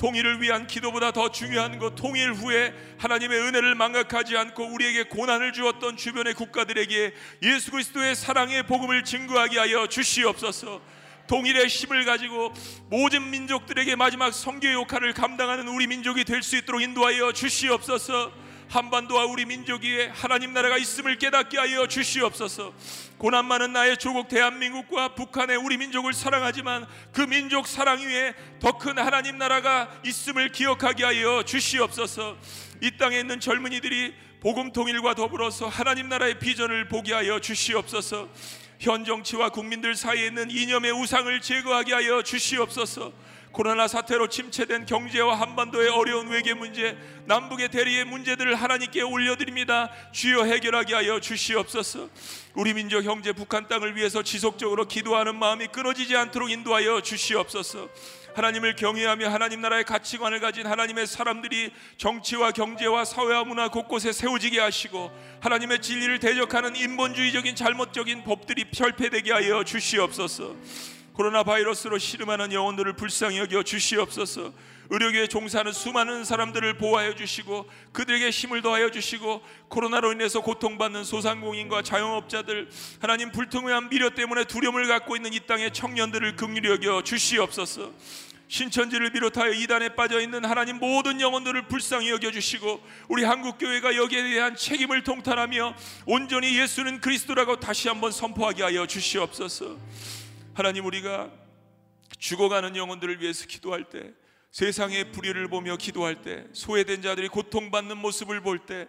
통일을 0.02 0.42
위한 0.42 0.66
기도보다 0.66 1.12
더 1.12 1.30
중요한 1.30 1.78
것 1.78 1.94
통일 1.94 2.32
후에 2.32 2.74
하나님의 2.98 3.38
은혜를 3.38 3.76
망각하지 3.76 4.36
않고 4.36 4.64
우리에게 4.66 5.04
고난을 5.04 5.52
주었던 5.52 5.96
주변의 5.96 6.34
국가들에게 6.34 7.14
예수 7.44 7.70
그리스도의 7.70 8.16
사랑의 8.16 8.64
복음을 8.64 9.04
증거하게 9.04 9.60
하여 9.60 9.86
주시옵소서. 9.86 10.82
통일의 11.28 11.68
힘을 11.68 12.04
가지고 12.04 12.52
모든 12.90 13.30
민족들에게 13.30 13.94
마지막 13.94 14.34
성교의 14.34 14.74
역할을 14.74 15.14
감당하는 15.14 15.68
우리 15.68 15.86
민족이 15.86 16.24
될 16.24 16.42
수 16.42 16.56
있도록 16.56 16.82
인도하여 16.82 17.30
주시옵소서. 17.30 18.32
한반도와 18.70 19.26
우리 19.26 19.44
민족이 19.44 20.08
하나님 20.14 20.52
나라가 20.52 20.78
있음을 20.78 21.16
깨닫게 21.18 21.58
하여 21.58 21.86
주시옵소서. 21.86 22.74
고난 23.22 23.44
많은 23.46 23.72
나의 23.72 23.98
조국 23.98 24.26
대한민국과 24.26 25.14
북한의 25.14 25.56
우리 25.56 25.76
민족을 25.76 26.12
사랑하지만 26.12 26.88
그 27.12 27.20
민족 27.20 27.68
사랑 27.68 28.00
위에 28.00 28.34
더 28.58 28.72
큰 28.78 28.98
하나님 28.98 29.38
나라가 29.38 29.88
있음을 30.04 30.50
기억하게 30.50 31.04
하여 31.04 31.44
주시옵소서. 31.44 32.36
이 32.80 32.96
땅에 32.96 33.20
있는 33.20 33.38
젊은이들이 33.38 34.12
복음 34.40 34.72
통일과 34.72 35.14
더불어서 35.14 35.68
하나님 35.68 36.08
나라의 36.08 36.40
비전을 36.40 36.88
보게 36.88 37.14
하여 37.14 37.38
주시옵소서. 37.38 38.28
현 38.80 39.04
정치와 39.04 39.50
국민들 39.50 39.94
사이에 39.94 40.26
있는 40.26 40.50
이념의 40.50 40.90
우상을 40.90 41.40
제거하게 41.40 41.94
하여 41.94 42.22
주시옵소서. 42.22 43.12
코로나 43.52 43.86
사태로 43.86 44.28
침체된 44.28 44.86
경제와 44.86 45.38
한반도의 45.38 45.90
어려운 45.90 46.28
외교 46.28 46.54
문제, 46.54 46.96
남북의 47.26 47.68
대리의 47.68 48.06
문제들을 48.06 48.54
하나님께 48.54 49.02
올려드립니다. 49.02 49.90
주여 50.10 50.44
해결하게 50.44 50.94
하여 50.94 51.20
주시옵소서. 51.20 52.08
우리 52.54 52.72
민족 52.72 53.04
형제 53.04 53.32
북한 53.32 53.68
땅을 53.68 53.94
위해서 53.94 54.22
지속적으로 54.22 54.86
기도하는 54.88 55.38
마음이 55.38 55.68
끊어지지 55.68 56.16
않도록 56.16 56.50
인도하여 56.50 57.02
주시옵소서. 57.02 57.90
하나님을 58.34 58.76
경외하며 58.76 59.28
하나님 59.28 59.60
나라의 59.60 59.84
가치관을 59.84 60.40
가진 60.40 60.66
하나님의 60.66 61.06
사람들이 61.06 61.70
정치와 61.98 62.52
경제와 62.52 63.04
사회와 63.04 63.44
문화 63.44 63.68
곳곳에 63.68 64.12
세워지게 64.12 64.58
하시고 64.58 65.12
하나님의 65.40 65.82
진리를 65.82 66.18
대적하는 66.18 66.74
인본주의적인 66.74 67.54
잘못적인 67.54 68.24
법들이 68.24 68.70
펼폐되게 68.70 69.32
하여 69.32 69.62
주시옵소서. 69.64 70.56
코로나 71.12 71.42
바이러스로 71.42 71.98
시름하는 71.98 72.52
영혼들을 72.52 72.94
불쌍히 72.94 73.38
여겨 73.38 73.62
주시옵소서. 73.64 74.52
의료계에 74.88 75.26
종사하는 75.26 75.72
수많은 75.72 76.24
사람들을 76.24 76.78
보호하여 76.78 77.14
주시고 77.14 77.68
그들에게 77.92 78.30
힘을 78.30 78.62
더하여 78.62 78.90
주시고 78.90 79.42
코로나로 79.68 80.12
인해서 80.12 80.40
고통받는 80.40 81.04
소상공인과 81.04 81.82
자영업자들 81.82 82.68
하나님 83.00 83.30
불통한 83.30 83.88
미려 83.88 84.10
때문에 84.10 84.44
두려움을 84.44 84.88
갖고 84.88 85.16
있는 85.16 85.32
이 85.32 85.40
땅의 85.40 85.72
청년들을 85.72 86.36
긍휼히 86.36 86.68
여겨 86.68 87.02
주시옵소서. 87.04 87.92
신천지를 88.48 89.12
비롯하여 89.12 89.52
이단에 89.52 89.94
빠져 89.94 90.20
있는 90.20 90.44
하나님 90.44 90.78
모든 90.78 91.22
영혼들을 91.22 91.68
불쌍히 91.68 92.10
여겨 92.10 92.30
주시고 92.32 92.82
우리 93.08 93.24
한국 93.24 93.56
교회가 93.56 93.96
여기에 93.96 94.22
대한 94.24 94.56
책임을 94.56 95.04
통탄하며 95.04 95.74
온전히 96.04 96.58
예수는 96.58 97.00
그리스도라고 97.00 97.60
다시 97.60 97.88
한번 97.88 98.12
선포하게 98.12 98.62
하여 98.62 98.86
주시옵소서. 98.86 99.78
하나님 100.54 100.84
우리가 100.84 101.30
죽어가는 102.18 102.76
영혼들을 102.76 103.20
위해서 103.22 103.46
기도할 103.46 103.84
때 103.84 104.12
세상의 104.50 105.12
불의를 105.12 105.48
보며 105.48 105.78
기도할 105.78 106.20
때 106.20 106.44
소외된 106.52 107.00
자들이 107.00 107.28
고통받는 107.28 107.96
모습을 107.96 108.42
볼 108.42 108.66
때 108.66 108.86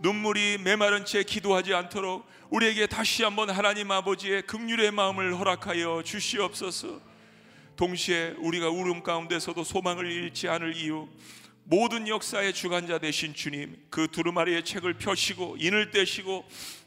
눈물이 0.00 0.58
메마른 0.58 1.06
채 1.06 1.22
기도하지 1.22 1.72
않도록 1.72 2.26
우리에게 2.50 2.86
다시 2.86 3.22
한번 3.22 3.48
하나님 3.48 3.90
아버지의 3.90 4.42
극률의 4.42 4.90
마음을 4.90 5.38
허락하여 5.38 6.02
주시옵소서. 6.04 7.00
동시에 7.76 8.34
우리가 8.38 8.68
울음 8.68 9.02
가운데서도 9.02 9.64
소망을 9.64 10.10
잃지 10.10 10.48
않을 10.48 10.76
이유 10.76 11.08
모든 11.64 12.08
역사의 12.08 12.52
주관자 12.52 12.98
되신 12.98 13.34
주님 13.34 13.76
그 13.88 14.08
두루마리의 14.10 14.64
책을 14.64 14.94
펴시고 14.94 15.56
인을 15.58 15.90
떼시고 15.90 16.46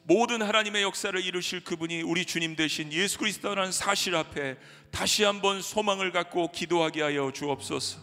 모든 0.10 0.42
하나님의 0.42 0.82
역사를 0.82 1.24
이루실 1.24 1.64
그분이 1.64 2.02
우리 2.02 2.26
주님 2.26 2.56
되신 2.56 2.92
예수 2.92 3.20
그리스도라는 3.20 3.72
사실 3.72 4.16
앞에 4.16 4.58
다시 4.90 5.24
한번 5.24 5.62
소망을 5.62 6.12
갖고 6.12 6.52
기도하게 6.52 7.04
하여 7.04 7.32
주옵소서. 7.32 8.00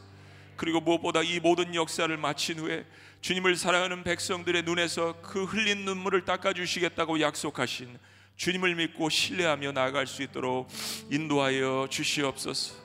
그리고 0.54 0.80
무엇보다 0.80 1.22
이 1.24 1.40
모든 1.40 1.74
역사를 1.74 2.16
마친 2.16 2.60
후에 2.60 2.86
주님을 3.22 3.56
사랑하는 3.56 4.04
백성들의 4.04 4.62
눈에서 4.62 5.20
그 5.20 5.46
흘린 5.46 5.84
눈물을 5.84 6.24
닦아 6.24 6.52
주시겠다고 6.52 7.20
약속하신 7.20 7.98
주님을 8.36 8.76
믿고 8.76 9.08
신뢰하며 9.08 9.72
나아갈 9.72 10.06
수 10.06 10.22
있도록 10.22 10.68
인도하여 11.10 11.88
주시옵소서. 11.90 12.76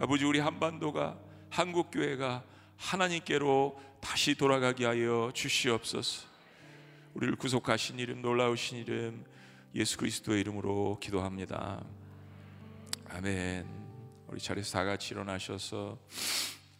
아버지 0.00 0.24
우리 0.24 0.38
한반도가 0.38 1.18
한국 1.50 1.90
교회가 1.90 2.42
하나님께로 2.78 3.78
다시 4.00 4.34
돌아가게 4.34 4.86
하여 4.86 5.30
주시옵소서. 5.34 6.35
우리를 7.16 7.34
구속하신 7.36 7.98
이름 7.98 8.20
놀라우신 8.20 8.76
이름 8.76 9.24
예수 9.74 9.96
그리스도의 9.96 10.42
이름으로 10.42 10.98
기도합니다. 11.00 11.82
아멘. 13.08 13.66
우리 14.28 14.38
자리에서 14.38 14.72
다 14.76 14.84
같이 14.84 15.14
일어나셔서 15.14 15.98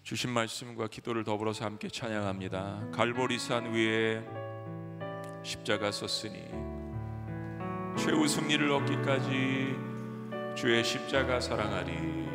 주신 0.03 0.29
말씀과 0.31 0.89
기도를 0.89 1.25
더불어서 1.25 1.65
함께 1.65 1.89
찬양합니다. 1.89 2.91
갈보리산 2.93 3.73
위에 3.73 4.23
십자가 5.43 5.91
섰으니 5.91 6.39
최후 7.97 8.29
승리를 8.29 8.71
얻기까지 8.73 9.75
주의 10.55 10.85
십자가 10.85 11.41
사랑하리. 11.41 12.26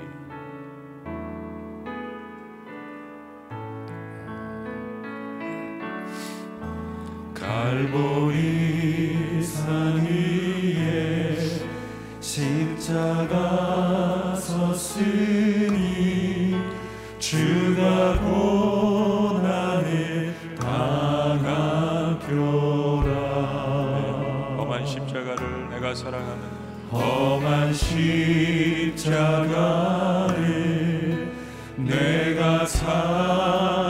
갈보리 7.42 9.42
산 9.42 10.06
위에 10.06 11.36
십자가 12.20 14.36
섰으니 14.36 16.56
주가 17.18 18.20
고난을 18.20 20.36
당하표라. 20.60 21.42
험한 24.58 24.86
십자가를 24.86 25.70
내가 25.72 25.96
사랑하는 25.96 26.44
험한 26.92 27.74
십자가를 27.74 29.02
내가 31.78 32.68
사랑 32.68 33.81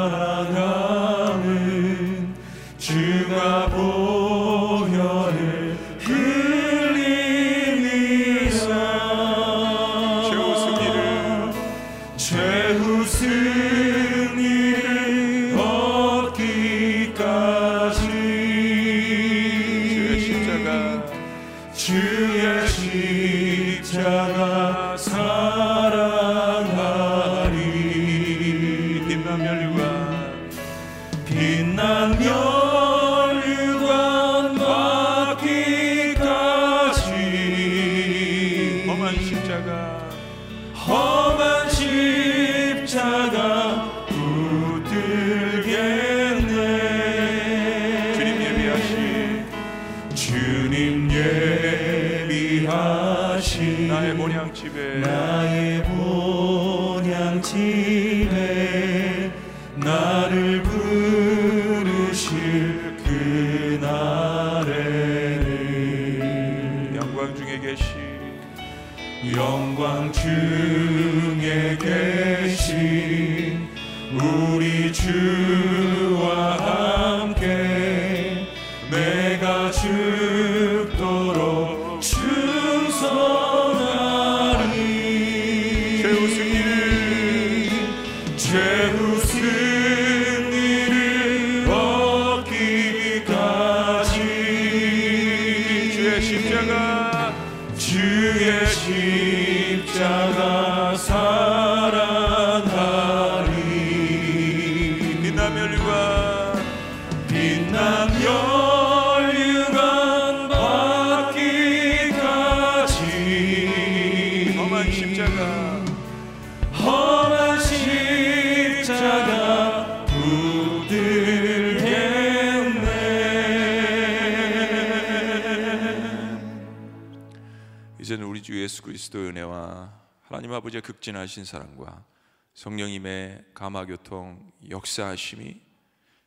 예수 128.61 128.83
그리스도의 128.83 129.29
은혜와 129.29 129.91
하나님 130.21 130.53
아버지의 130.53 130.83
극진하신 130.83 131.45
사랑과 131.45 132.05
성령님의 132.53 133.43
감화교통 133.55 134.51
역사하심이 134.69 135.59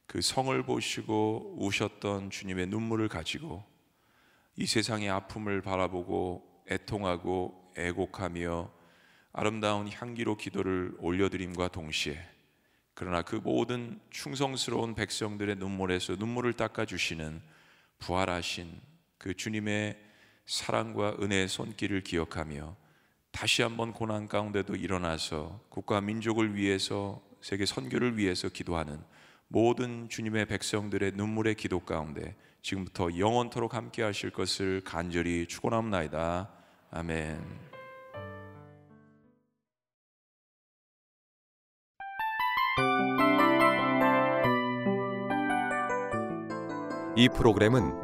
그 0.06 0.20
성을 0.20 0.60
보시고 0.64 1.54
우셨던 1.60 2.30
주님의 2.30 2.66
눈물을 2.66 3.06
가지고 3.06 3.64
이 4.56 4.66
세상의 4.66 5.10
아픔을 5.10 5.62
바라보고 5.62 6.64
애통하고 6.68 7.72
애곡하며 7.76 8.68
아름다운 9.32 9.88
향기로 9.88 10.36
기도를 10.36 10.96
올려드림과 10.98 11.68
동시에 11.68 12.20
그러나 12.94 13.22
그 13.22 13.36
모든 13.36 14.00
충성스러운 14.10 14.96
백성들의 14.96 15.54
눈물에서 15.56 16.16
눈물을 16.16 16.54
닦아주시는 16.54 17.40
부활하신 18.00 18.80
그 19.18 19.34
주님의 19.34 20.03
사랑과 20.46 21.16
은혜의 21.20 21.48
손길을 21.48 22.02
기억하며 22.02 22.76
다시 23.30 23.62
한번 23.62 23.92
고난 23.92 24.28
가운데도 24.28 24.76
일어나서 24.76 25.60
국가 25.68 26.00
민족을 26.00 26.54
위해서 26.54 27.20
세계 27.40 27.66
선교를 27.66 28.16
위해서 28.16 28.48
기도하는 28.48 29.02
모든 29.48 30.08
주님의 30.08 30.46
백성들의 30.46 31.12
눈물의 31.12 31.54
기도 31.54 31.80
가운데 31.80 32.36
지금부터 32.62 33.18
영원토록 33.18 33.74
함께 33.74 34.02
하실 34.02 34.30
것을 34.30 34.82
간절히 34.84 35.46
축원합나이다. 35.46 36.50
아멘. 36.90 37.74
이 47.16 47.28
프로그램은 47.28 48.03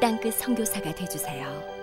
땅끝 0.00 0.34
선교사가 0.34 0.94
되주세요. 0.94 1.75